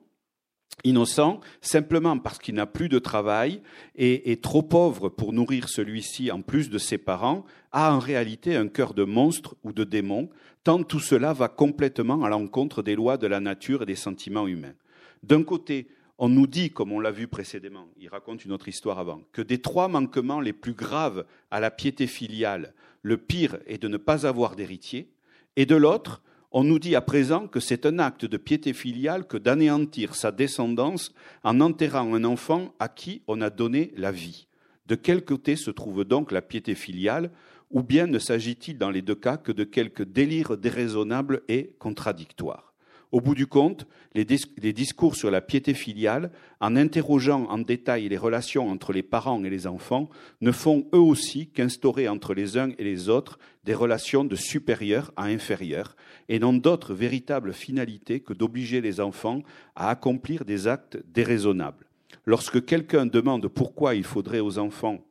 innocent 0.83 1.39
simplement 1.59 2.17
parce 2.19 2.37
qu'il 2.37 2.55
n'a 2.55 2.67
plus 2.67 2.89
de 2.89 2.99
travail 2.99 3.61
et 3.95 4.31
est 4.31 4.43
trop 4.43 4.61
pauvre 4.61 5.09
pour 5.09 5.33
nourrir 5.33 5.69
celui-ci 5.69 6.31
en 6.31 6.41
plus 6.41 6.69
de 6.69 6.77
ses 6.77 6.97
parents, 6.97 7.45
a 7.71 7.93
en 7.93 7.99
réalité 7.99 8.55
un 8.55 8.67
cœur 8.67 8.93
de 8.93 9.03
monstre 9.03 9.55
ou 9.63 9.73
de 9.73 9.83
démon, 9.83 10.29
tant 10.63 10.83
tout 10.83 10.99
cela 10.99 11.33
va 11.33 11.47
complètement 11.47 12.23
à 12.23 12.29
l'encontre 12.29 12.83
des 12.83 12.95
lois 12.95 13.17
de 13.17 13.27
la 13.27 13.39
nature 13.39 13.83
et 13.83 13.87
des 13.87 13.95
sentiments 13.95 14.47
humains. 14.47 14.75
D'un 15.23 15.43
côté, 15.43 15.87
on 16.19 16.29
nous 16.29 16.47
dit, 16.47 16.71
comme 16.71 16.91
on 16.91 16.99
l'a 16.99 17.11
vu 17.11 17.27
précédemment, 17.27 17.87
il 17.99 18.09
raconte 18.09 18.45
une 18.45 18.51
autre 18.51 18.67
histoire 18.67 18.99
avant, 18.99 19.21
que 19.33 19.41
des 19.41 19.61
trois 19.61 19.87
manquements 19.87 20.41
les 20.41 20.53
plus 20.53 20.73
graves 20.73 21.25
à 21.51 21.59
la 21.59 21.71
piété 21.71 22.07
filiale, 22.07 22.73
le 23.03 23.17
pire 23.17 23.57
est 23.67 23.81
de 23.81 23.87
ne 23.87 23.97
pas 23.97 24.25
avoir 24.25 24.55
d'héritier, 24.55 25.11
et 25.55 25.65
de 25.65 25.75
l'autre, 25.75 26.21
on 26.51 26.63
nous 26.63 26.79
dit 26.79 26.95
à 26.95 27.01
présent 27.01 27.47
que 27.47 27.59
c'est 27.59 27.85
un 27.85 27.99
acte 27.99 28.25
de 28.25 28.37
piété 28.37 28.73
filiale 28.73 29.27
que 29.27 29.37
d'anéantir 29.37 30.15
sa 30.15 30.31
descendance 30.31 31.13
en 31.43 31.59
enterrant 31.59 32.13
un 32.13 32.23
enfant 32.23 32.73
à 32.79 32.87
qui 32.87 33.21
on 33.27 33.41
a 33.41 33.49
donné 33.49 33.91
la 33.97 34.11
vie. 34.11 34.47
De 34.85 34.95
quel 34.95 35.25
côté 35.25 35.55
se 35.57 35.71
trouve 35.71 36.05
donc 36.05 36.31
la 36.31 36.41
piété 36.41 36.73
filiale 36.73 37.31
ou 37.69 37.83
bien 37.83 38.07
ne 38.07 38.19
s'agit-il 38.19 38.77
dans 38.77 38.89
les 38.89 39.01
deux 39.01 39.15
cas 39.15 39.37
que 39.37 39.51
de 39.51 39.65
quelques 39.65 40.05
délires 40.05 40.57
déraisonnables 40.57 41.41
et 41.49 41.75
contradictoires? 41.79 42.66
Au 43.11 43.21
bout 43.21 43.35
du 43.35 43.47
compte, 43.47 43.87
les, 44.13 44.25
discours 44.25 45.15
sur 45.15 45.31
la 45.31 45.41
piété 45.41 45.73
filiale, 45.73 46.31
en 46.59 46.75
interrogeant 46.75 47.45
en 47.45 47.57
détail 47.57 48.09
les 48.09 48.17
relations 48.17 48.69
entre 48.69 48.91
les 48.91 49.03
parents 49.03 49.43
et 49.43 49.49
les 49.49 49.67
enfants, 49.67 50.09
ne 50.41 50.51
font 50.51 50.87
eux 50.93 50.99
aussi 50.99 51.47
qu'instaurer 51.47 52.07
entre 52.07 52.33
les 52.33 52.57
uns 52.57 52.71
et 52.77 52.83
les 52.83 53.09
autres 53.09 53.39
des 53.63 53.73
relations 53.73 54.23
de 54.23 54.35
supérieur 54.35 55.11
à 55.15 55.25
inférieur, 55.25 55.95
et 56.29 56.39
n'ont 56.39 56.53
d'autre 56.53 56.93
véritable 56.93 57.53
finalité 57.53 58.19
que 58.19 58.33
d'obliger 58.33 58.81
les 58.81 58.99
enfants 58.99 59.41
à 59.75 59.89
accomplir 59.89 60.45
des 60.45 60.67
actes 60.67 60.97
déraisonnables. 61.13 61.85
Lorsque 62.25 62.65
quelqu'un 62.65 63.05
demande 63.05 63.47
pourquoi 63.47 63.95
il 63.95 64.03
faudrait 64.03 64.39
aux 64.39 64.57
enfants 64.57 65.06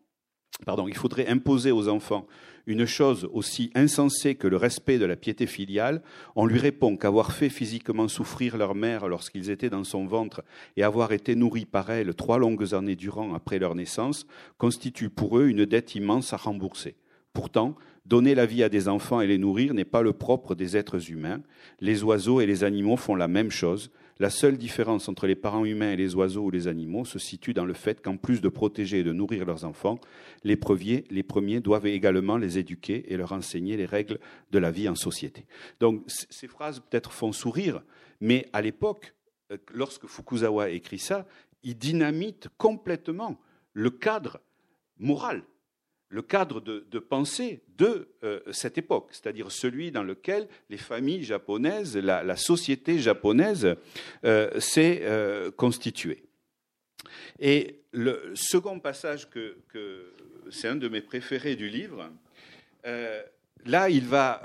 Pardon, 0.64 0.88
il 0.88 0.96
faudrait 0.96 1.28
imposer 1.28 1.70
aux 1.70 1.88
enfants 1.88 2.26
une 2.66 2.86
chose 2.86 3.28
aussi 3.32 3.70
insensée 3.74 4.34
que 4.34 4.48
le 4.48 4.56
respect 4.56 4.98
de 4.98 5.04
la 5.04 5.16
piété 5.16 5.46
filiale, 5.46 6.02
on 6.34 6.46
lui 6.46 6.58
répond 6.58 6.96
qu'avoir 6.96 7.32
fait 7.32 7.48
physiquement 7.48 8.08
souffrir 8.08 8.56
leur 8.56 8.74
mère 8.74 9.06
lorsqu'ils 9.06 9.50
étaient 9.50 9.70
dans 9.70 9.84
son 9.84 10.06
ventre 10.06 10.42
et 10.76 10.82
avoir 10.82 11.12
été 11.12 11.36
nourris 11.36 11.64
par 11.64 11.90
elle 11.90 12.14
trois 12.14 12.38
longues 12.38 12.74
années 12.74 12.96
durant 12.96 13.34
après 13.34 13.58
leur 13.58 13.74
naissance 13.74 14.26
constitue 14.58 15.10
pour 15.10 15.38
eux 15.38 15.46
une 15.46 15.64
dette 15.64 15.94
immense 15.94 16.32
à 16.32 16.36
rembourser. 16.36 16.96
Pourtant, 17.32 17.76
donner 18.04 18.34
la 18.34 18.46
vie 18.46 18.64
à 18.64 18.68
des 18.68 18.88
enfants 18.88 19.20
et 19.20 19.26
les 19.26 19.38
nourrir 19.38 19.74
n'est 19.74 19.84
pas 19.84 20.02
le 20.02 20.12
propre 20.12 20.54
des 20.54 20.76
êtres 20.76 21.10
humains. 21.10 21.42
Les 21.80 22.02
oiseaux 22.02 22.40
et 22.40 22.46
les 22.46 22.64
animaux 22.64 22.96
font 22.96 23.14
la 23.14 23.28
même 23.28 23.50
chose. 23.50 23.90
La 24.18 24.30
seule 24.30 24.56
différence 24.56 25.10
entre 25.10 25.26
les 25.26 25.34
parents 25.34 25.66
humains 25.66 25.92
et 25.92 25.96
les 25.96 26.14
oiseaux 26.14 26.44
ou 26.44 26.50
les 26.50 26.68
animaux 26.68 27.04
se 27.04 27.18
situe 27.18 27.52
dans 27.52 27.66
le 27.66 27.74
fait 27.74 28.00
qu'en 28.00 28.16
plus 28.16 28.40
de 28.40 28.48
protéger 28.48 29.00
et 29.00 29.04
de 29.04 29.12
nourrir 29.12 29.44
leurs 29.44 29.64
enfants, 29.64 30.00
les 30.42 30.56
premiers, 30.56 31.60
doivent 31.60 31.86
également 31.86 32.38
les 32.38 32.58
éduquer 32.58 33.12
et 33.12 33.16
leur 33.18 33.32
enseigner 33.32 33.76
les 33.76 33.84
règles 33.84 34.18
de 34.52 34.58
la 34.58 34.70
vie 34.70 34.88
en 34.88 34.94
société. 34.94 35.46
Donc 35.80 36.02
ces 36.06 36.48
phrases 36.48 36.80
peut-être 36.80 37.12
font 37.12 37.32
sourire, 37.32 37.82
mais 38.20 38.48
à 38.54 38.62
l'époque, 38.62 39.14
euh, 39.52 39.58
lorsque 39.74 40.06
Fukuzawa 40.06 40.70
écrit 40.70 40.98
ça, 40.98 41.26
il 41.62 41.76
dynamite 41.76 42.48
complètement 42.56 43.38
le 43.74 43.90
cadre 43.90 44.40
moral 44.98 45.42
le 46.08 46.22
cadre 46.22 46.60
de, 46.60 46.98
pensée 46.98 47.62
de 47.76 48.08
euh, 48.22 48.40
cette 48.52 48.78
époque, 48.78 49.08
c'est-à-dire 49.10 49.50
celui 49.50 49.90
dans 49.90 50.02
lequel 50.02 50.48
les 50.70 50.76
familles 50.76 51.24
japonaises, 51.24 51.96
la, 51.96 52.36
société 52.36 52.98
japonaise 52.98 53.74
euh, 54.24 54.60
s'est 54.60 55.00
euh, 55.02 55.50
constituée. 55.50 56.22
Et 57.38 57.80
le 57.92 58.32
second 58.34 58.78
passage, 58.78 59.28
que, 59.30 59.56
c'est 60.50 60.68
un 60.68 60.76
de 60.76 60.88
mes 60.88 61.00
préférés 61.00 61.56
du 61.56 61.68
livre, 61.68 62.10
là, 63.64 63.90
il 63.90 64.06
va 64.06 64.42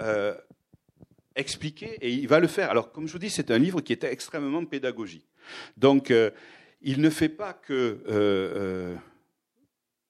expliquer, 1.36 1.98
et 2.02 2.12
il 2.12 2.28
va 2.28 2.40
le 2.40 2.48
faire. 2.48 2.72
Alors, 2.72 2.92
comme 2.92 3.08
je 3.08 3.14
vous 3.14 3.20
dis, 3.20 3.30
c'est 3.30 3.52
un 3.52 3.60
livre 3.60 3.82
qui 3.82 3.94
est 3.94 4.04
extrêmement 4.04 4.66
pédagogique. 4.66 5.28
Donc, 5.78 6.12
il 6.82 7.02
ne 7.02 7.10
fait 7.10 7.30
pas 7.30 7.54
que 7.54 8.98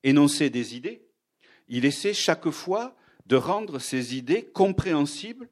énoncer 0.03 0.49
des 0.49 0.75
idées, 0.75 1.10
il 1.71 1.85
essaie 1.85 2.13
chaque 2.13 2.49
fois 2.51 2.93
de 3.25 3.37
rendre 3.37 3.79
ses 3.79 4.15
idées 4.15 4.43
compréhensibles 4.43 5.49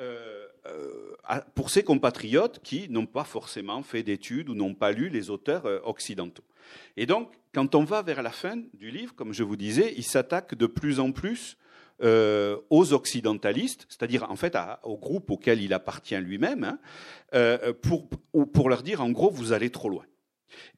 euh, 0.00 0.46
euh, 0.66 1.40
pour 1.54 1.70
ses 1.70 1.84
compatriotes 1.84 2.60
qui 2.62 2.88
n'ont 2.90 3.06
pas 3.06 3.24
forcément 3.24 3.82
fait 3.82 4.02
d'études 4.02 4.48
ou 4.48 4.54
n'ont 4.54 4.74
pas 4.74 4.90
lu 4.90 5.08
les 5.08 5.30
auteurs 5.30 5.66
euh, 5.66 5.78
occidentaux. 5.84 6.42
Et 6.96 7.06
donc, 7.06 7.32
quand 7.54 7.76
on 7.76 7.84
va 7.84 8.02
vers 8.02 8.22
la 8.22 8.32
fin 8.32 8.56
du 8.74 8.90
livre, 8.90 9.14
comme 9.14 9.32
je 9.32 9.44
vous 9.44 9.56
disais, 9.56 9.94
il 9.96 10.02
s'attaque 10.02 10.56
de 10.56 10.66
plus 10.66 11.00
en 11.00 11.12
plus 11.12 11.56
aux 12.00 12.92
occidentalistes, 12.92 13.86
c'est-à-dire 13.88 14.30
en 14.30 14.36
fait 14.36 14.56
au 14.84 14.96
groupe 14.96 15.32
auquel 15.32 15.60
il 15.60 15.72
appartient 15.72 16.16
lui-même, 16.16 16.78
hein, 17.32 17.58
pour, 17.82 18.68
leur 18.68 18.84
dire 18.84 19.00
en 19.00 19.10
gros, 19.10 19.30
vous 19.30 19.52
allez 19.52 19.70
trop 19.70 19.88
loin. 19.88 20.04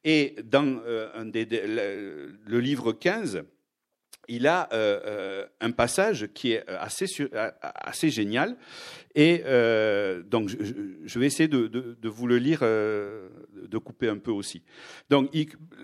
Et 0.03 0.35
dans 0.43 0.81
le 0.83 2.59
livre 2.59 2.91
15, 2.91 3.43
il 4.31 4.47
a 4.47 4.69
euh, 4.71 5.01
euh, 5.05 5.45
un 5.59 5.71
passage 5.71 6.29
qui 6.33 6.53
est 6.53 6.65
assez, 6.69 7.05
euh, 7.19 7.51
assez 7.61 8.09
génial. 8.09 8.55
Et 9.13 9.39
donc, 10.29 10.47
je, 10.47 11.19
vais 11.19 11.25
essayer 11.25 11.49
de, 11.49 12.07
vous 12.07 12.27
le 12.27 12.37
lire, 12.37 12.61
de 12.61 13.77
couper 13.77 14.07
un 14.07 14.19
peu 14.19 14.31
aussi. 14.31 14.63
Donc, 15.09 15.29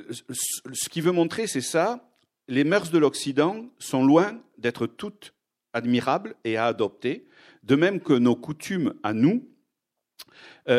ce 0.10 0.88
qu'il 0.88 1.04
veut 1.04 1.12
montrer, 1.12 1.45
c'est 1.45 1.60
ça. 1.60 2.10
Les 2.48 2.64
mœurs 2.64 2.89
de 2.89 2.98
l'Occident 2.98 3.66
sont 3.80 4.06
loin 4.06 4.39
d'être 4.58 4.88
toutes 4.88 5.34
admirables 5.74 6.36
et 6.45 6.56
à 6.56 6.68
adopter, 6.68 7.28
de 7.64 7.76
même 7.76 8.00
que 8.00 8.14
nos 8.14 8.38
coutumes 8.38 8.93
à 9.04 9.12
nous 9.12 9.45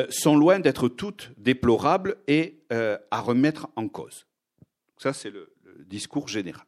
sont 0.08 0.34
loin 0.34 0.58
d'être 0.58 0.88
toutes 0.88 1.32
déplorables 1.36 2.16
et 2.28 2.62
à 2.70 3.20
remettre 3.20 3.68
en 3.76 3.88
cause. 3.88 4.24
Ça, 4.96 5.12
c'est 5.12 5.30
le 5.30 5.54
discours 5.86 6.28
général. 6.28 6.67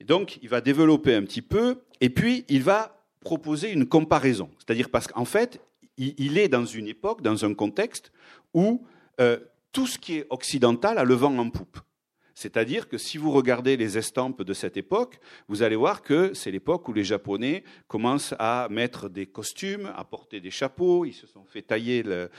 Et 0.00 0.04
donc, 0.04 0.38
il 0.42 0.48
va 0.48 0.60
développer 0.60 1.14
un 1.14 1.22
petit 1.22 1.42
peu, 1.42 1.82
et 2.00 2.10
puis 2.10 2.44
il 2.48 2.62
va 2.62 3.02
proposer 3.20 3.72
une 3.72 3.86
comparaison. 3.86 4.50
C'est-à-dire 4.58 4.90
parce 4.90 5.06
qu'en 5.06 5.24
fait, 5.24 5.60
il, 5.96 6.38
est 6.38 6.48
dans 6.48 6.64
une 6.64 6.88
époque, 6.88 7.22
dans 7.22 7.44
un 7.44 7.54
contexte 7.54 8.12
où 8.54 8.84
euh, 9.20 9.38
tout 9.72 9.86
ce 9.86 9.98
qui 9.98 10.18
est 10.18 10.26
occidental 10.30 10.98
a 10.98 11.04
le 11.04 11.14
vent 11.14 11.36
en 11.38 11.50
poupe. 11.50 11.78
C'est-à-dire 12.34 12.86
que 12.86 12.98
si 12.98 13.16
vous 13.16 13.32
regardez 13.32 13.78
les 13.78 13.96
estampes 13.96 14.42
de 14.42 14.52
cette 14.52 14.76
époque, 14.76 15.18
vous 15.48 15.62
allez 15.62 15.74
voir 15.74 16.02
que 16.02 16.34
c'est 16.34 16.50
l'époque 16.50 16.86
où 16.86 16.92
les 16.92 17.02
Japonais 17.02 17.64
commencent 17.88 18.34
à 18.38 18.68
mettre 18.70 19.08
des 19.08 19.24
costumes, 19.24 19.90
à 19.96 20.04
porter 20.04 20.42
des 20.42 20.50
chapeaux, 20.50 21.06
ils 21.06 21.14
se 21.14 21.26
sont 21.26 21.46
fait 21.46 21.62
tailler 21.62 22.02
le, 22.02 22.30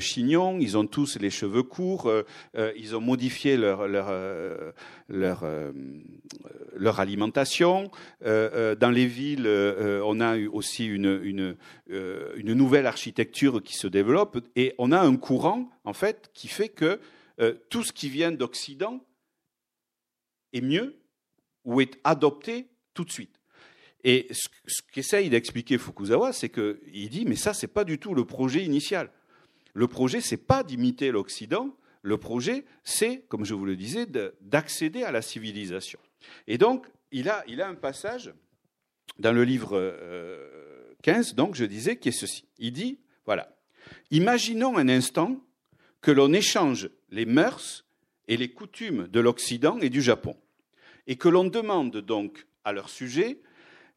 chignon, 0.00 0.58
ils 0.58 0.76
ont 0.76 0.86
tous 0.86 1.18
les 1.18 1.30
cheveux 1.30 1.62
courts, 1.62 2.06
euh, 2.06 2.22
euh, 2.56 2.72
ils 2.76 2.94
ont 2.96 3.00
modifié 3.00 3.56
leur, 3.56 3.88
leur, 3.88 4.08
euh, 4.10 4.72
leur, 5.08 7.00
alimentation. 7.00 7.90
dans 8.22 8.90
les 8.92 9.06
villes, 9.06 9.48
on 10.04 10.20
a 10.20 10.38
aussi 10.52 10.86
une, 10.86 11.20
une, 11.22 12.54
nouvelle 12.54 12.86
architecture 12.86 13.62
qui 13.62 13.74
se 13.74 13.86
développe 13.86 14.38
et 14.54 14.74
on 14.78 14.92
a 14.92 15.00
un 15.00 15.16
courant, 15.16 15.68
en 15.84 15.92
fait, 15.92 16.30
qui 16.32 16.48
fait 16.48 16.68
que 16.68 17.00
tout 17.70 17.82
ce 17.82 17.92
qui 17.92 18.08
vient 18.08 18.32
d'Occident 18.32 19.04
est 20.52 20.60
mieux 20.60 20.96
ou 21.64 21.80
est 21.80 21.98
adopté 22.04 22.68
tout 22.94 23.04
de 23.04 23.12
suite. 23.12 23.40
Et 24.04 24.28
ce, 24.30 24.48
qu'essaye 24.92 25.28
d'expliquer 25.30 25.78
Fukuzawa, 25.78 26.32
c'est 26.32 26.48
qu'il 26.48 27.08
dit, 27.10 27.24
mais 27.26 27.34
ça, 27.34 27.52
ce 27.52 27.66
n'est 27.66 27.72
pas 27.72 27.84
du 27.84 27.98
tout 27.98 28.14
le 28.14 28.24
projet 28.24 28.64
initial. 28.64 29.10
Le 29.76 29.88
projet, 29.88 30.22
ce 30.22 30.34
n'est 30.34 30.40
pas 30.40 30.62
d'imiter 30.62 31.10
l'Occident, 31.10 31.76
le 32.00 32.16
projet, 32.16 32.64
c'est, 32.82 33.24
comme 33.28 33.44
je 33.44 33.52
vous 33.52 33.66
le 33.66 33.76
disais, 33.76 34.06
d'accéder 34.40 35.02
à 35.02 35.12
la 35.12 35.20
civilisation. 35.20 35.98
Et 36.46 36.56
donc, 36.56 36.86
il 37.12 37.28
a, 37.28 37.44
a 37.46 37.68
un 37.68 37.74
passage 37.74 38.32
dans 39.18 39.34
le 39.34 39.44
livre 39.44 39.78
15, 41.02 41.34
donc 41.34 41.56
je 41.56 41.66
disais, 41.66 41.96
qui 41.98 42.08
est 42.08 42.18
ceci. 42.18 42.46
Il 42.58 42.72
dit, 42.72 43.00
voilà, 43.26 43.54
imaginons 44.10 44.78
un 44.78 44.88
instant 44.88 45.44
que 46.00 46.10
l'on 46.10 46.32
échange 46.32 46.88
les 47.10 47.26
mœurs 47.26 47.84
et 48.28 48.38
les 48.38 48.48
coutumes 48.48 49.08
de 49.08 49.20
l'Occident 49.20 49.78
et 49.80 49.90
du 49.90 50.00
Japon, 50.00 50.38
et 51.06 51.16
que 51.16 51.28
l'on 51.28 51.44
demande 51.44 51.98
donc 51.98 52.46
à 52.64 52.72
leur 52.72 52.88
sujet 52.88 53.42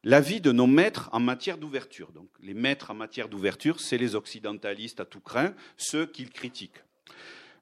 l'avis 0.04 0.40
de 0.40 0.52
nos 0.52 0.66
maîtres 0.66 1.08
en 1.12 1.20
matière 1.20 1.58
d'ouverture. 1.58 2.12
Donc 2.12 2.28
les 2.40 2.54
maîtres 2.54 2.90
en 2.90 2.94
matière 2.94 3.28
d'ouverture, 3.28 3.80
c'est 3.80 3.98
les 3.98 4.14
occidentalistes 4.14 5.00
à 5.00 5.04
tout 5.04 5.20
craint, 5.20 5.54
ceux 5.76 6.06
qu'ils 6.06 6.30
critiquent. 6.30 6.82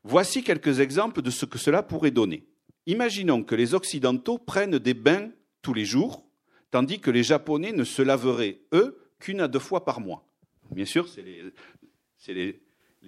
Voici 0.05 0.43
quelques 0.43 0.81
exemples 0.81 1.23
de 1.23 1.31
ce 1.31 1.45
que 1.45 1.59
cela 1.59 1.83
pourrait 1.83 2.11
donner. 2.11 2.45
Imaginons 2.87 3.43
que 3.43 3.55
les 3.55 3.75
Occidentaux 3.75 4.39
prennent 4.39 4.79
des 4.79 4.95
bains 4.95 5.31
tous 5.61 5.75
les 5.75 5.85
jours, 5.85 6.25
tandis 6.71 7.01
que 7.01 7.11
les 7.11 7.23
Japonais 7.23 7.73
ne 7.73 7.85
se 7.85 8.01
laveraient, 8.01 8.61
eux, 8.73 8.99
qu'une 9.19 9.41
à 9.41 9.49
deux 9.49 9.59
fois 9.59 9.85
par 9.85 10.01
mois. 10.01 10.25
Bien 10.71 10.85
sûr, 10.85 11.09
c'est 11.09 11.23
les, 11.23 11.43
les 12.29 12.63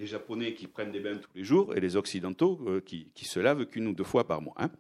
Japonais 0.07 0.55
qui 0.55 0.67
prennent 0.67 0.93
des 0.93 1.01
bains 1.01 1.17
tous 1.17 1.31
les 1.35 1.45
jours 1.45 1.77
et 1.77 1.81
les 1.81 1.97
Occidentaux 1.97 2.61
euh, 2.67 2.81
qui, 2.81 3.25
se 3.25 3.41
lavent 3.41 3.67
qu'une 3.67 3.89
ou 3.89 3.93
deux 3.93 4.05
fois 4.05 4.27
par 4.27 4.41
mois. 4.41 4.55
Hein. 4.59 4.71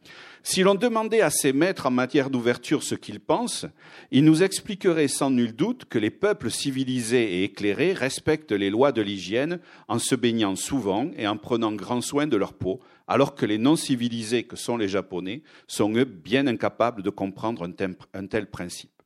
Si 0.42 0.62
l'on 0.62 0.74
demandait 0.74 1.20
à 1.20 1.30
ces 1.30 1.52
maîtres 1.52 1.86
en 1.86 1.90
matière 1.90 2.30
d'ouverture 2.30 2.82
ce 2.82 2.94
qu'ils 2.94 3.20
pensent, 3.20 3.66
ils 4.10 4.24
nous 4.24 4.42
expliqueraient 4.42 5.08
sans 5.08 5.30
nul 5.30 5.54
doute 5.54 5.84
que 5.84 5.98
les 5.98 6.10
peuples 6.10 6.50
civilisés 6.50 7.40
et 7.40 7.44
éclairés 7.44 7.92
respectent 7.92 8.52
les 8.52 8.70
lois 8.70 8.92
de 8.92 9.02
l'hygiène 9.02 9.60
en 9.88 9.98
se 9.98 10.14
baignant 10.14 10.56
souvent 10.56 11.10
et 11.16 11.26
en 11.26 11.36
prenant 11.36 11.72
grand 11.72 12.00
soin 12.00 12.26
de 12.26 12.36
leur 12.36 12.54
peau, 12.54 12.80
alors 13.06 13.34
que 13.34 13.46
les 13.46 13.58
non-civilisés 13.58 14.44
que 14.44 14.56
sont 14.56 14.76
les 14.76 14.88
Japonais 14.88 15.42
sont 15.66 15.94
eux 15.96 16.04
bien 16.04 16.46
incapables 16.46 17.02
de 17.02 17.10
comprendre 17.10 17.68
un 18.14 18.26
tel 18.26 18.46
principe. 18.50 18.99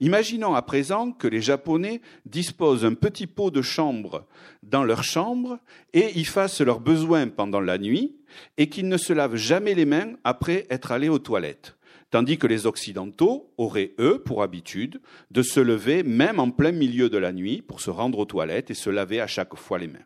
Imaginons 0.00 0.54
à 0.54 0.62
présent 0.62 1.12
que 1.12 1.26
les 1.28 1.40
Japonais 1.40 2.00
disposent 2.26 2.84
un 2.84 2.94
petit 2.94 3.26
pot 3.26 3.50
de 3.50 3.62
chambre 3.62 4.26
dans 4.62 4.84
leur 4.84 5.02
chambre 5.02 5.58
et 5.92 6.18
y 6.18 6.24
fassent 6.24 6.60
leurs 6.60 6.80
besoins 6.80 7.28
pendant 7.28 7.60
la 7.60 7.78
nuit 7.78 8.16
et 8.56 8.68
qu'ils 8.68 8.88
ne 8.88 8.96
se 8.96 9.12
lavent 9.12 9.36
jamais 9.36 9.74
les 9.74 9.86
mains 9.86 10.12
après 10.24 10.66
être 10.70 10.92
allés 10.92 11.08
aux 11.08 11.18
toilettes. 11.18 11.76
Tandis 12.10 12.38
que 12.38 12.46
les 12.46 12.66
Occidentaux 12.66 13.52
auraient, 13.58 13.92
eux, 13.98 14.22
pour 14.24 14.42
habitude 14.42 15.00
de 15.30 15.42
se 15.42 15.60
lever 15.60 16.02
même 16.02 16.40
en 16.40 16.50
plein 16.50 16.72
milieu 16.72 17.10
de 17.10 17.18
la 17.18 17.32
nuit 17.32 17.60
pour 17.60 17.80
se 17.80 17.90
rendre 17.90 18.18
aux 18.18 18.24
toilettes 18.24 18.70
et 18.70 18.74
se 18.74 18.88
laver 18.88 19.20
à 19.20 19.26
chaque 19.26 19.54
fois 19.56 19.78
les 19.78 19.88
mains. 19.88 19.98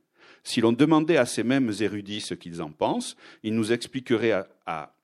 Si 0.43 0.61
l'on 0.61 0.73
demandait 0.73 1.17
à 1.17 1.27
ces 1.27 1.45
mêmes 1.45 1.71
érudits 1.81 2.21
ce 2.21 2.35
qu'ils 2.35 2.61
en 2.61 2.71
pensent, 2.71 3.17
ils 3.45 3.55
nous 3.55 3.73
expliqueraient 3.73 4.33
à, 4.33 4.49
à 4.67 4.95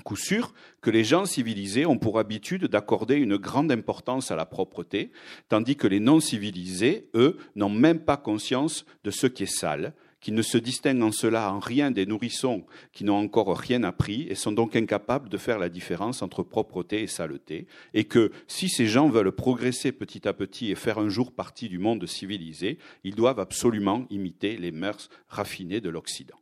coup 0.00 0.16
sûr 0.16 0.52
que 0.80 0.90
les 0.90 1.04
gens 1.04 1.24
civilisés 1.24 1.86
ont 1.86 1.98
pour 1.98 2.18
habitude 2.18 2.66
d'accorder 2.66 3.16
une 3.16 3.36
grande 3.36 3.72
importance 3.72 4.30
à 4.30 4.36
la 4.36 4.46
propreté, 4.46 5.10
tandis 5.48 5.76
que 5.76 5.86
les 5.86 6.00
non 6.00 6.20
civilisés, 6.20 7.08
eux, 7.14 7.36
n'ont 7.56 7.70
même 7.70 8.00
pas 8.00 8.16
conscience 8.16 8.84
de 9.04 9.10
ce 9.10 9.26
qui 9.26 9.44
est 9.44 9.58
sale, 9.58 9.94
qui 10.20 10.32
ne 10.32 10.42
se 10.42 10.58
distinguent 10.58 11.02
en 11.02 11.12
cela 11.12 11.52
en 11.52 11.58
rien 11.58 11.90
des 11.90 12.06
nourrissons 12.06 12.64
qui 12.92 13.04
n'ont 13.04 13.16
encore 13.16 13.56
rien 13.56 13.82
appris 13.82 14.26
et 14.28 14.34
sont 14.34 14.52
donc 14.52 14.76
incapables 14.76 15.28
de 15.28 15.38
faire 15.38 15.58
la 15.58 15.68
différence 15.68 16.22
entre 16.22 16.42
propreté 16.42 17.02
et 17.02 17.06
saleté, 17.06 17.66
et 17.94 18.04
que 18.04 18.30
si 18.46 18.68
ces 18.68 18.86
gens 18.86 19.08
veulent 19.08 19.32
progresser 19.32 19.92
petit 19.92 20.28
à 20.28 20.32
petit 20.32 20.70
et 20.70 20.74
faire 20.74 20.98
un 20.98 21.08
jour 21.08 21.32
partie 21.32 21.68
du 21.68 21.78
monde 21.78 22.06
civilisé, 22.06 22.78
ils 23.04 23.14
doivent 23.14 23.40
absolument 23.40 24.06
imiter 24.10 24.56
les 24.56 24.72
mœurs 24.72 25.08
raffinées 25.28 25.80
de 25.80 25.88
l'Occident. 25.88 26.36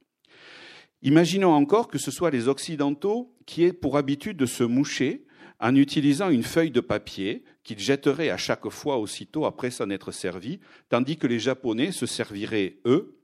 Imaginons 1.03 1.53
encore 1.53 1.89
que 1.89 1.99
ce 1.99 2.11
soit 2.11 2.31
les 2.31 2.49
Occidentaux 2.49 3.33
qui 3.47 3.65
aient 3.65 3.73
pour 3.73 3.97
habitude 3.97 4.37
de 4.37 4.47
se 4.47 4.65
moucher 4.65 5.25
en 5.61 5.75
utilisant 5.75 6.31
une 6.31 6.43
feuille 6.43 6.71
de 6.71 6.81
papier 6.81 7.45
qu'ils 7.63 7.79
jetteraient 7.79 8.31
à 8.31 8.37
chaque 8.37 8.69
fois 8.69 8.99
aussitôt 8.99 9.45
après 9.45 9.71
s'en 9.71 9.91
être 9.91 10.13
servis, 10.13 10.61
tandis 10.89 11.17
que 11.17 11.27
les 11.27 11.39
Japonais 11.39 11.93
se 11.93 12.07
serviraient, 12.07 12.79
eux, 12.85 13.18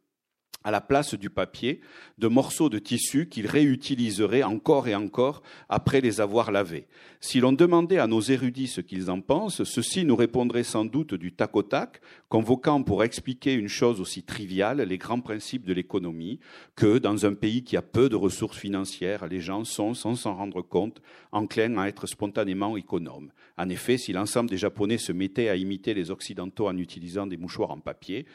à 0.62 0.70
la 0.70 0.80
place 0.80 1.14
du 1.14 1.28
papier, 1.28 1.80
de 2.18 2.28
morceaux 2.28 2.68
de 2.68 2.78
tissu 2.78 3.28
qu'ils 3.28 3.46
réutiliseraient 3.46 4.42
encore 4.42 4.88
et 4.88 4.94
encore 4.94 5.42
après 5.68 6.00
les 6.00 6.20
avoir 6.20 6.52
lavés. 6.52 6.86
Si 7.20 7.40
l'on 7.40 7.52
demandait 7.52 7.98
à 7.98 8.07
nos 8.07 8.20
érudits 8.20 8.68
ce 8.68 8.80
qu'ils 8.80 9.11
en 9.11 9.20
pensent, 9.20 9.64
ceux-ci 9.64 10.05
nous 10.05 10.16
répondraient 10.16 10.62
sans 10.62 10.84
doute 10.84 11.14
du 11.14 11.32
tac 11.32 11.57
au 11.57 11.62
tac, 11.62 12.00
convoquant 12.28 12.82
pour 12.82 13.05
expliquer 13.05 13.55
une 13.55 13.68
chose 13.68 14.00
aussi 14.00 14.22
triviale 14.22 14.80
les 14.82 14.98
grands 14.98 15.20
principes 15.20 15.66
de 15.66 15.72
l'économie, 15.72 16.40
que 16.76 16.98
dans 16.98 17.26
un 17.26 17.34
pays 17.34 17.62
qui 17.64 17.76
a 17.76 17.82
peu 17.82 18.09
de 18.09 18.16
ressources 18.16 18.59
financières, 18.59 19.26
les 19.26 19.40
gens 19.40 19.64
sont, 19.64 19.94
sans 19.94 20.14
s'en 20.14 20.34
rendre 20.34 20.62
compte, 20.62 21.00
enclins 21.32 21.76
à 21.78 21.88
être 21.88 22.07
spontanément 22.07 22.76
économes. 22.76 23.30
En 23.57 23.68
effet, 23.68 23.98
si 23.98 24.12
l'ensemble 24.12 24.50
des 24.50 24.57
Japonais 24.57 24.98
se 24.98 25.12
mettaient 25.12 25.48
à 25.48 25.57
imiter 25.57 25.94
les 25.94 26.11
Occidentaux 26.11 26.68
en 26.68 26.76
utilisant 26.76 27.26
des 27.26 27.36
mouchoirs 27.36 27.70
en 27.70 27.78
papier, 27.78 28.26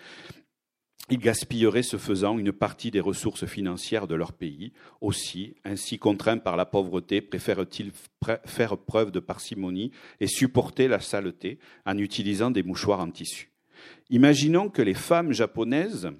ils 1.12 1.18
gaspilleraient 1.18 1.84
ce 1.84 1.98
faisant 1.98 2.38
une 2.38 2.52
partie 2.52 2.92
des 2.92 3.00
ressources 3.00 3.46
financières 3.46 4.08
de 4.08 4.16
leur 4.16 4.32
pays. 4.32 4.74
Aussi, 5.02 5.56
ainsi 5.66 5.98
contraints 5.98 6.38
par 6.38 6.56
la 6.56 6.66
pauvreté, 6.66 7.22
préfèrent-ils 7.22 7.92
faire 8.46 8.78
preuve 8.78 9.12
de 9.12 9.20
parcimonie 9.20 9.92
et 10.20 10.28
supporter 10.28 10.88
la 10.88 11.00
saleté 11.00 11.58
en 11.86 11.98
utilisant 11.98 12.52
des 12.52 12.64
mouchoirs 12.64 13.00
en 13.00 13.10
tissu. 13.10 13.50
Imaginons 14.12 14.70
que 14.70 14.84
les 14.84 14.94
femmes 14.94 15.32
japonaises 15.32 16.12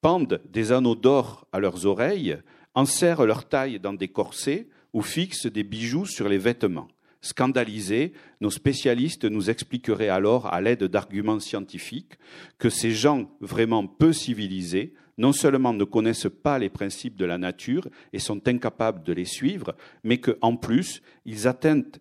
pendent 0.00 0.40
des 0.48 0.72
anneaux 0.72 0.94
d'or 0.94 1.46
à 1.52 1.60
leurs 1.60 1.84
oreilles, 1.84 2.38
enserrent 2.74 3.26
leur 3.26 3.48
taille 3.48 3.78
dans 3.78 3.92
des 3.92 4.08
corsets 4.08 4.68
ou 4.92 5.02
fixent 5.02 5.46
des 5.46 5.64
bijoux 5.64 6.06
sur 6.06 6.28
les 6.28 6.38
vêtements. 6.38 6.88
Scandalisés, 7.22 8.12
nos 8.40 8.50
spécialistes 8.50 9.24
nous 9.24 9.50
expliqueraient 9.50 10.08
alors, 10.08 10.46
à 10.52 10.60
l'aide 10.60 10.84
d'arguments 10.84 11.40
scientifiques, 11.40 12.18
que 12.58 12.70
ces 12.70 12.92
gens 12.92 13.30
vraiment 13.40 13.86
peu 13.86 14.12
civilisés 14.12 14.94
non 15.20 15.32
seulement 15.32 15.74
ne 15.74 15.84
connaissent 15.84 16.30
pas 16.42 16.58
les 16.58 16.70
principes 16.70 17.16
de 17.16 17.26
la 17.26 17.36
nature 17.36 17.86
et 18.14 18.18
sont 18.18 18.48
incapables 18.48 19.02
de 19.02 19.12
les 19.12 19.26
suivre, 19.26 19.76
mais 20.02 20.18
qu'en 20.18 20.56
plus, 20.56 21.02
ils, 21.26 21.46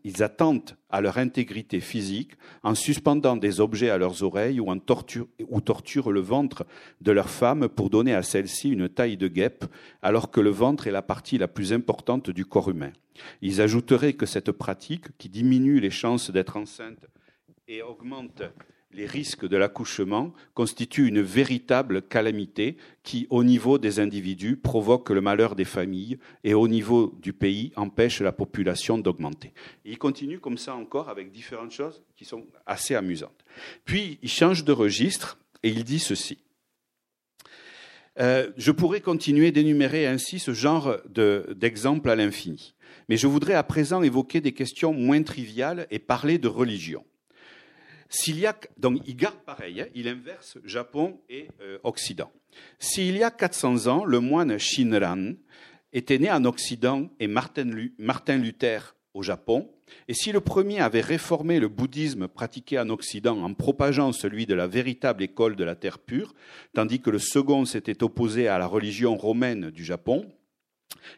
ils 0.05 0.23
attentent 0.23 0.77
à 0.89 1.01
leur 1.01 1.17
intégrité 1.17 1.81
physique 1.81 2.31
en 2.63 2.75
suspendant 2.75 3.35
des 3.35 3.59
objets 3.59 3.89
à 3.89 3.97
leurs 3.97 4.23
oreilles 4.23 4.61
ou, 4.61 4.69
en 4.69 4.77
ou 5.49 5.61
torturent 5.61 6.11
le 6.13 6.21
ventre 6.21 6.65
de 7.01 7.11
leur 7.11 7.29
femme 7.29 7.67
pour 7.67 7.89
donner 7.89 8.15
à 8.15 8.23
celle-ci 8.23 8.69
une 8.69 8.87
taille 8.87 9.17
de 9.17 9.27
guêpe, 9.27 9.65
alors 10.01 10.31
que 10.31 10.39
le 10.39 10.49
ventre 10.49 10.87
est 10.87 10.91
la 10.91 11.01
partie 11.01 11.37
la 11.37 11.49
plus 11.49 11.73
importante 11.73 12.29
du 12.29 12.45
corps 12.45 12.69
humain. 12.69 12.93
Ils 13.41 13.59
ajouteraient 13.59 14.13
que 14.13 14.25
cette 14.25 14.53
pratique, 14.53 15.17
qui 15.17 15.27
diminue 15.27 15.81
les 15.81 15.91
chances 15.91 16.31
d'être 16.31 16.55
enceinte 16.55 17.05
et 17.67 17.81
augmente 17.81 18.43
les 18.91 19.05
risques 19.05 19.47
de 19.47 19.55
l'accouchement 19.55 20.33
constituent 20.53 21.07
une 21.07 21.21
véritable 21.21 22.01
calamité 22.01 22.77
qui, 23.03 23.27
au 23.29 23.43
niveau 23.43 23.77
des 23.77 23.99
individus, 23.99 24.57
provoque 24.57 25.09
le 25.11 25.21
malheur 25.21 25.55
des 25.55 25.65
familles 25.65 26.17
et 26.43 26.53
au 26.53 26.67
niveau 26.67 27.15
du 27.21 27.33
pays 27.33 27.71
empêche 27.75 28.21
la 28.21 28.31
population 28.31 28.97
d'augmenter. 28.97 29.53
Il 29.85 29.97
continue 29.97 30.39
comme 30.39 30.57
ça 30.57 30.75
encore 30.75 31.09
avec 31.09 31.31
différentes 31.31 31.71
choses 31.71 32.01
qui 32.15 32.25
sont 32.25 32.47
assez 32.65 32.95
amusantes. 32.95 33.45
Puis 33.85 34.17
il 34.23 34.29
change 34.29 34.63
de 34.63 34.71
registre 34.71 35.37
et 35.61 35.69
il 35.69 35.83
dit 35.83 35.99
ceci. 35.99 36.39
Euh, 38.19 38.49
je 38.57 38.71
pourrais 38.71 39.01
continuer 39.01 39.51
d'énumérer 39.51 40.07
ainsi 40.07 40.39
ce 40.39 40.51
genre 40.51 40.97
d'exemples 41.55 42.09
à 42.09 42.15
l'infini, 42.15 42.73
mais 43.07 43.17
je 43.17 43.27
voudrais 43.27 43.53
à 43.53 43.63
présent 43.63 44.01
évoquer 44.01 44.41
des 44.41 44.51
questions 44.51 44.93
moins 44.93 45.21
triviales 45.21 45.87
et 45.89 45.99
parler 45.99 46.37
de 46.37 46.47
religion. 46.47 47.05
S'il 48.09 48.39
y 48.39 48.47
a, 48.47 48.59
donc 48.77 49.01
il 49.05 49.15
garde 49.15 49.37
pareil, 49.45 49.81
hein, 49.81 49.87
il 49.93 50.07
inverse 50.07 50.57
Japon 50.63 51.19
et 51.29 51.47
euh, 51.61 51.77
Occident. 51.83 52.31
S'il 52.79 53.15
y 53.15 53.23
a 53.23 53.29
400 53.29 53.87
ans, 53.87 54.03
le 54.03 54.19
moine 54.19 54.57
Shinran 54.57 55.33
était 55.93 56.17
né 56.17 56.31
en 56.31 56.43
Occident 56.45 57.09
et 57.19 57.27
Martin, 57.27 57.69
Martin 57.99 58.37
Luther 58.37 58.95
au 59.13 59.21
Japon, 59.21 59.69
et 60.07 60.13
si 60.13 60.31
le 60.31 60.39
premier 60.39 60.79
avait 60.79 61.01
réformé 61.01 61.59
le 61.59 61.67
bouddhisme 61.67 62.27
pratiqué 62.27 62.79
en 62.79 62.89
Occident 62.89 63.41
en 63.43 63.53
propageant 63.53 64.11
celui 64.11 64.45
de 64.45 64.53
la 64.53 64.67
véritable 64.67 65.23
école 65.23 65.55
de 65.55 65.63
la 65.63 65.75
terre 65.75 65.99
pure, 65.99 66.33
tandis 66.73 67.01
que 67.01 67.09
le 67.09 67.19
second 67.19 67.65
s'était 67.65 68.03
opposé 68.03 68.47
à 68.47 68.57
la 68.57 68.67
religion 68.67 69.15
romaine 69.15 69.69
du 69.71 69.83
Japon 69.83 70.27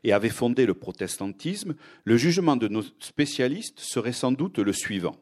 et 0.04 0.14
avait 0.14 0.30
fondé 0.30 0.66
le 0.66 0.74
protestantisme, 0.74 1.76
le 2.04 2.18
jugement 2.18 2.56
de 2.56 2.68
nos 2.68 2.84
spécialistes 3.00 3.80
serait 3.80 4.14
sans 4.14 4.32
doute 4.32 4.60
le 4.60 4.74
suivant. 4.74 5.16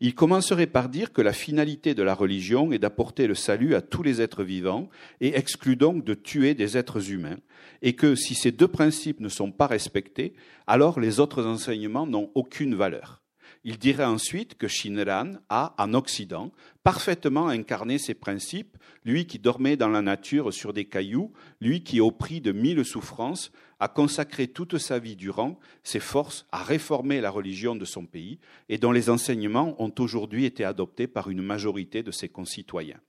Il 0.00 0.14
commencerait 0.14 0.66
par 0.66 0.88
dire 0.88 1.12
que 1.12 1.22
la 1.22 1.32
finalité 1.32 1.94
de 1.94 2.02
la 2.02 2.14
religion 2.14 2.72
est 2.72 2.78
d'apporter 2.78 3.26
le 3.26 3.34
salut 3.34 3.74
à 3.74 3.80
tous 3.80 4.02
les 4.02 4.20
êtres 4.20 4.44
vivants 4.44 4.88
et 5.20 5.36
exclut 5.36 5.76
donc 5.76 6.04
de 6.04 6.14
tuer 6.14 6.54
des 6.54 6.76
êtres 6.76 7.10
humains, 7.10 7.38
et 7.82 7.94
que 7.94 8.14
si 8.14 8.34
ces 8.34 8.52
deux 8.52 8.68
principes 8.68 9.20
ne 9.20 9.28
sont 9.28 9.52
pas 9.52 9.66
respectés, 9.66 10.34
alors 10.66 11.00
les 11.00 11.20
autres 11.20 11.46
enseignements 11.46 12.06
n'ont 12.06 12.30
aucune 12.34 12.74
valeur. 12.74 13.22
il 13.64 13.78
dirait 13.78 14.04
ensuite 14.04 14.56
que 14.56 14.66
Shinran 14.66 15.34
a, 15.48 15.74
en 15.78 15.94
Occident, 15.94 16.50
parfaitement 16.82 17.48
incarné 17.48 17.98
ses 17.98 18.14
principes, 18.14 18.76
lui 19.04 19.26
qui 19.26 19.38
dormait 19.38 19.76
dans 19.76 19.88
la 19.88 20.02
nature 20.02 20.52
sur 20.52 20.72
des 20.72 20.86
cailloux, 20.86 21.32
lui 21.60 21.84
qui, 21.84 22.00
au 22.00 22.10
prix 22.10 22.40
de 22.40 22.52
mille 22.52 22.84
souffrances, 22.84 23.52
a 23.82 23.88
consacré 23.88 24.46
toute 24.46 24.78
sa 24.78 25.00
vie 25.00 25.16
durant 25.16 25.58
ses 25.82 25.98
forces 25.98 26.46
à 26.52 26.62
réformer 26.62 27.20
la 27.20 27.30
religion 27.30 27.74
de 27.74 27.84
son 27.84 28.06
pays 28.06 28.38
et 28.68 28.78
dont 28.78 28.92
les 28.92 29.10
enseignements 29.10 29.74
ont 29.82 29.92
aujourd'hui 29.98 30.44
été 30.44 30.62
adoptés 30.64 31.08
par 31.08 31.28
une 31.28 31.42
majorité 31.42 32.04
de 32.04 32.12
ses 32.12 32.28
concitoyens. 32.28 33.00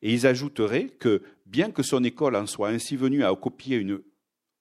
Et 0.00 0.14
ils 0.14 0.26
ajouteraient 0.26 0.88
que, 0.88 1.20
bien 1.44 1.70
que 1.70 1.82
son 1.82 2.02
école 2.04 2.36
en 2.36 2.46
soit 2.46 2.70
ainsi 2.70 2.96
venue 2.96 3.22
à 3.22 3.34
copier 3.34 3.76
une 3.76 4.00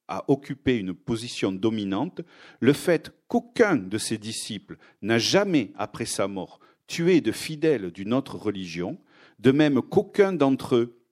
à 0.09 0.25
occuper 0.29 0.77
une 0.77 0.93
position 0.93 1.53
dominante, 1.53 2.19
le 2.59 2.73
fait 2.73 3.13
qu'aucun 3.29 3.77
de 3.77 3.97
ses 3.97 4.17
disciples 4.17 4.75
n'a 5.01 5.17
jamais, 5.17 5.71
après 5.77 6.05
sa 6.05 6.27
mort, 6.27 6.59
tué 6.87 7.21
de 7.21 7.31
fidèles 7.31 7.89
d'une 7.89 8.13
autre 8.13 8.35
religion, 8.35 8.99
de 9.39 9.51
même 9.51 9.81
qu'aucun 9.81 10.33
d'entre 10.33 10.75
eux 10.75 11.02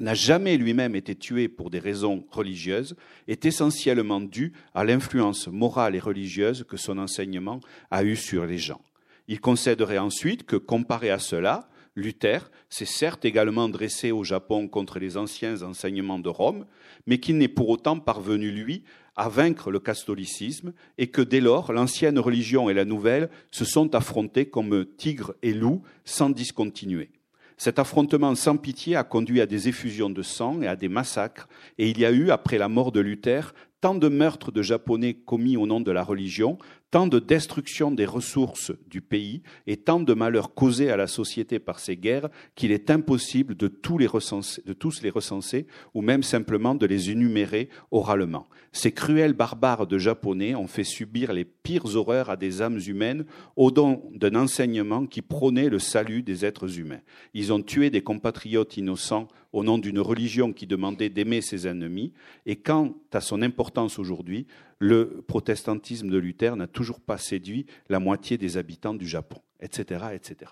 n'a 0.00 0.14
jamais 0.14 0.56
lui-même 0.56 0.96
été 0.96 1.14
tué 1.14 1.48
pour 1.48 1.70
des 1.70 1.78
raisons 1.78 2.24
religieuses, 2.30 2.96
est 3.28 3.44
essentiellement 3.44 4.20
dû 4.20 4.52
à 4.74 4.84
l'influence 4.84 5.48
morale 5.48 5.94
et 5.94 6.00
religieuse 6.00 6.64
que 6.68 6.76
son 6.76 6.98
enseignement 6.98 7.60
a 7.90 8.04
eue 8.04 8.16
sur 8.16 8.46
les 8.46 8.58
gens. 8.58 8.80
Il 9.28 9.40
concéderait 9.40 9.98
ensuite 9.98 10.44
que, 10.44 10.56
comparé 10.56 11.10
à 11.10 11.18
cela, 11.18 11.68
Luther 11.96 12.50
s'est 12.68 12.84
certes 12.84 13.24
également 13.24 13.68
dressé 13.68 14.10
au 14.10 14.24
Japon 14.24 14.68
contre 14.68 14.98
les 14.98 15.16
anciens 15.16 15.62
enseignements 15.62 16.18
de 16.18 16.28
Rome, 16.28 16.66
mais 17.06 17.18
qu'il 17.18 17.38
n'est 17.38 17.48
pour 17.48 17.68
autant 17.68 17.98
parvenu, 18.00 18.50
lui, 18.50 18.82
à 19.16 19.28
vaincre 19.28 19.70
le 19.70 19.78
catholicisme, 19.78 20.72
et 20.98 21.06
que 21.06 21.22
dès 21.22 21.40
lors, 21.40 21.72
l'ancienne 21.72 22.18
religion 22.18 22.68
et 22.68 22.74
la 22.74 22.84
nouvelle 22.84 23.30
se 23.52 23.64
sont 23.64 23.94
affrontées 23.94 24.46
comme 24.46 24.84
tigre 24.96 25.34
et 25.42 25.54
loup 25.54 25.82
sans 26.04 26.30
discontinuer. 26.30 27.10
Cet 27.56 27.78
affrontement 27.78 28.34
sans 28.34 28.56
pitié 28.56 28.96
a 28.96 29.04
conduit 29.04 29.40
à 29.40 29.46
des 29.46 29.68
effusions 29.68 30.10
de 30.10 30.22
sang 30.22 30.60
et 30.62 30.66
à 30.66 30.76
des 30.76 30.88
massacres, 30.88 31.48
et 31.78 31.88
il 31.88 31.98
y 31.98 32.04
a 32.04 32.10
eu, 32.10 32.30
après 32.30 32.58
la 32.58 32.68
mort 32.68 32.92
de 32.92 33.00
Luther, 33.00 33.54
tant 33.80 33.94
de 33.94 34.08
meurtres 34.08 34.50
de 34.50 34.62
Japonais 34.62 35.14
commis 35.14 35.56
au 35.56 35.66
nom 35.66 35.80
de 35.80 35.92
la 35.92 36.02
religion, 36.02 36.58
tant 36.94 37.08
de 37.08 37.18
destruction 37.18 37.90
des 37.90 38.06
ressources 38.06 38.70
du 38.86 39.00
pays 39.00 39.42
et 39.66 39.76
tant 39.76 39.98
de 39.98 40.14
malheurs 40.14 40.54
causés 40.54 40.92
à 40.92 40.96
la 40.96 41.08
société 41.08 41.58
par 41.58 41.80
ces 41.80 41.96
guerres 41.96 42.28
qu'il 42.54 42.70
est 42.70 42.88
impossible 42.88 43.56
de 43.56 43.66
tous 43.66 43.98
les 43.98 44.06
recenser, 44.06 45.66
ou 45.92 46.02
même 46.02 46.22
simplement 46.22 46.76
de 46.76 46.86
les 46.86 47.10
énumérer 47.10 47.68
oralement. 47.90 48.46
Ces 48.70 48.92
cruels 48.92 49.32
barbares 49.32 49.88
de 49.88 49.98
Japonais 49.98 50.54
ont 50.54 50.68
fait 50.68 50.84
subir 50.84 51.32
les 51.32 51.44
pires 51.44 51.96
horreurs 51.96 52.30
à 52.30 52.36
des 52.36 52.62
âmes 52.62 52.78
humaines 52.86 53.24
au 53.56 53.72
don 53.72 54.04
d'un 54.14 54.36
enseignement 54.36 55.06
qui 55.06 55.20
prônait 55.20 55.70
le 55.70 55.80
salut 55.80 56.22
des 56.22 56.44
êtres 56.44 56.78
humains. 56.78 57.00
Ils 57.34 57.52
ont 57.52 57.62
tué 57.62 57.90
des 57.90 58.02
compatriotes 58.02 58.76
innocents 58.76 59.26
au 59.54 59.62
nom 59.62 59.78
d'une 59.78 60.00
religion 60.00 60.52
qui 60.52 60.66
demandait 60.66 61.10
d'aimer 61.10 61.40
ses 61.40 61.68
ennemis 61.68 62.12
et 62.44 62.56
quant 62.56 62.92
à 63.12 63.20
son 63.20 63.40
importance 63.40 64.00
aujourd'hui, 64.00 64.48
le 64.80 65.22
protestantisme 65.28 66.10
de 66.10 66.18
Luther 66.18 66.56
n'a 66.56 66.66
toujours 66.66 67.00
pas 67.00 67.18
séduit 67.18 67.64
la 67.88 68.00
moitié 68.00 68.36
des 68.36 68.56
habitants 68.56 68.94
du 68.94 69.06
Japon, 69.06 69.40
etc., 69.60 70.06
etc. 70.12 70.50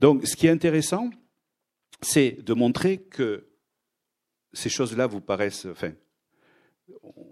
Donc, 0.00 0.26
ce 0.26 0.36
qui 0.36 0.48
est 0.48 0.50
intéressant, 0.50 1.08
c'est 2.02 2.42
de 2.42 2.52
montrer 2.52 2.98
que 2.98 3.48
ces 4.52 4.68
choses-là 4.68 5.06
vous 5.06 5.22
paraissent, 5.22 5.64
enfin, 5.64 5.92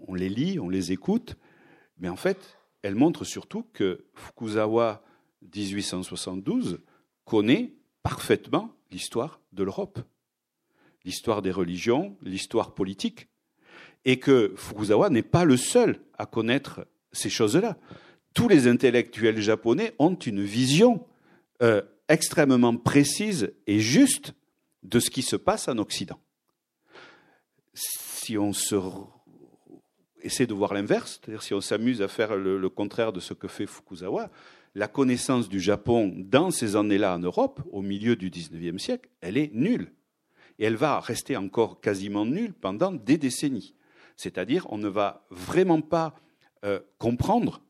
on 0.07 0.15
les 0.15 0.29
lit, 0.29 0.59
on 0.59 0.69
les 0.69 0.91
écoute, 0.91 1.35
mais 1.99 2.09
en 2.09 2.15
fait, 2.15 2.57
elles 2.81 2.95
montrent 2.95 3.25
surtout 3.25 3.67
que 3.73 4.05
Fukuzawa 4.15 5.03
1872 5.43 6.81
connaît 7.25 7.75
parfaitement 8.01 8.71
l'histoire 8.89 9.39
de 9.53 9.63
l'Europe, 9.63 9.99
l'histoire 11.05 11.41
des 11.41 11.51
religions, 11.51 12.17
l'histoire 12.23 12.73
politique 12.73 13.29
et 14.03 14.19
que 14.19 14.53
Fukuzawa 14.55 15.09
n'est 15.09 15.21
pas 15.21 15.45
le 15.45 15.57
seul 15.57 15.99
à 16.17 16.25
connaître 16.25 16.87
ces 17.11 17.29
choses-là. 17.29 17.77
Tous 18.33 18.47
les 18.47 18.67
intellectuels 18.67 19.39
japonais 19.39 19.93
ont 19.99 20.15
une 20.15 20.43
vision 20.43 21.05
euh, 21.61 21.81
extrêmement 22.09 22.75
précise 22.75 23.53
et 23.67 23.79
juste 23.79 24.33
de 24.83 24.99
ce 24.99 25.09
qui 25.09 25.21
se 25.21 25.35
passe 25.35 25.67
en 25.67 25.77
Occident. 25.77 26.19
Si 27.73 28.37
on 28.37 28.53
se 28.53 28.75
essaie 30.21 30.47
de 30.47 30.53
voir 30.53 30.73
l'inverse, 30.73 31.19
c'est-à-dire 31.21 31.43
si 31.43 31.53
on 31.53 31.61
s'amuse 31.61 32.01
à 32.01 32.07
faire 32.07 32.35
le, 32.35 32.57
le, 32.57 32.69
contraire 32.69 33.13
de 33.13 33.19
ce 33.19 33.35
que 33.35 33.47
fait 33.47 33.67
Fukuzawa, 33.67 34.31
la 34.73 34.87
connaissance 34.87 35.47
du 35.49 35.59
Japon 35.59 36.11
dans 36.17 36.49
ces 36.49 36.75
années-là 36.75 37.15
en 37.15 37.19
Europe, 37.19 37.61
au 37.71 37.83
milieu 37.83 38.15
du 38.15 38.31
XIXe 38.31 38.81
siècle, 38.81 39.09
elle 39.21 39.37
est 39.37 39.53
nulle. 39.53 39.91
Et 40.59 40.65
elle 40.65 40.75
va 40.75 40.99
rester 40.99 41.37
encore 41.37 41.81
quasiment 41.81 42.25
nulle 42.25 42.53
pendant 42.53 42.91
des 42.91 43.17
décennies. 43.17 43.75
C'est-à-dire, 44.15 44.65
on 44.69 44.77
ne 44.77 44.87
va 44.87 45.25
vraiment 45.29 45.81
pas 45.81 46.15
euh, 46.63 46.79
comprendre 46.97 47.61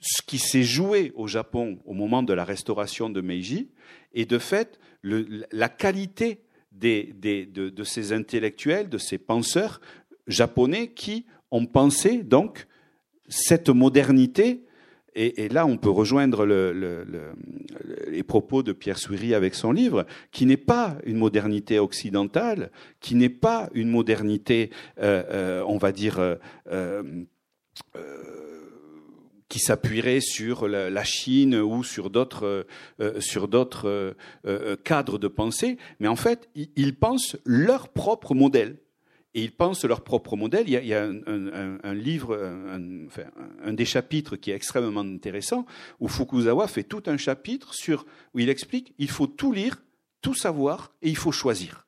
ce 0.00 0.22
qui 0.22 0.38
s'est 0.38 0.64
joué 0.64 1.12
au 1.14 1.28
Japon 1.28 1.78
au 1.84 1.94
moment 1.94 2.22
de 2.22 2.32
la 2.32 2.44
restauration 2.44 3.08
de 3.08 3.20
Meiji, 3.20 3.70
et 4.14 4.26
de 4.26 4.38
fait, 4.38 4.78
la 5.02 5.68
qualité 5.68 6.42
de, 6.72 7.84
ces 7.84 8.12
intellectuels, 8.12 8.88
de 8.88 8.98
ces 8.98 9.18
penseurs 9.18 9.80
japonais 10.26 10.88
qui 10.88 11.26
ont 11.50 11.66
pensé 11.66 12.22
donc 12.22 12.66
cette 13.28 13.68
modernité 13.68 14.64
et, 15.14 15.48
là, 15.48 15.66
on 15.66 15.76
peut 15.76 15.90
rejoindre 15.90 16.46
les 16.46 18.22
propos 18.22 18.62
de 18.62 18.72
Pierre 18.72 18.98
Souiri 18.98 19.34
avec 19.34 19.54
son 19.54 19.72
livre, 19.72 20.06
qui 20.30 20.46
n'est 20.46 20.56
pas 20.56 20.96
une 21.04 21.18
modernité 21.18 21.78
occidentale, 21.78 22.70
qui 23.00 23.14
n'est 23.14 23.28
pas 23.28 23.68
une 23.74 23.90
modernité, 23.90 24.70
euh, 24.98 25.22
euh, 25.30 25.64
on 25.66 25.76
va 25.76 25.92
dire, 25.92 26.38
euh, 26.70 27.02
qui 29.48 29.58
s'appuierait 29.58 30.20
sur 30.20 30.66
la, 30.66 31.04
Chine 31.04 31.56
ou 31.56 31.84
sur 31.84 32.08
d'autres 32.08 32.66
sur 33.20 33.48
d'autres 33.48 34.16
cadres 34.84 35.18
de 35.18 35.28
pensée, 35.28 35.76
mais 36.00 36.08
en 36.08 36.16
fait, 36.16 36.48
ils 36.54 36.96
pensent 36.96 37.36
leur 37.44 37.88
propre 37.90 38.34
modèle 38.34 38.78
et 39.34 39.42
ils 39.42 39.52
pensent 39.52 39.84
leur 39.84 40.02
propre 40.02 40.36
modèle. 40.36 40.68
Il 40.68 40.86
y 40.86 40.94
a, 40.94 41.04
un, 41.04 41.94
livre, 41.94 42.36
un, 42.36 43.72
des 43.72 43.84
chapitres 43.84 44.36
qui 44.36 44.50
est 44.50 44.54
extrêmement 44.54 45.00
intéressant, 45.00 45.66
où 46.00 46.08
Fukuzawa 46.08 46.68
fait 46.68 46.84
tout 46.84 47.02
un 47.06 47.16
chapitre 47.16 47.74
sur, 47.74 48.04
où 48.34 48.40
il 48.40 48.48
explique 48.48 48.94
il 48.98 49.10
faut 49.10 49.26
tout 49.26 49.52
lire, 49.52 49.82
tout 50.20 50.34
savoir, 50.34 50.92
et 51.02 51.08
il 51.08 51.16
faut 51.16 51.32
choisir. 51.32 51.86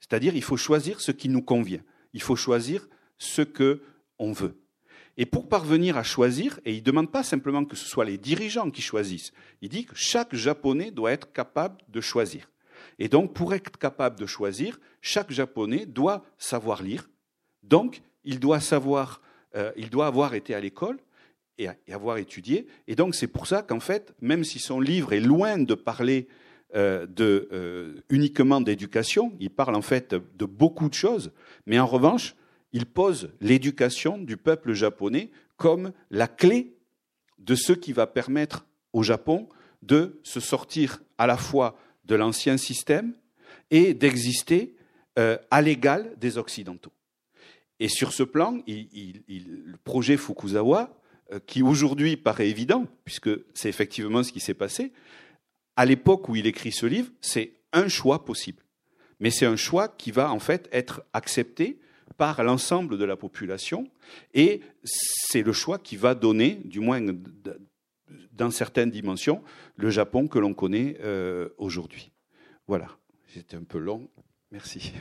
C'est-à-dire, 0.00 0.36
il 0.36 0.42
faut 0.42 0.56
choisir 0.56 1.00
ce 1.00 1.10
qui 1.10 1.28
nous 1.28 1.42
convient. 1.42 1.82
Il 2.12 2.22
faut 2.22 2.36
choisir 2.36 2.86
ce 3.18 3.42
que 3.42 3.82
on 4.18 4.32
veut. 4.32 4.60
Et 5.16 5.26
pour 5.26 5.48
parvenir 5.48 5.96
à 5.96 6.02
choisir, 6.02 6.60
et 6.64 6.72
il 6.72 6.80
ne 6.80 6.84
demande 6.84 7.10
pas 7.10 7.22
simplement 7.22 7.64
que 7.64 7.76
ce 7.76 7.86
soit 7.86 8.04
les 8.04 8.18
dirigeants 8.18 8.70
qui 8.70 8.82
choisissent, 8.82 9.32
il 9.62 9.70
dit 9.70 9.86
que 9.86 9.94
chaque 9.94 10.34
Japonais 10.34 10.90
doit 10.90 11.12
être 11.12 11.32
capable 11.32 11.78
de 11.88 12.00
choisir. 12.02 12.50
Et 12.98 13.08
donc, 13.08 13.34
pour 13.34 13.54
être 13.54 13.76
capable 13.78 14.18
de 14.18 14.26
choisir, 14.26 14.78
chaque 15.00 15.30
Japonais 15.30 15.86
doit 15.86 16.24
savoir 16.38 16.82
lire. 16.82 17.08
Donc, 17.62 18.02
il 18.24 18.40
doit 18.40 18.60
savoir, 18.60 19.20
euh, 19.54 19.72
avoir 20.00 20.34
été 20.34 20.54
à 20.54 20.60
l'école 20.60 20.98
et, 21.58 21.68
avoir 21.92 22.18
étudié. 22.18 22.66
Et 22.88 22.94
donc, 22.94 23.14
c'est 23.14 23.26
pour 23.26 23.46
ça 23.46 23.62
qu'en 23.62 23.80
fait, 23.80 24.14
même 24.20 24.44
si 24.44 24.58
son 24.58 24.80
livre 24.80 25.12
est 25.12 25.20
loin 25.20 25.58
de 25.58 25.74
parler 25.74 26.28
euh, 26.74 27.06
euh, 27.20 27.94
uniquement 28.10 28.60
d'éducation, 28.60 29.32
il 29.40 29.50
parle 29.50 29.74
en 29.74 29.82
fait 29.82 30.14
de 30.14 30.44
beaucoup 30.44 30.88
de 30.88 30.94
choses. 30.94 31.32
Mais 31.66 31.78
en 31.78 31.86
revanche, 31.86 32.34
il 32.72 32.86
pose 32.86 33.30
l'éducation 33.40 34.18
du 34.18 34.36
peuple 34.36 34.72
japonais 34.72 35.30
comme 35.56 35.92
la 36.10 36.28
clé 36.28 36.76
de 37.38 37.54
ce 37.54 37.72
qui 37.72 37.92
va 37.92 38.06
permettre 38.06 38.66
au 38.92 39.02
Japon 39.02 39.48
de 39.82 40.20
se 40.22 40.40
sortir 40.40 41.00
à 41.18 41.26
la 41.26 41.36
fois 41.36 41.76
de 42.06 42.14
l'ancien 42.14 42.56
système 42.56 43.14
et 43.70 43.94
d'exister 43.94 44.76
euh, 45.18 45.38
à 45.50 45.62
l'égal 45.62 46.12
des 46.18 46.38
Occidentaux. 46.38 46.92
Et 47.78 47.88
sur 47.88 48.12
ce 48.12 48.22
plan, 48.22 48.58
le 48.66 49.76
projet 49.84 50.16
Fukuzawa, 50.16 50.98
euh, 51.32 51.40
qui 51.46 51.62
aujourd'hui 51.62 52.16
paraît 52.16 52.48
évident, 52.48 52.86
puisque 53.04 53.30
c'est 53.54 53.68
effectivement 53.68 54.22
ce 54.22 54.32
qui 54.32 54.40
s'est 54.40 54.54
passé, 54.54 54.92
à 55.76 55.84
l'époque 55.84 56.28
où 56.28 56.36
il 56.36 56.46
écrit 56.46 56.72
ce 56.72 56.86
livre, 56.86 57.10
c'est 57.20 57.52
un 57.72 57.88
choix 57.88 58.24
possible. 58.24 58.62
Mais 59.20 59.30
c'est 59.30 59.46
un 59.46 59.56
choix 59.56 59.88
qui 59.88 60.10
va 60.10 60.30
en 60.30 60.38
fait 60.38 60.68
être 60.72 61.02
accepté 61.12 61.80
par 62.16 62.42
l'ensemble 62.42 62.96
de 62.96 63.04
la 63.04 63.16
population, 63.16 63.90
et 64.32 64.60
c'est 64.84 65.42
le 65.42 65.52
choix 65.52 65.78
qui 65.78 65.96
va 65.96 66.14
donner, 66.14 66.60
du 66.64 66.80
moins 66.80 67.00
dans 68.32 68.50
certaines 68.50 68.90
dimensions, 68.90 69.42
le 69.76 69.90
Japon 69.90 70.28
que 70.28 70.38
l'on 70.38 70.54
connaît 70.54 70.96
euh, 71.00 71.48
aujourd'hui. 71.58 72.12
Voilà, 72.66 72.88
c'était 73.26 73.56
un 73.56 73.64
peu 73.64 73.78
long. 73.78 74.08
Merci. 74.50 74.92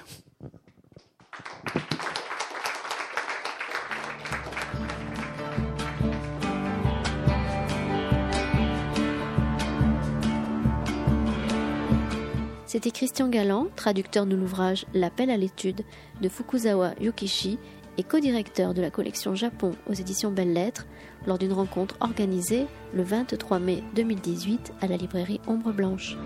C'était 12.75 12.91
Christian 12.91 13.29
Galland, 13.29 13.67
traducteur 13.77 14.25
de 14.25 14.35
l'ouvrage 14.35 14.85
L'appel 14.93 15.29
à 15.29 15.37
l'étude 15.37 15.85
de 16.21 16.27
Fukuzawa 16.27 16.93
Yukishi 16.99 17.57
et 17.97 18.03
co-directeur 18.03 18.73
de 18.73 18.81
la 18.81 18.91
collection 18.91 19.35
Japon 19.35 19.71
aux 19.89 19.93
éditions 19.93 20.31
Belles 20.31 20.53
Lettres, 20.53 20.85
lors 21.27 21.37
d'une 21.37 21.53
rencontre 21.53 21.95
organisée 21.99 22.67
le 22.93 23.03
23 23.03 23.59
mai 23.59 23.83
2018 23.95 24.73
à 24.81 24.87
la 24.87 24.97
librairie 24.97 25.41
Ombre 25.47 25.71
Blanche. 25.71 26.17